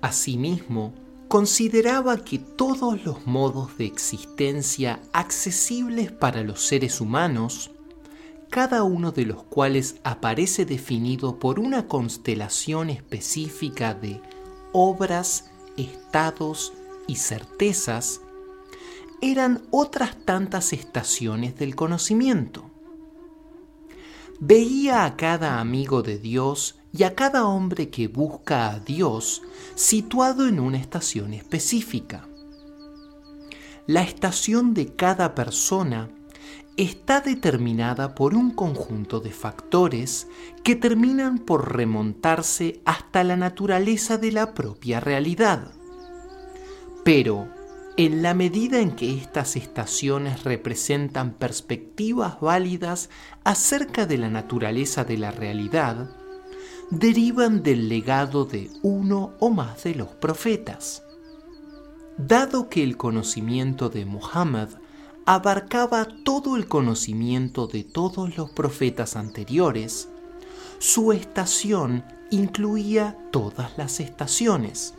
Asimismo, 0.00 0.94
consideraba 1.28 2.18
que 2.18 2.38
todos 2.38 3.04
los 3.04 3.26
modos 3.26 3.76
de 3.78 3.86
existencia 3.86 5.00
accesibles 5.12 6.12
para 6.12 6.42
los 6.42 6.66
seres 6.66 7.00
humanos, 7.00 7.70
cada 8.50 8.84
uno 8.84 9.10
de 9.10 9.26
los 9.26 9.42
cuales 9.42 9.96
aparece 10.04 10.64
definido 10.64 11.38
por 11.38 11.58
una 11.58 11.88
constelación 11.88 12.90
específica 12.90 13.94
de 13.94 14.20
obras, 14.72 15.50
estados 15.76 16.72
y 17.06 17.16
certezas, 17.16 18.20
eran 19.20 19.62
otras 19.70 20.16
tantas 20.24 20.72
estaciones 20.72 21.56
del 21.56 21.74
conocimiento. 21.74 22.70
Veía 24.40 25.04
a 25.04 25.16
cada 25.16 25.60
amigo 25.60 26.02
de 26.02 26.18
Dios 26.18 26.76
y 26.92 27.04
a 27.04 27.14
cada 27.14 27.46
hombre 27.46 27.88
que 27.88 28.08
busca 28.08 28.70
a 28.70 28.80
Dios 28.80 29.42
situado 29.74 30.46
en 30.46 30.60
una 30.60 30.78
estación 30.78 31.34
específica. 31.34 32.28
La 33.86 34.02
estación 34.02 34.74
de 34.74 34.94
cada 34.94 35.34
persona 35.34 36.10
está 36.76 37.20
determinada 37.20 38.14
por 38.14 38.34
un 38.34 38.50
conjunto 38.50 39.20
de 39.20 39.30
factores 39.30 40.26
que 40.64 40.74
terminan 40.74 41.38
por 41.38 41.76
remontarse 41.76 42.80
hasta 42.84 43.22
la 43.22 43.36
naturaleza 43.36 44.18
de 44.18 44.32
la 44.32 44.54
propia 44.54 44.98
realidad. 45.00 45.72
Pero, 47.04 47.48
en 47.96 48.22
la 48.22 48.34
medida 48.34 48.80
en 48.80 48.96
que 48.96 49.16
estas 49.16 49.54
estaciones 49.54 50.42
representan 50.42 51.34
perspectivas 51.34 52.40
válidas 52.40 53.08
acerca 53.44 54.06
de 54.06 54.18
la 54.18 54.30
naturaleza 54.30 55.04
de 55.04 55.18
la 55.18 55.30
realidad, 55.30 56.10
derivan 56.90 57.62
del 57.62 57.88
legado 57.88 58.44
de 58.46 58.70
uno 58.82 59.34
o 59.38 59.50
más 59.50 59.84
de 59.84 59.94
los 59.94 60.08
profetas. 60.08 61.04
Dado 62.18 62.68
que 62.68 62.82
el 62.82 62.96
conocimiento 62.96 63.90
de 63.90 64.06
Muhammad 64.06 64.70
abarcaba 65.26 66.06
todo 66.24 66.56
el 66.56 66.68
conocimiento 66.68 67.66
de 67.66 67.84
todos 67.84 68.36
los 68.36 68.50
profetas 68.50 69.16
anteriores, 69.16 70.08
su 70.78 71.12
estación 71.12 72.04
incluía 72.30 73.16
todas 73.30 73.78
las 73.78 74.00
estaciones, 74.00 74.94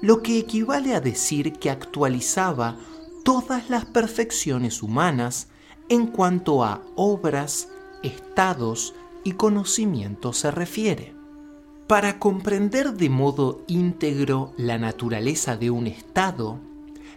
lo 0.00 0.22
que 0.22 0.38
equivale 0.38 0.94
a 0.94 1.00
decir 1.00 1.52
que 1.52 1.70
actualizaba 1.70 2.76
todas 3.24 3.70
las 3.70 3.84
perfecciones 3.84 4.82
humanas 4.82 5.48
en 5.88 6.06
cuanto 6.06 6.64
a 6.64 6.82
obras, 6.96 7.68
estados 8.02 8.94
y 9.24 9.32
conocimientos 9.32 10.38
se 10.38 10.50
refiere. 10.50 11.14
Para 11.86 12.18
comprender 12.18 12.94
de 12.94 13.10
modo 13.10 13.62
íntegro 13.66 14.52
la 14.56 14.78
naturaleza 14.78 15.56
de 15.56 15.70
un 15.70 15.86
estado, 15.86 16.58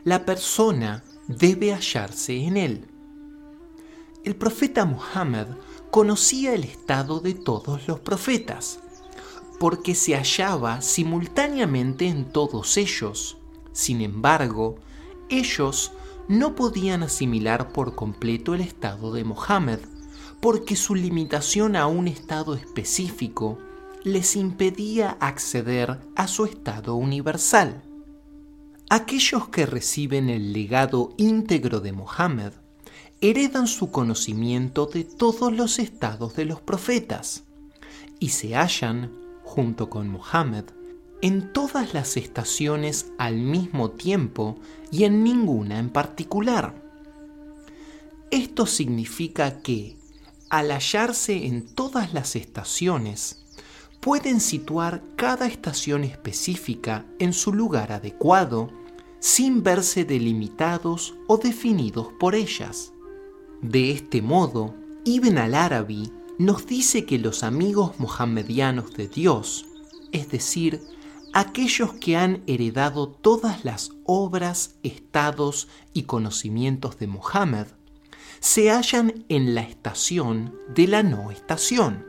la 0.04 0.26
persona 0.26 1.04
debe 1.28 1.74
hallarse 1.74 2.36
en 2.45 2.57
él. 2.57 2.88
El 4.24 4.36
profeta 4.36 4.86
Muhammad 4.86 5.47
conocía 5.91 6.53
el 6.53 6.63
estado 6.63 7.19
de 7.19 7.34
todos 7.34 7.88
los 7.88 7.99
profetas, 7.99 8.80
porque 9.59 9.95
se 9.95 10.15
hallaba 10.15 10.82
simultáneamente 10.82 12.07
en 12.07 12.26
todos 12.26 12.78
ellos. 12.78 13.38
Sin 13.71 14.01
embargo, 14.01 14.76
ellos 15.30 15.91
no 16.28 16.55
podían 16.55 17.03
asimilar 17.03 17.71
por 17.74 17.95
completo 17.95 18.53
el 18.53 18.61
estado 18.61 19.13
de 19.13 19.24
Mohammed, 19.24 19.80
porque 20.39 20.76
su 20.76 20.95
limitación 20.95 21.76
a 21.76 21.88
un 21.88 22.07
estado 22.07 22.55
específico 22.55 23.57
les 24.03 24.36
impedía 24.36 25.17
acceder 25.19 26.01
a 26.15 26.28
su 26.28 26.45
estado 26.45 26.95
universal. 26.95 27.84
Aquellos 28.96 29.48
que 29.48 29.66
reciben 29.66 30.30
el 30.30 30.54
legado 30.54 31.16
íntegro 31.18 31.80
de 31.80 31.94
Mohammed 31.94 32.52
heredan 33.22 33.66
su 33.66 33.89
conocimiento 33.89 34.86
de 34.86 35.04
todos 35.04 35.52
los 35.52 35.80
estados 35.80 36.36
de 36.36 36.46
los 36.46 36.62
profetas 36.62 37.44
y 38.20 38.30
se 38.30 38.56
hallan, 38.56 39.12
junto 39.44 39.89
con 39.89 40.10
Mohammed, 40.10 40.66
en 41.24 41.52
todas 41.54 41.96
las 41.96 42.18
estaciones 42.18 43.08
al 43.18 43.38
mismo 43.38 43.89
tiempo 43.89 44.60
y 44.91 45.06
en 45.06 45.24
ninguna 45.24 45.80
en 45.80 45.89
particular. 45.89 46.76
Esto 48.30 48.68
significa 48.68 49.64
que, 49.64 49.98
al 50.52 50.70
hallarse 50.70 51.48
en 51.48 51.66
todas 51.66 52.14
las 52.14 52.36
estaciones, 52.36 53.44
pueden 54.02 54.39
situar 54.39 55.02
cada 55.16 55.48
estación 55.48 56.04
específica 56.04 57.08
en 57.18 57.34
su 57.34 57.54
lugar 57.54 57.91
adecuado 57.91 58.83
sin 59.24 59.63
verse 59.63 60.03
delimitados 60.03 61.15
o 61.28 61.38
definidos 61.38 62.07
por 62.19 62.36
ellas. 62.36 62.91
De 63.61 63.89
este 63.91 64.21
modo, 64.21 64.76
Ibn 65.05 65.38
al-Arabi 65.38 66.11
nos 66.38 66.67
dice 66.67 67.05
que 67.05 67.17
los 67.19 67.41
amigos 67.41 67.97
mohammedianos 67.99 68.91
de 68.95 69.07
Dios, 69.07 69.65
es 70.11 70.30
decir, 70.30 70.82
aquellos 71.32 71.93
que 71.93 72.17
han 72.17 72.43
heredado 72.47 73.07
todas 73.07 73.63
las 73.63 73.91
obras, 74.03 74.76
estados 74.84 75.69
y 75.93 76.03
conocimientos 76.03 76.99
de 76.99 77.07
Mohammed, 77.07 77.67
se 78.41 78.71
hallan 78.71 79.24
en 79.30 79.55
la 79.55 79.61
estación 79.61 80.53
de 80.76 80.88
la 80.89 81.01
no 81.01 81.32
estación. 81.32 82.05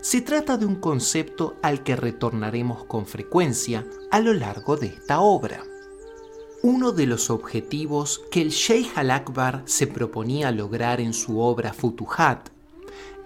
Se 0.00 0.20
trata 0.20 0.58
de 0.58 0.64
un 0.64 0.76
concepto 0.76 1.56
al 1.60 1.82
que 1.82 1.96
retornaremos 1.96 2.84
con 2.84 3.04
frecuencia 3.04 3.84
a 4.12 4.20
lo 4.20 4.32
largo 4.32 4.76
de 4.76 4.86
esta 4.86 5.18
obra. 5.18 5.64
Uno 6.62 6.90
de 6.90 7.06
los 7.06 7.30
objetivos 7.30 8.20
que 8.32 8.42
el 8.42 8.50
Sheikh 8.50 8.98
al-Akbar 8.98 9.62
se 9.64 9.86
proponía 9.86 10.50
lograr 10.50 11.00
en 11.00 11.14
su 11.14 11.38
obra 11.38 11.72
Futuhat 11.72 12.48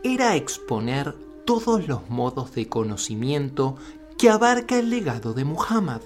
era 0.05 0.37
exponer 0.37 1.17
todos 1.47 1.89
los 1.89 2.11
modos 2.11 2.55
de 2.55 2.69
conocimiento 2.69 3.77
que 4.19 4.29
abarca 4.29 4.79
el 4.79 4.91
legado 4.91 5.33
de 5.33 5.45
Muhammad. 5.47 6.03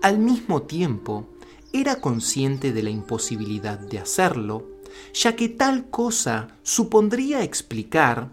Al 0.00 0.18
mismo 0.18 0.62
tiempo, 0.62 1.26
era 1.74 2.00
consciente 2.00 2.72
de 2.72 2.82
la 2.82 2.90
imposibilidad 2.90 3.78
de 3.78 3.98
hacerlo, 3.98 4.66
ya 5.12 5.36
que 5.36 5.50
tal 5.50 5.90
cosa 5.90 6.48
supondría 6.62 7.42
explicar 7.42 8.30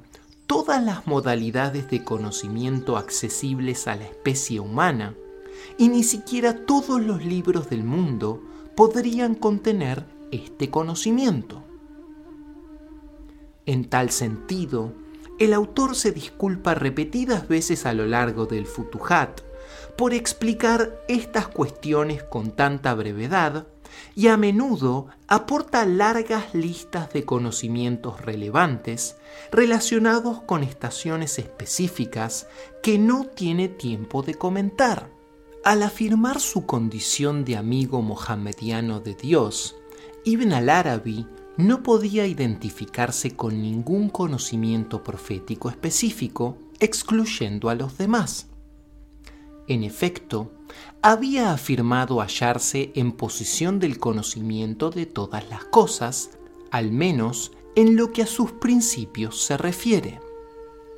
todas 0.47 0.81
las 0.81 1.07
modalidades 1.07 1.89
de 1.89 2.05
conocimiento 2.05 2.95
accesibles 2.95 3.85
a 3.87 3.97
la 3.97 4.05
especie 4.05 4.61
humana, 4.61 5.13
y 5.77 5.89
ni 5.89 6.03
siquiera 6.03 6.65
todos 6.65 7.01
los 7.01 7.25
libros 7.25 7.69
del 7.69 7.83
mundo 7.83 8.41
podrían 8.75 9.35
contener 9.35 10.05
este 10.31 10.69
conocimiento. 10.69 11.63
En 13.65 13.85
tal 13.85 14.09
sentido, 14.09 14.93
el 15.39 15.53
autor 15.53 15.95
se 15.95 16.11
disculpa 16.11 16.75
repetidas 16.75 17.47
veces 17.47 17.85
a 17.85 17.93
lo 17.93 18.05
largo 18.05 18.45
del 18.45 18.65
Futuhat 18.65 19.41
por 19.97 20.13
explicar 20.13 20.99
estas 21.07 21.47
cuestiones 21.47 22.23
con 22.23 22.51
tanta 22.51 22.93
brevedad 22.93 23.67
y 24.15 24.27
a 24.27 24.37
menudo 24.37 25.07
aporta 25.27 25.85
largas 25.85 26.53
listas 26.53 27.13
de 27.13 27.25
conocimientos 27.25 28.21
relevantes 28.21 29.17
relacionados 29.51 30.41
con 30.41 30.63
estaciones 30.63 31.39
específicas 31.39 32.47
que 32.81 32.97
no 32.97 33.25
tiene 33.25 33.69
tiempo 33.69 34.23
de 34.23 34.35
comentar. 34.35 35.12
Al 35.63 35.81
afirmar 35.81 36.41
su 36.41 36.65
condición 36.65 37.45
de 37.45 37.55
amigo 37.55 38.01
mohammediano 38.01 38.99
de 38.99 39.15
Dios, 39.15 39.77
Ibn 40.25 40.51
al-Arabi 40.51 41.25
no 41.55 41.83
podía 41.83 42.27
identificarse 42.27 43.31
con 43.37 43.61
ningún 43.61 44.09
conocimiento 44.09 45.05
profético 45.05 45.69
específico, 45.69 46.57
excluyendo 46.81 47.69
a 47.69 47.75
los 47.75 47.97
demás. 47.97 48.47
En 49.69 49.85
efecto, 49.85 50.51
había 51.01 51.53
afirmado 51.53 52.19
hallarse 52.19 52.91
en 52.95 53.13
posición 53.13 53.79
del 53.79 53.99
conocimiento 53.99 54.89
de 54.89 55.05
todas 55.05 55.49
las 55.49 55.63
cosas, 55.63 56.31
al 56.71 56.91
menos 56.91 57.53
en 57.77 57.95
lo 57.95 58.11
que 58.11 58.23
a 58.23 58.27
sus 58.27 58.51
principios 58.51 59.41
se 59.41 59.55
refiere. 59.55 60.19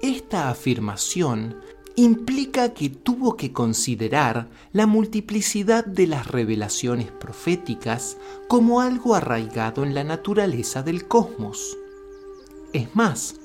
Esta 0.02 0.50
afirmación 0.50 1.62
implica 1.96 2.74
que 2.74 2.90
tuvo 2.90 3.38
que 3.38 3.54
considerar 3.54 4.48
la 4.74 4.86
multiplicidad 4.86 5.86
de 5.86 6.08
las 6.08 6.28
revelaciones 6.28 7.12
proféticas 7.12 8.18
como 8.48 8.82
algo 8.82 9.16
arraigado 9.16 9.84
en 9.84 9.94
la 9.94 10.04
naturaleza 10.04 10.84
del 10.84 11.08
cosmos. 11.08 11.78
Es 12.74 12.94
más, 12.96 13.36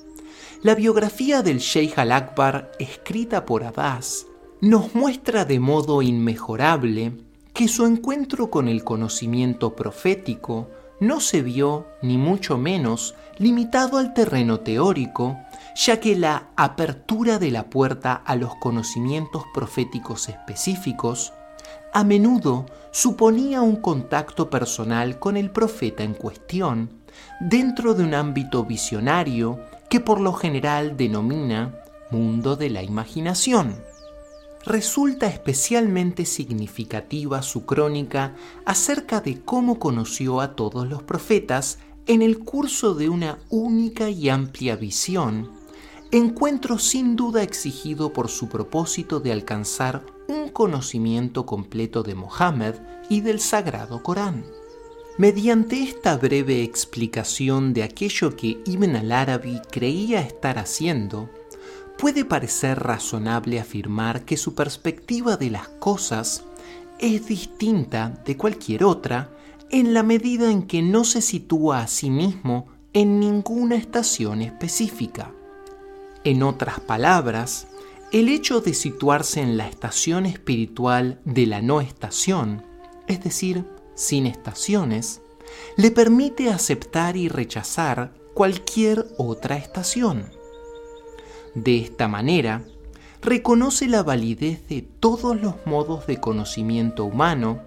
la 0.63 0.75
biografía 0.75 1.43
del 1.43 1.59
Sheikh 1.59 1.99
al-Akbar 1.99 2.73
escrita 2.79 3.47
por 3.47 3.65
Abbas 3.65 4.27
nos 4.61 4.95
muestra 4.95 5.45
de 5.45 5.61
modo 5.61 6.03
inmejorable 6.03 7.13
que 7.55 7.69
su 7.69 7.87
encuentro 7.87 8.51
con 8.51 8.69
el 8.69 8.85
conocimiento 8.85 9.75
profético 9.75 10.69
no 11.01 11.21
se 11.21 11.41
vio, 11.41 11.87
ni 12.03 12.19
mucho 12.19 12.59
menos, 12.59 13.15
limitado 13.39 13.97
al 13.97 14.13
terreno 14.13 14.61
teórico, 14.61 15.39
ya 15.83 15.99
que 15.99 16.15
la 16.15 16.51
apertura 16.57 17.39
de 17.39 17.51
la 17.51 17.71
puerta 17.71 18.13
a 18.13 18.37
los 18.37 18.55
conocimientos 18.57 19.45
proféticos 19.55 20.29
específicos 20.29 21.33
a 21.95 22.05
menudo 22.05 22.67
suponía 22.93 23.63
un 23.63 23.77
contacto 23.77 24.51
personal 24.51 25.19
con 25.19 25.39
el 25.39 25.51
profeta 25.51 26.03
en 26.03 26.13
cuestión 26.13 26.91
dentro 27.41 27.95
de 27.95 28.05
un 28.05 28.13
ámbito 28.13 28.65
visionario 28.65 29.59
que 29.89 30.01
por 30.01 30.21
lo 30.21 30.35
general 30.35 30.99
denomina 30.99 31.75
mundo 32.11 32.57
de 32.57 32.69
la 32.69 32.83
imaginación. 32.83 33.83
Resulta 34.67 35.29
especialmente 35.29 36.27
significativa 36.27 37.41
su 37.41 37.65
crónica 37.65 38.35
acerca 38.67 39.23
de 39.23 39.41
cómo 39.41 39.79
conoció 39.79 40.43
a 40.43 40.55
todos 40.55 40.87
los 40.87 41.03
profetas 41.03 41.79
en 42.07 42.21
el 42.21 42.41
curso 42.41 42.95
de 42.95 43.09
una 43.09 43.39
única 43.49 44.11
y 44.11 44.29
amplia 44.29 44.77
visión 44.77 45.60
encuentro 46.13 46.79
sin 46.79 47.15
duda 47.15 47.43
exigido 47.43 48.13
por 48.13 48.29
su 48.29 48.49
propósito 48.49 49.21
de 49.21 49.33
alcanzar 49.33 50.05
un 50.27 50.49
conocimiento 50.49 51.47
completo 51.47 52.03
de 52.03 52.17
Mohammed 52.17 52.75
y 53.09 53.21
del 53.21 53.41
Sagrado 53.41 54.03
Corán. 54.03 54.45
Mediante 55.19 55.83
esta 55.83 56.17
breve 56.17 56.63
explicación 56.63 57.75
de 57.75 57.85
aquello 57.85 58.35
que 58.35 58.61
Ibn 58.65 58.97
al-Arabi 58.97 59.61
creía 59.71 60.21
estar 60.21 60.59
haciendo, 60.59 61.29
puede 61.97 62.25
parecer 62.25 62.81
razonable 62.81 63.61
afirmar 63.61 64.25
que 64.25 64.37
su 64.37 64.55
perspectiva 64.55 65.37
de 65.37 65.51
las 65.51 65.69
cosas 65.69 66.45
es 66.99 67.27
distinta 67.27 68.21
de 68.25 68.37
cualquier 68.37 68.85
otra 68.85 69.31
en 69.71 69.95
la 69.95 70.03
medida 70.03 70.51
en 70.51 70.63
que 70.65 70.83
no 70.83 71.05
se 71.05 71.23
sitúa 71.23 71.83
a 71.83 71.87
sí 71.87 72.11
mismo 72.11 72.67
en 72.93 73.21
ninguna 73.21 73.77
estación 73.77 74.43
específica. 74.43 75.33
En 76.25 76.43
otras 76.43 76.81
palabras, 76.81 77.67
el 78.13 78.29
hecho 78.29 78.61
de 78.61 78.75
situarse 78.75 79.41
en 79.41 79.57
la 79.57 79.69
estación 79.69 80.27
espiritual 80.27 81.21
de 81.25 81.47
la 81.47 81.63
no 81.63 81.81
estación, 81.81 82.65
es 83.07 83.25
decir, 83.25 83.65
sin 83.95 84.27
estaciones, 84.27 85.23
le 85.77 85.91
permite 85.91 86.51
aceptar 86.51 87.17
y 87.17 87.29
rechazar 87.29 88.13
cualquier 88.35 89.07
otra 89.17 89.57
estación. 89.57 90.31
De 91.55 91.79
esta 91.79 92.07
manera, 92.07 92.65
reconoce 93.23 93.89
la 93.89 94.03
validez 94.03 94.67
de 94.69 94.83
todos 94.83 95.41
los 95.41 95.55
modos 95.65 96.07
de 96.07 96.21
conocimiento 96.21 97.05
humano 97.05 97.63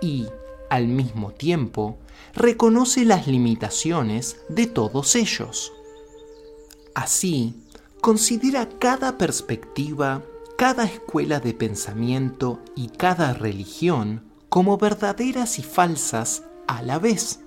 y, 0.00 0.26
al 0.68 0.88
mismo 0.88 1.32
tiempo, 1.32 1.98
reconoce 2.34 3.04
las 3.04 3.26
limitaciones 3.26 4.38
de 4.48 4.66
todos 4.66 5.14
ellos. 5.16 5.72
Así, 6.94 7.54
considera 8.00 8.68
cada 8.68 9.18
perspectiva, 9.18 10.22
cada 10.56 10.84
escuela 10.84 11.40
de 11.40 11.54
pensamiento 11.54 12.60
y 12.74 12.88
cada 12.88 13.34
religión 13.34 14.22
como 14.48 14.78
verdaderas 14.78 15.58
y 15.58 15.62
falsas 15.62 16.42
a 16.66 16.82
la 16.82 16.98
vez. 16.98 17.40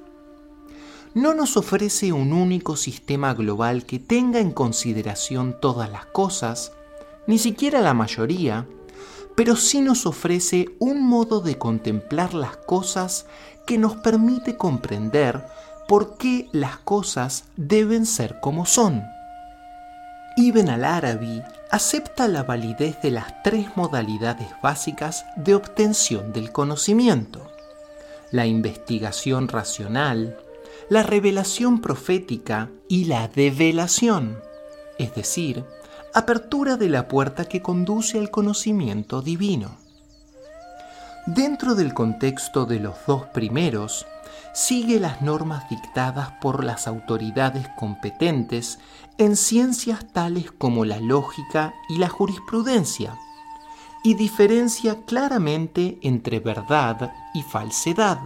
No 1.14 1.34
nos 1.34 1.58
ofrece 1.58 2.12
un 2.12 2.34
único 2.34 2.76
sistema 2.76 3.34
global 3.34 3.86
que 3.86 4.00
tenga 4.00 4.40
en 4.40 4.52
consideración 4.52 5.58
todas 5.60 5.92
las 5.92 6.06
cosas, 6.08 6.72
ni 7.28 7.38
siquiera 7.38 7.82
la 7.82 7.94
mayoría, 7.94 8.68
pero 9.36 9.56
sí 9.56 9.82
nos 9.82 10.06
ofrece 10.06 10.70
un 10.80 11.04
modo 11.04 11.42
de 11.42 11.58
contemplar 11.58 12.34
las 12.34 12.58
cosas 12.58 13.26
que 13.66 13.78
nos 13.78 13.96
permite 13.98 14.58
comprender 14.58 15.46
por 15.88 16.18
qué 16.18 16.50
las 16.52 16.78
cosas 16.78 17.46
deben 17.58 18.06
ser 18.06 18.40
como 18.40 18.66
son. 18.66 19.04
Ibn 20.36 20.68
al-Arabi 20.68 21.44
acepta 21.70 22.28
la 22.28 22.42
validez 22.42 23.00
de 23.04 23.12
las 23.12 23.44
tres 23.44 23.68
modalidades 23.76 24.48
básicas 24.64 25.28
de 25.36 25.54
obtención 25.54 26.34
del 26.34 26.52
conocimiento, 26.52 27.52
la 28.32 28.48
investigación 28.48 29.48
racional, 29.48 30.40
la 30.90 31.04
revelación 31.04 31.82
profética 31.82 32.72
y 32.88 33.06
la 33.06 33.28
develación, 33.28 34.40
es 34.98 35.14
decir, 35.14 35.66
apertura 36.16 36.78
de 36.78 36.90
la 36.90 37.08
puerta 37.08 37.46
que 37.46 37.62
conduce 37.62 38.18
al 38.18 38.32
conocimiento 38.32 39.22
divino. 39.22 39.78
Dentro 41.28 41.76
del 41.76 41.94
contexto 41.94 42.66
de 42.66 42.80
los 42.80 42.96
dos 43.06 43.26
primeros, 43.28 44.08
sigue 44.54 45.00
las 45.00 45.22
normas 45.22 45.68
dictadas 45.70 46.32
por 46.42 46.64
las 46.64 46.88
autoridades 46.88 47.68
competentes 47.76 48.80
en 49.18 49.36
ciencias 49.36 50.12
tales 50.12 50.52
como 50.52 50.86
la 50.86 51.00
lógica 51.00 51.74
y 51.90 51.98
la 51.98 52.10
jurisprudencia, 52.10 53.18
y 54.04 54.16
diferencia 54.16 55.04
claramente 55.06 55.98
entre 56.02 56.40
verdad 56.40 57.14
y 57.34 57.42
falsedad. 57.44 58.20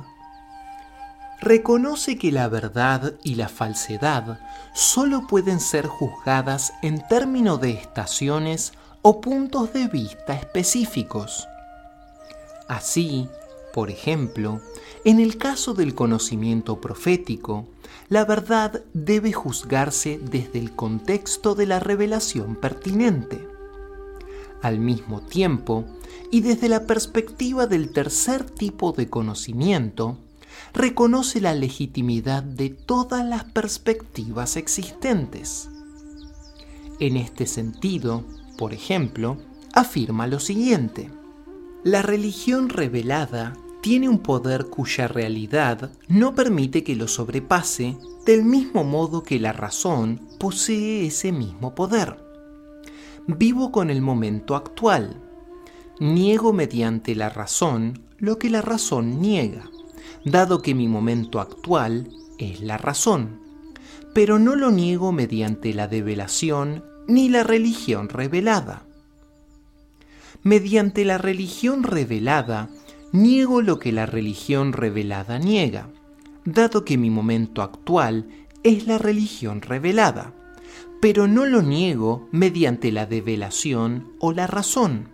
Reconoce 1.39 2.17
que 2.17 2.31
la 2.31 2.47
verdad 2.47 3.13
y 3.23 3.35
la 3.35 3.47
falsedad 3.47 4.39
solo 4.73 5.27
pueden 5.27 5.59
ser 5.59 5.85
juzgadas 5.85 6.73
en 6.81 7.07
términos 7.07 7.61
de 7.61 7.71
estaciones 7.71 8.73
o 9.03 9.21
puntos 9.21 9.71
de 9.71 9.87
vista 9.87 10.33
específicos. 10.33 11.47
Así, 12.67 13.29
por 13.71 13.91
ejemplo, 13.91 14.59
en 15.07 15.21
el 15.21 15.37
caso 15.37 15.73
del 15.73 15.95
conocimiento 15.95 16.81
profético, 16.81 17.65
la 18.09 18.25
verdad 18.25 18.83
debe 18.93 19.31
juzgarse 19.31 20.19
desde 20.21 20.59
el 20.59 20.75
contexto 20.75 21.55
de 21.55 21.65
la 21.65 21.79
revelación 21.79 22.57
pertinente. 22.57 23.47
Al 24.61 24.79
mismo 24.79 25.21
tiempo, 25.21 25.85
y 26.29 26.41
desde 26.41 26.67
la 26.67 26.85
perspectiva 26.85 27.67
del 27.67 27.93
tercer 27.93 28.43
tipo 28.43 28.91
de 28.91 29.09
conocimiento, 29.09 30.17
reconoce 30.73 31.39
la 31.39 31.53
legitimidad 31.53 32.43
de 32.43 32.69
todas 32.69 33.25
las 33.25 33.45
perspectivas 33.45 34.57
existentes. 34.57 35.69
En 36.99 37.15
este 37.15 37.47
sentido, 37.47 38.25
por 38.57 38.73
ejemplo, 38.73 39.37
afirma 39.73 40.27
lo 40.27 40.41
siguiente. 40.41 41.09
La 41.85 42.01
religión 42.01 42.67
revelada 42.67 43.53
tiene 43.87 44.09
un 44.09 44.19
poder 44.19 44.65
cuya 44.65 45.07
realidad 45.07 45.91
no 46.09 46.35
permite 46.35 46.83
que 46.83 46.97
lo 46.97 47.07
sobrepase 47.07 47.95
del 48.25 48.43
mismo 48.43 48.83
modo 48.83 49.23
que 49.23 49.39
la 49.39 49.53
razón 49.53 50.27
posee 50.39 51.05
ese 51.05 51.31
mismo 51.31 51.73
poder. 51.73 52.17
Vivo 53.27 53.71
con 53.71 53.89
el 53.89 54.01
momento 54.01 54.57
actual. 54.57 55.23
Niego 56.01 56.51
mediante 56.51 57.15
la 57.15 57.29
razón 57.29 58.03
lo 58.17 58.37
que 58.37 58.49
la 58.49 58.61
razón 58.61 59.21
niega, 59.21 59.69
dado 60.25 60.61
que 60.61 60.75
mi 60.75 60.89
momento 60.89 61.39
actual 61.39 62.09
es 62.39 62.59
la 62.59 62.77
razón, 62.77 63.39
pero 64.13 64.37
no 64.37 64.57
lo 64.57 64.69
niego 64.69 65.13
mediante 65.13 65.73
la 65.73 65.87
develación 65.87 66.83
ni 67.07 67.29
la 67.29 67.43
religión 67.43 68.09
revelada. 68.09 68.85
Mediante 70.43 71.05
la 71.05 71.17
religión 71.17 71.83
revelada, 71.83 72.69
niego 73.11 73.61
lo 73.61 73.79
que 73.79 73.91
la 73.91 74.05
religión 74.05 74.73
revelada 74.73 75.39
niega, 75.39 75.89
dado 76.45 76.85
que 76.85 76.97
mi 76.97 77.09
momento 77.09 77.61
actual 77.61 78.27
es 78.63 78.87
la 78.87 78.97
religión 78.97 79.61
revelada, 79.61 80.33
pero 80.99 81.27
no 81.27 81.45
lo 81.45 81.61
niego 81.61 82.27
mediante 82.31 82.91
la 82.91 83.05
develación 83.05 84.11
o 84.19 84.33
la 84.33 84.47
razón. 84.47 85.09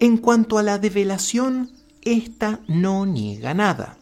En 0.00 0.16
cuanto 0.16 0.58
a 0.58 0.62
la 0.62 0.78
develación, 0.78 1.70
ésta 2.02 2.60
no 2.66 3.06
niega 3.06 3.54
nada. 3.54 3.98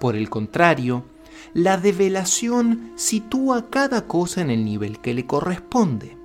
Por 0.00 0.16
el 0.16 0.28
contrario, 0.28 1.04
la 1.52 1.76
develación 1.76 2.92
sitúa 2.96 3.70
cada 3.70 4.06
cosa 4.06 4.40
en 4.40 4.50
el 4.50 4.64
nivel 4.64 4.98
que 5.00 5.14
le 5.14 5.26
corresponde. 5.26 6.16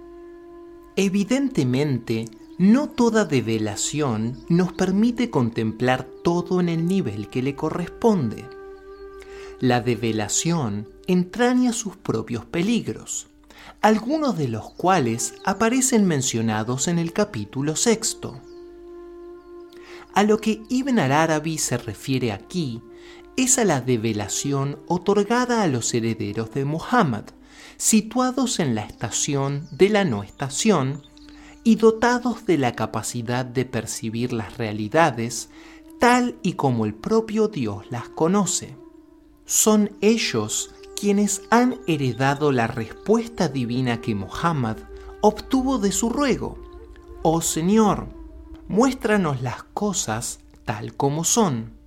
Evidentemente, 0.95 2.25
no 2.59 2.89
toda 2.89 3.23
develación 3.23 4.43
nos 4.49 4.73
permite 4.73 5.29
contemplar 5.29 6.03
todo 6.25 6.59
en 6.59 6.67
el 6.67 6.87
nivel 6.87 7.29
que 7.29 7.41
le 7.41 7.55
corresponde. 7.55 8.45
La 9.61 9.79
develación 9.79 10.89
entraña 11.07 11.71
sus 11.71 11.95
propios 11.95 12.43
peligros, 12.43 13.27
algunos 13.79 14.37
de 14.37 14.49
los 14.49 14.71
cuales 14.71 15.35
aparecen 15.45 16.03
mencionados 16.03 16.89
en 16.89 16.99
el 16.99 17.13
capítulo 17.13 17.77
sexto. 17.77 18.41
A 20.13 20.23
lo 20.23 20.39
que 20.39 20.61
Ibn 20.67 20.99
al-Arabi 20.99 21.57
se 21.59 21.77
refiere 21.77 22.33
aquí 22.33 22.81
es 23.37 23.57
a 23.57 23.63
la 23.63 23.79
develación 23.79 24.79
otorgada 24.87 25.63
a 25.63 25.67
los 25.67 25.93
herederos 25.93 26.51
de 26.51 26.65
Muhammad, 26.65 27.23
situados 27.77 28.59
en 28.59 28.75
la 28.75 28.81
estación 28.81 29.69
de 29.71 29.87
la 29.87 30.03
no 30.03 30.23
estación, 30.23 31.03
y 31.63 31.75
dotados 31.75 32.45
de 32.45 32.57
la 32.57 32.73
capacidad 32.75 33.45
de 33.45 33.65
percibir 33.65 34.33
las 34.33 34.57
realidades 34.57 35.49
tal 35.99 36.37
y 36.41 36.53
como 36.53 36.85
el 36.85 36.93
propio 36.93 37.47
Dios 37.47 37.85
las 37.89 38.09
conoce. 38.09 38.75
Son 39.45 39.91
ellos 40.01 40.73
quienes 40.99 41.41
han 41.49 41.79
heredado 41.87 42.51
la 42.51 42.67
respuesta 42.67 43.47
divina 43.47 44.01
que 44.01 44.15
Mohammed 44.15 44.77
obtuvo 45.21 45.77
de 45.77 45.91
su 45.91 46.09
ruego. 46.09 46.57
Oh 47.21 47.41
Señor, 47.41 48.07
muéstranos 48.67 49.41
las 49.41 49.63
cosas 49.63 50.39
tal 50.65 50.95
como 50.95 51.23
son. 51.23 51.78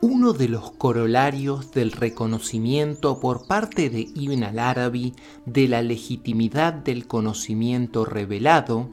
Uno 0.00 0.32
de 0.32 0.48
los 0.48 0.70
corolarios 0.70 1.72
del 1.72 1.90
reconocimiento 1.90 3.18
por 3.18 3.48
parte 3.48 3.90
de 3.90 4.08
Ibn 4.14 4.44
al-Arabi 4.44 5.12
de 5.44 5.66
la 5.66 5.82
legitimidad 5.82 6.72
del 6.72 7.08
conocimiento 7.08 8.04
revelado 8.04 8.90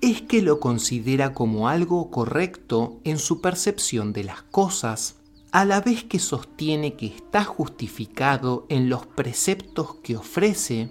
es 0.00 0.22
que 0.22 0.42
lo 0.42 0.58
considera 0.58 1.32
como 1.32 1.68
algo 1.68 2.10
correcto 2.10 2.98
en 3.04 3.20
su 3.20 3.40
percepción 3.40 4.12
de 4.12 4.24
las 4.24 4.42
cosas, 4.42 5.14
a 5.52 5.64
la 5.64 5.80
vez 5.80 6.02
que 6.02 6.18
sostiene 6.18 6.94
que 6.94 7.06
está 7.06 7.44
justificado 7.44 8.66
en 8.68 8.88
los 8.88 9.06
preceptos 9.06 9.94
que 10.02 10.16
ofrece 10.16 10.90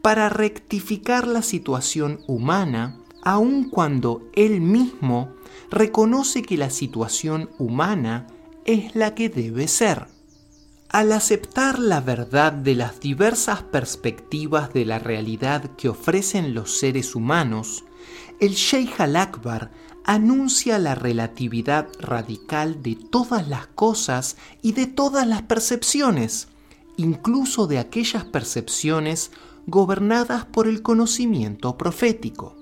para 0.00 0.28
rectificar 0.28 1.26
la 1.26 1.42
situación 1.42 2.20
humana, 2.28 3.00
aun 3.22 3.68
cuando 3.68 4.22
él 4.32 4.60
mismo 4.60 5.30
reconoce 5.72 6.42
que 6.42 6.56
la 6.56 6.70
situación 6.70 7.50
humana 7.58 8.28
es 8.64 8.94
la 8.94 9.14
que 9.14 9.28
debe 9.28 9.68
ser. 9.68 10.06
Al 10.88 11.12
aceptar 11.12 11.78
la 11.78 12.00
verdad 12.00 12.52
de 12.52 12.74
las 12.74 13.00
diversas 13.00 13.62
perspectivas 13.62 14.72
de 14.72 14.84
la 14.84 14.98
realidad 14.98 15.76
que 15.76 15.88
ofrecen 15.88 16.52
los 16.52 16.78
seres 16.78 17.14
humanos, 17.14 17.84
el 18.40 18.54
Sheikh 18.54 19.00
al-Akbar 19.00 19.70
anuncia 20.04 20.78
la 20.78 20.94
relatividad 20.94 21.88
radical 22.00 22.82
de 22.82 22.96
todas 22.96 23.46
las 23.46 23.68
cosas 23.68 24.36
y 24.62 24.72
de 24.72 24.86
todas 24.86 25.26
las 25.26 25.42
percepciones, 25.42 26.48
incluso 26.96 27.66
de 27.66 27.78
aquellas 27.78 28.24
percepciones 28.24 29.30
gobernadas 29.66 30.46
por 30.46 30.66
el 30.66 30.82
conocimiento 30.82 31.78
profético. 31.78 32.56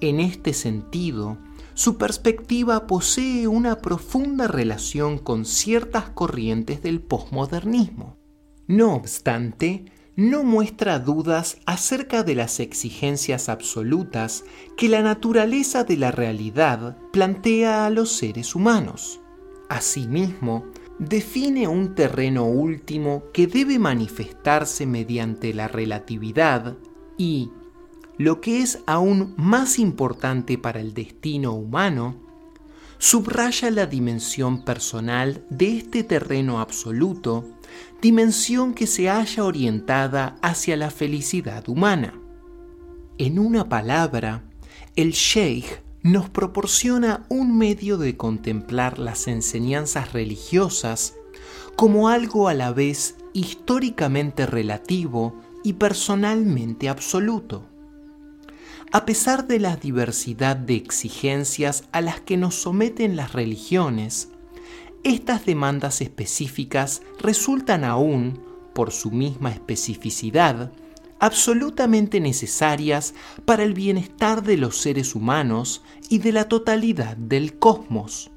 En 0.00 0.20
este 0.20 0.52
sentido, 0.52 1.38
su 1.76 1.98
perspectiva 1.98 2.86
posee 2.86 3.46
una 3.46 3.82
profunda 3.82 4.48
relación 4.48 5.18
con 5.18 5.44
ciertas 5.44 6.08
corrientes 6.08 6.80
del 6.80 7.02
posmodernismo. 7.02 8.16
No 8.66 8.94
obstante, 8.94 9.84
no 10.16 10.42
muestra 10.42 10.98
dudas 10.98 11.58
acerca 11.66 12.22
de 12.22 12.34
las 12.34 12.60
exigencias 12.60 13.50
absolutas 13.50 14.44
que 14.78 14.88
la 14.88 15.02
naturaleza 15.02 15.84
de 15.84 15.98
la 15.98 16.10
realidad 16.10 16.96
plantea 17.12 17.84
a 17.84 17.90
los 17.90 18.10
seres 18.10 18.54
humanos. 18.54 19.20
Asimismo, 19.68 20.64
define 20.98 21.68
un 21.68 21.94
terreno 21.94 22.46
último 22.46 23.24
que 23.34 23.46
debe 23.46 23.78
manifestarse 23.78 24.86
mediante 24.86 25.52
la 25.52 25.68
relatividad 25.68 26.78
y, 27.18 27.50
lo 28.18 28.40
que 28.40 28.62
es 28.62 28.80
aún 28.86 29.34
más 29.36 29.78
importante 29.78 30.58
para 30.58 30.80
el 30.80 30.94
destino 30.94 31.52
humano, 31.52 32.16
subraya 32.98 33.70
la 33.70 33.86
dimensión 33.86 34.64
personal 34.64 35.44
de 35.50 35.76
este 35.76 36.02
terreno 36.02 36.60
absoluto, 36.60 37.44
dimensión 38.00 38.74
que 38.74 38.86
se 38.86 39.08
halla 39.08 39.44
orientada 39.44 40.38
hacia 40.42 40.76
la 40.76 40.90
felicidad 40.90 41.68
humana. 41.68 42.14
En 43.18 43.38
una 43.38 43.68
palabra, 43.68 44.44
el 44.94 45.12
Sheikh 45.12 45.82
nos 46.02 46.30
proporciona 46.30 47.26
un 47.28 47.58
medio 47.58 47.98
de 47.98 48.16
contemplar 48.16 48.98
las 48.98 49.26
enseñanzas 49.26 50.12
religiosas 50.12 51.14
como 51.74 52.08
algo 52.08 52.48
a 52.48 52.54
la 52.54 52.72
vez 52.72 53.16
históricamente 53.32 54.46
relativo 54.46 55.34
y 55.64 55.74
personalmente 55.74 56.88
absoluto. 56.88 57.75
A 58.92 59.04
pesar 59.04 59.46
de 59.46 59.58
la 59.58 59.76
diversidad 59.76 60.56
de 60.56 60.76
exigencias 60.76 61.84
a 61.92 62.00
las 62.00 62.20
que 62.20 62.36
nos 62.36 62.54
someten 62.54 63.16
las 63.16 63.32
religiones, 63.32 64.30
estas 65.02 65.44
demandas 65.44 66.00
específicas 66.00 67.02
resultan 67.18 67.84
aún, 67.84 68.40
por 68.74 68.92
su 68.92 69.10
misma 69.10 69.50
especificidad, 69.50 70.72
absolutamente 71.18 72.20
necesarias 72.20 73.14
para 73.44 73.64
el 73.64 73.74
bienestar 73.74 74.42
de 74.42 74.56
los 74.56 74.78
seres 74.78 75.14
humanos 75.14 75.82
y 76.08 76.18
de 76.18 76.32
la 76.32 76.48
totalidad 76.48 77.16
del 77.16 77.58
cosmos. 77.58 78.30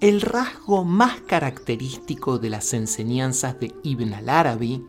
El 0.00 0.20
rasgo 0.20 0.84
más 0.84 1.20
característico 1.20 2.38
de 2.38 2.50
las 2.50 2.74
enseñanzas 2.74 3.58
de 3.60 3.72
Ibn 3.82 4.14
al-Arabi 4.14 4.84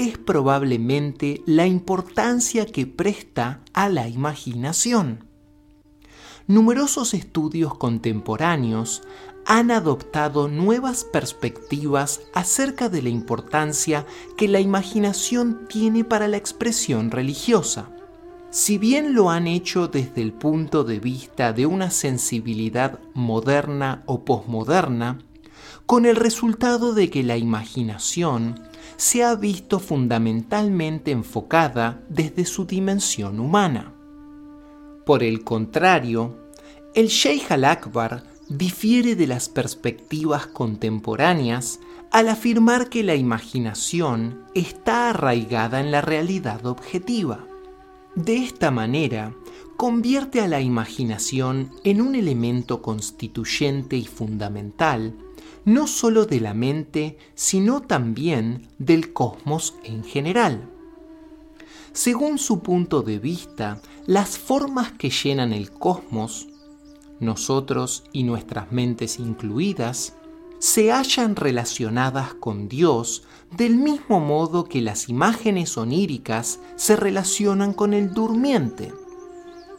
es 0.00 0.16
probablemente 0.16 1.42
la 1.44 1.66
importancia 1.66 2.64
que 2.64 2.86
presta 2.86 3.60
a 3.74 3.90
la 3.90 4.08
imaginación. 4.08 5.26
Numerosos 6.46 7.12
estudios 7.12 7.74
contemporáneos 7.76 9.02
han 9.44 9.70
adoptado 9.70 10.48
nuevas 10.48 11.04
perspectivas 11.04 12.22
acerca 12.32 12.88
de 12.88 13.02
la 13.02 13.10
importancia 13.10 14.06
que 14.38 14.48
la 14.48 14.60
imaginación 14.60 15.66
tiene 15.68 16.02
para 16.02 16.28
la 16.28 16.38
expresión 16.38 17.10
religiosa. 17.10 17.90
Si 18.50 18.78
bien 18.78 19.14
lo 19.14 19.28
han 19.28 19.46
hecho 19.46 19.86
desde 19.86 20.22
el 20.22 20.32
punto 20.32 20.82
de 20.82 20.98
vista 20.98 21.52
de 21.52 21.66
una 21.66 21.90
sensibilidad 21.90 23.00
moderna 23.12 24.02
o 24.06 24.24
posmoderna, 24.24 25.18
con 25.84 26.06
el 26.06 26.16
resultado 26.16 26.94
de 26.94 27.10
que 27.10 27.22
la 27.22 27.36
imaginación 27.36 28.69
se 29.00 29.24
ha 29.24 29.34
visto 29.34 29.78
fundamentalmente 29.78 31.10
enfocada 31.10 32.04
desde 32.10 32.44
su 32.44 32.66
dimensión 32.66 33.40
humana. 33.40 33.94
Por 35.06 35.22
el 35.22 35.42
contrario, 35.42 36.36
el 36.94 37.06
Sheikh 37.06 37.50
al-Akbar 37.50 38.24
difiere 38.50 39.16
de 39.16 39.26
las 39.26 39.48
perspectivas 39.48 40.48
contemporáneas 40.48 41.80
al 42.10 42.28
afirmar 42.28 42.90
que 42.90 43.02
la 43.02 43.14
imaginación 43.14 44.44
está 44.54 45.08
arraigada 45.08 45.80
en 45.80 45.92
la 45.92 46.02
realidad 46.02 46.66
objetiva. 46.66 47.46
De 48.16 48.36
esta 48.36 48.70
manera, 48.70 49.32
convierte 49.78 50.42
a 50.42 50.46
la 50.46 50.60
imaginación 50.60 51.70
en 51.84 52.02
un 52.02 52.16
elemento 52.16 52.82
constituyente 52.82 53.96
y 53.96 54.04
fundamental, 54.04 55.16
no 55.64 55.86
sólo 55.86 56.26
de 56.26 56.40
la 56.40 56.54
mente, 56.54 57.18
sino 57.34 57.82
también 57.82 58.68
del 58.78 59.12
cosmos 59.12 59.74
en 59.84 60.04
general. 60.04 60.70
Según 61.92 62.38
su 62.38 62.60
punto 62.60 63.02
de 63.02 63.18
vista, 63.18 63.80
las 64.06 64.38
formas 64.38 64.92
que 64.92 65.10
llenan 65.10 65.52
el 65.52 65.70
cosmos 65.70 66.46
nosotros 67.20 68.04
y 68.12 68.24
nuestras 68.24 68.72
mentes 68.72 69.18
incluidas, 69.18 70.14
se 70.58 70.90
hallan 70.90 71.36
relacionadas 71.36 72.34
con 72.34 72.68
Dios 72.68 73.24
del 73.56 73.76
mismo 73.76 74.20
modo 74.20 74.64
que 74.64 74.82
las 74.82 75.08
imágenes 75.08 75.78
oníricas 75.78 76.60
se 76.76 76.96
relacionan 76.96 77.72
con 77.72 77.94
el 77.94 78.12
durmiente. 78.12 78.92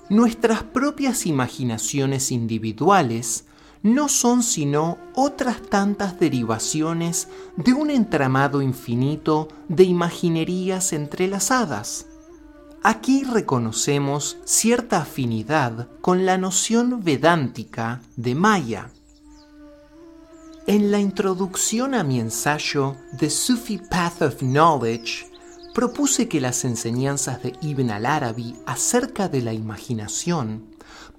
Nuestras 0.09 0.63
propias 0.63 1.25
imaginaciones 1.25 2.31
individuales 2.31 3.45
no 3.83 4.09
son 4.09 4.43
sino 4.43 4.97
otras 5.15 5.61
tantas 5.61 6.19
derivaciones 6.19 7.27
de 7.57 7.73
un 7.73 7.89
entramado 7.89 8.61
infinito 8.61 9.47
de 9.69 9.83
imaginerías 9.83 10.93
entrelazadas. 10.93 12.05
Aquí 12.83 13.23
reconocemos 13.23 14.37
cierta 14.43 15.01
afinidad 15.01 15.87
con 16.01 16.25
la 16.25 16.37
noción 16.37 17.03
vedántica 17.03 18.01
de 18.15 18.35
Maya. 18.35 18.89
En 20.67 20.91
la 20.91 20.99
introducción 20.99 21.93
a 21.93 22.03
mi 22.03 22.19
ensayo 22.19 22.95
The 23.17 23.29
Sufi 23.29 23.77
Path 23.77 24.21
of 24.21 24.39
Knowledge, 24.39 25.27
propuse 25.73 26.27
que 26.27 26.41
las 26.41 26.65
enseñanzas 26.65 27.41
de 27.43 27.53
Ibn 27.61 27.91
al-Arabi 27.91 28.55
acerca 28.65 29.27
de 29.29 29.41
la 29.41 29.53
imaginación 29.53 30.70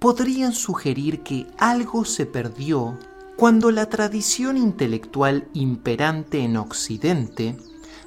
podrían 0.03 0.51
sugerir 0.51 1.21
que 1.21 1.47
algo 1.57 2.03
se 2.03 2.25
perdió 2.25 2.99
cuando 3.37 3.71
la 3.71 3.85
tradición 3.85 4.57
intelectual 4.57 5.47
imperante 5.53 6.39
en 6.39 6.57
Occidente 6.57 7.55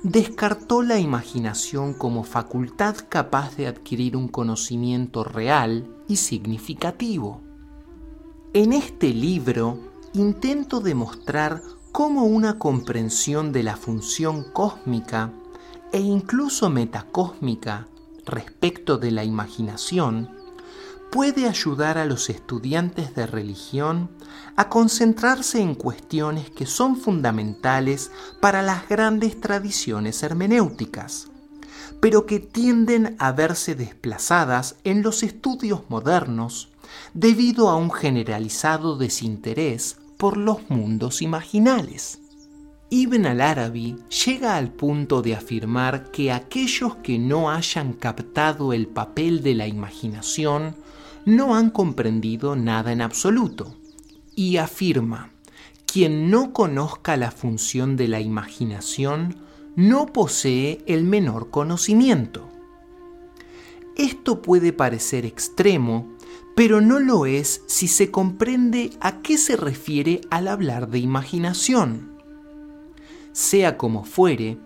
descartó 0.02 0.82
la 0.82 0.98
imaginación 0.98 1.94
como 1.94 2.22
facultad 2.22 2.96
capaz 3.08 3.56
de 3.56 3.66
adquirir 3.66 4.14
un 4.14 4.28
conocimiento 4.28 5.24
real 5.24 5.88
y 6.06 6.16
significativo. 6.16 7.40
En 8.52 8.74
este 8.74 9.14
libro 9.14 9.78
intento 10.12 10.80
demostrar 10.80 11.62
cómo 11.92 12.24
una 12.24 12.58
comprensión 12.58 13.52
de 13.52 13.62
la 13.62 13.78
función 13.78 14.44
cósmica 14.52 15.32
e 15.92 16.00
incluso 16.00 16.68
metacósmica 16.68 17.88
respecto 18.26 18.98
de 18.98 19.12
la 19.12 19.24
imaginación 19.24 20.35
puede 21.10 21.48
ayudar 21.48 21.98
a 21.98 22.04
los 22.04 22.28
estudiantes 22.30 23.14
de 23.14 23.26
religión 23.26 24.10
a 24.56 24.68
concentrarse 24.68 25.60
en 25.60 25.74
cuestiones 25.74 26.50
que 26.50 26.66
son 26.66 26.96
fundamentales 26.96 28.10
para 28.40 28.62
las 28.62 28.88
grandes 28.88 29.40
tradiciones 29.40 30.22
hermenéuticas, 30.22 31.28
pero 32.00 32.26
que 32.26 32.40
tienden 32.40 33.16
a 33.18 33.32
verse 33.32 33.74
desplazadas 33.74 34.76
en 34.84 35.02
los 35.02 35.22
estudios 35.22 35.82
modernos 35.88 36.70
debido 37.14 37.68
a 37.68 37.76
un 37.76 37.90
generalizado 37.90 38.96
desinterés 38.96 39.96
por 40.16 40.36
los 40.36 40.70
mundos 40.70 41.22
imaginales. 41.22 42.20
Ibn 42.88 43.26
al-Arabi 43.26 43.96
llega 44.24 44.56
al 44.56 44.70
punto 44.70 45.20
de 45.20 45.34
afirmar 45.34 46.12
que 46.12 46.30
aquellos 46.30 46.94
que 46.96 47.18
no 47.18 47.50
hayan 47.50 47.92
captado 47.92 48.72
el 48.72 48.86
papel 48.86 49.42
de 49.42 49.56
la 49.56 49.66
imaginación 49.66 50.76
no 51.26 51.56
han 51.56 51.70
comprendido 51.70 52.56
nada 52.56 52.92
en 52.92 53.02
absoluto 53.02 53.74
y 54.36 54.58
afirma, 54.58 55.32
quien 55.84 56.30
no 56.30 56.52
conozca 56.52 57.16
la 57.16 57.32
función 57.32 57.96
de 57.96 58.06
la 58.06 58.20
imaginación 58.20 59.36
no 59.74 60.06
posee 60.06 60.82
el 60.86 61.04
menor 61.04 61.50
conocimiento. 61.50 62.48
Esto 63.96 64.40
puede 64.40 64.72
parecer 64.72 65.26
extremo, 65.26 66.16
pero 66.54 66.80
no 66.80 67.00
lo 67.00 67.26
es 67.26 67.62
si 67.66 67.88
se 67.88 68.10
comprende 68.10 68.90
a 69.00 69.20
qué 69.20 69.36
se 69.36 69.56
refiere 69.56 70.20
al 70.30 70.46
hablar 70.46 70.88
de 70.90 71.00
imaginación. 71.00 72.12
Sea 73.32 73.76
como 73.76 74.04
fuere, 74.04 74.58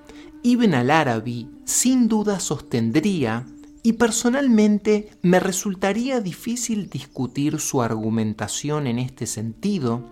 Ibn 0.42 0.74
al-Arabi 0.74 1.48
sin 1.64 2.06
duda 2.06 2.38
sostendría 2.38 3.46
y 3.82 3.94
personalmente 3.94 5.10
me 5.22 5.40
resultaría 5.40 6.20
difícil 6.20 6.90
discutir 6.90 7.60
su 7.60 7.82
argumentación 7.82 8.86
en 8.86 8.98
este 8.98 9.26
sentido, 9.26 10.04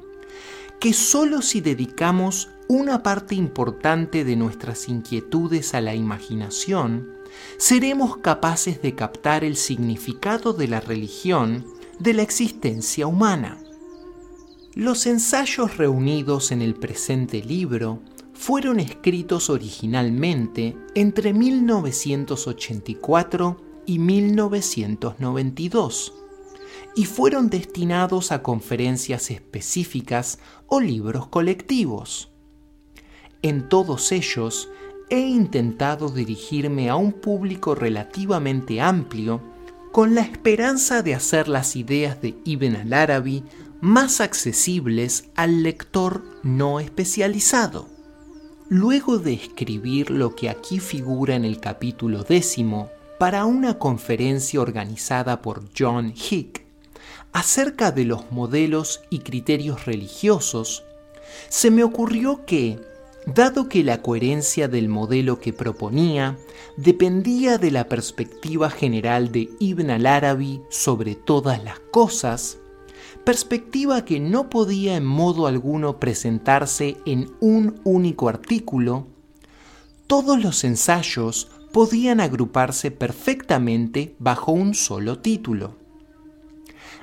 que 0.81 0.93
solo 0.93 1.43
si 1.43 1.61
dedicamos 1.61 2.49
una 2.69 3.03
parte 3.03 3.35
importante 3.35 4.25
de 4.25 4.37
nuestras 4.37 4.89
inquietudes 4.89 5.75
a 5.75 5.81
la 5.81 5.95
imaginación, 5.95 7.09
seremos 7.57 8.19
capaces 8.19 8.81
de 8.83 8.95
captar 8.95 9.45
el 9.45 9.57
significado 9.57 10.53
de 10.53 10.69
la 10.69 10.81
religión 10.81 11.66
de 11.99 12.14
la 12.14 12.23
existencia 12.23 13.07
humana. 13.07 13.59
Los 14.75 15.07
ensayos 15.07 15.77
reunidos 15.77 16.53
en 16.53 16.62
el 16.62 16.75
presente 16.75 17.43
libro 17.43 18.01
fueron 18.39 18.78
escritos 18.78 19.51
originalmente 19.51 20.76
entre 20.95 21.34
1984 21.34 23.57
y 23.84 23.99
1992 23.99 26.14
y 26.95 27.05
fueron 27.05 27.51
destinados 27.51 28.30
a 28.30 28.45
conferencias 28.45 29.32
específicas 29.32 30.39
o 30.68 30.80
libros 30.80 31.26
colectivos. 31.26 32.30
En 33.43 33.68
todos 33.68 34.12
ellos 34.12 34.68
he 35.11 35.18
intentado 35.18 36.09
dirigirme 36.09 36.91
a 36.91 36.95
un 36.95 37.11
público 37.12 37.74
relativamente 37.74 38.80
amplio 38.80 39.43
con 39.91 40.14
la 40.14 40.20
esperanza 40.20 41.03
de 41.03 41.16
hacer 41.16 41.49
las 41.49 41.74
ideas 41.74 42.22
de 42.22 42.36
Ibn 42.45 42.76
al-Arabi 42.76 43.43
más 43.80 44.20
accesibles 44.20 45.24
al 45.34 45.64
lector 45.64 46.22
no 46.45 46.78
especializado. 46.78 47.97
Luego 48.71 49.16
de 49.16 49.33
escribir 49.33 50.11
lo 50.11 50.37
que 50.37 50.51
aquí 50.51 50.79
figura 50.79 51.35
en 51.35 51.47
el 51.47 51.59
capítulo 51.59 52.23
décimo 52.23 52.91
para 53.19 53.47
una 53.47 53.79
conferencia 53.79 54.61
organizada 54.61 55.41
por 55.41 55.62
John 55.77 56.12
Hick 56.12 56.66
acerca 57.33 57.93
de 57.93 58.05
los 58.05 58.31
modelos 58.31 59.01
y 59.09 59.21
criterios 59.21 59.87
religiosos, 59.87 60.85
se 61.49 61.71
me 61.71 61.83
ocurrió 61.83 62.45
que, 62.45 62.79
dado 63.25 63.71
que 63.71 63.83
la 63.83 64.03
coherencia 64.03 64.69
del 64.69 64.91
modelo 64.91 65.41
que 65.41 65.55
proponía 65.55 66.37
dependía 66.77 67.57
de 67.57 67.71
la 67.71 67.89
perspectiva 67.89 68.69
general 68.69 69.33
de 69.33 69.49
Ibn 69.61 69.93
al-Arabi 69.93 70.61
sobre 70.69 71.14
todas 71.14 71.64
las 71.64 71.79
cosas, 71.91 72.59
perspectiva 73.29 74.07
que 74.07 74.20
no 74.20 74.49
podía 74.49 74.97
en 74.97 75.05
modo 75.05 75.47
alguno 75.47 76.01
presentarse 76.01 76.97
en 77.05 77.31
un 77.41 77.79
único 77.85 78.31
artículo, 78.31 79.07
todos 80.07 80.43
los 80.43 80.64
ensayos 80.64 81.51
podían 81.70 82.20
agruparse 82.20 82.91
perfectamente 82.91 84.16
bajo 84.18 84.53
un 84.53 84.72
solo 84.72 85.18
título. 85.18 85.76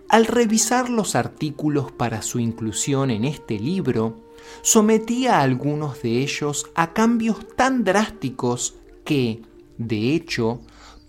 Al 0.10 0.26
revisar 0.26 0.90
los 0.90 1.14
artículos 1.14 1.92
para 1.92 2.24
su 2.24 2.40
inclusión 2.40 3.12
en 3.12 3.24
este 3.24 3.60
libro, 3.60 4.24
sometía 4.64 5.38
a 5.38 5.42
algunos 5.44 6.02
de 6.02 6.24
ellos 6.24 6.66
a 6.74 6.92
cambios 6.94 7.38
tan 7.56 7.84
drásticos 7.84 8.74
que, 9.04 9.44
de 9.78 10.16
hecho, 10.16 10.60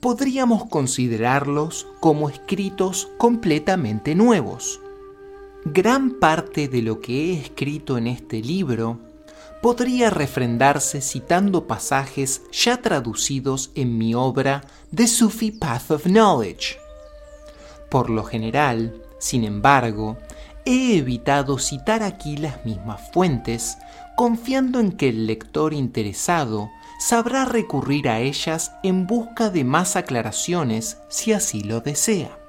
podríamos 0.01 0.67
considerarlos 0.67 1.87
como 2.01 2.29
escritos 2.29 3.09
completamente 3.17 4.15
nuevos. 4.15 4.83
Gran 5.73 6.21
parte 6.21 6.69
de 6.69 6.81
lo 6.81 7.01
que 7.01 7.25
he 7.25 7.41
escrito 7.41 7.99
en 7.99 8.07
este 8.07 8.41
libro 8.41 9.01
podría 9.61 10.11
refrendarse 10.11 11.01
citando 11.01 11.67
pasajes 11.67 12.43
ya 12.53 12.81
traducidos 12.81 13.73
en 13.75 13.99
mi 13.99 14.15
obra 14.15 14.63
The 14.95 15.09
Sufi 15.09 15.51
Path 15.51 15.91
of 15.91 16.05
Knowledge. 16.05 16.77
Por 17.91 18.11
lo 18.11 18.23
general, 18.23 19.03
sin 19.19 19.43
embargo, 19.43 20.17
he 20.65 20.99
evitado 20.99 21.59
citar 21.59 22.05
aquí 22.05 22.37
las 22.37 22.65
mismas 22.65 23.01
fuentes, 23.13 23.77
confiando 24.15 24.79
en 24.79 24.93
que 24.93 25.09
el 25.09 25.27
lector 25.27 25.75
interesado 25.75 26.71
sabrá 27.01 27.45
recurrir 27.45 28.09
a 28.09 28.21
ellas 28.21 28.71
en 28.85 29.09
busca 29.09 29.51
de 29.51 29.65
más 29.65 29.97
aclaraciones 29.97 30.99
si 31.09 31.33
así 31.33 31.65
lo 31.65 31.81
desea. 31.81 32.46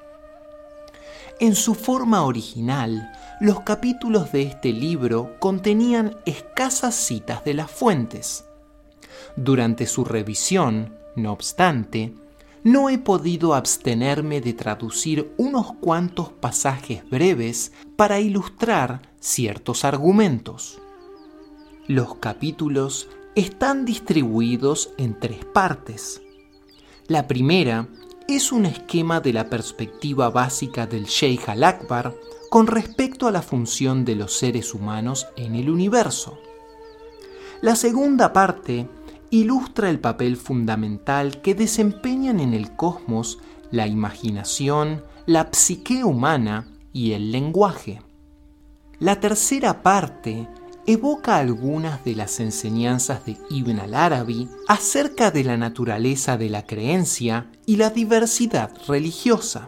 En 1.40 1.54
su 1.54 1.76
forma 1.76 2.24
original, 2.24 3.12
los 3.40 3.62
capítulos 3.62 4.32
de 4.32 4.42
este 4.42 4.74
libro 4.74 5.36
contenían 5.40 6.18
escasas 6.26 6.96
citas 6.96 7.46
de 7.46 7.54
las 7.54 7.70
fuentes. 7.70 8.46
Durante 9.36 9.86
su 9.86 10.04
revisión, 10.04 10.96
no 11.16 11.32
obstante, 11.32 12.16
no 12.64 12.90
he 12.90 12.98
podido 12.98 13.54
abstenerme 13.54 14.42
de 14.42 14.54
traducir 14.54 15.32
unos 15.38 15.74
cuantos 15.74 16.30
pasajes 16.30 17.08
breves 17.08 17.72
para 17.96 18.20
ilustrar 18.20 19.04
ciertos 19.20 19.86
argumentos. 19.86 20.82
Los 21.86 22.16
capítulos 22.16 23.10
están 23.36 23.86
distribuidos 23.86 24.90
en 24.98 25.20
tres 25.20 25.46
partes. 25.46 26.20
La 27.06 27.28
primera 27.28 27.88
es 28.28 28.52
un 28.52 28.66
esquema 28.66 29.22
de 29.22 29.32
la 29.32 29.50
perspectiva 29.50 30.30
básica 30.30 30.86
del 30.86 31.06
Sheikh 31.06 31.48
al-Akbar 31.48 32.14
con 32.50 32.68
respecto 32.68 33.28
a 33.28 33.32
la 33.32 33.42
función 33.42 34.04
de 34.04 34.16
los 34.16 34.34
seres 34.34 34.74
humanos 34.74 35.28
en 35.38 35.56
el 35.56 35.70
universo. 35.70 36.38
La 37.62 37.76
segunda 37.76 38.34
parte 38.34 38.88
ilustra 39.30 39.90
el 39.90 40.00
papel 40.00 40.36
fundamental 40.36 41.42
que 41.42 41.56
desempeñan 41.56 42.40
en 42.40 42.54
el 42.54 42.76
cosmos 42.76 43.40
la 43.72 43.88
imaginación, 43.88 45.04
la 45.26 45.50
psique 45.52 46.04
humana 46.04 46.68
y 46.92 47.14
el 47.14 47.32
lenguaje. 47.32 48.02
La 49.00 49.20
tercera 49.20 49.84
parte 49.84 50.48
evoca 50.88 51.38
algunas 51.38 52.06
de 52.06 52.16
las 52.16 52.40
enseñanzas 52.40 53.26
de 53.26 53.38
Ibn 53.50 53.82
al-Arabi 53.82 54.50
acerca 54.70 55.32
de 55.32 55.44
la 55.44 55.58
naturaleza 55.58 56.38
de 56.38 56.50
la 56.50 56.66
creencia 56.66 57.52
y 57.66 57.76
la 57.76 57.90
diversidad 57.90 58.72
religiosa. 58.88 59.68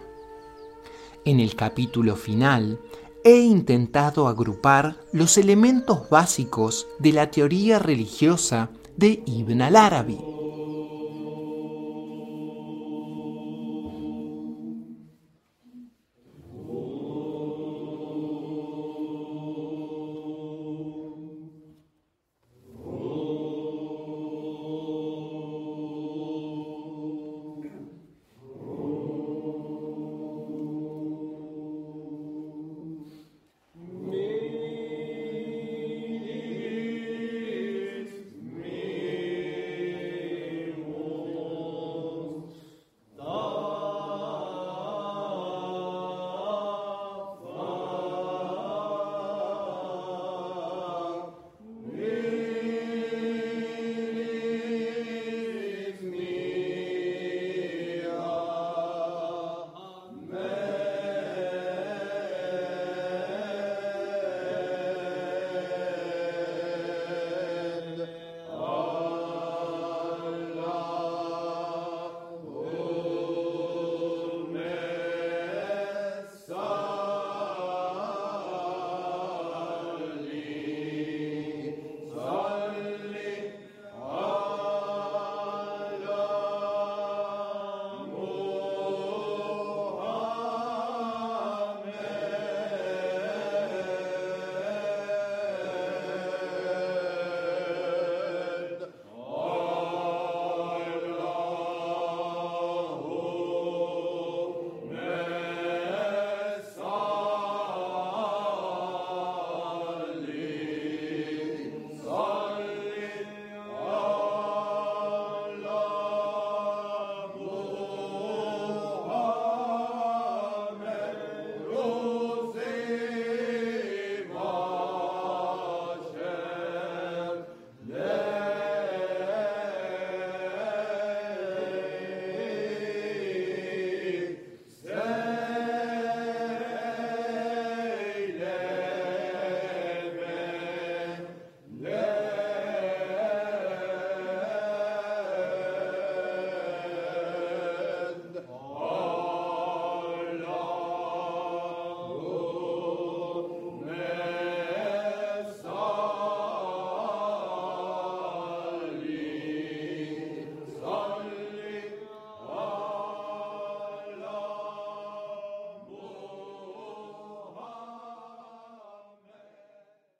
En 1.26 1.42
el 1.42 1.56
capítulo 1.56 2.16
final, 2.16 2.80
he 3.26 3.36
intentado 3.36 4.30
agrupar 4.30 4.96
los 5.12 5.38
elementos 5.38 6.10
básicos 6.10 6.88
de 7.00 7.12
la 7.12 7.30
teoría 7.30 7.80
religiosa 7.80 8.70
de 8.96 9.22
Ibn 9.26 9.62
al-Arabi. 9.62 10.39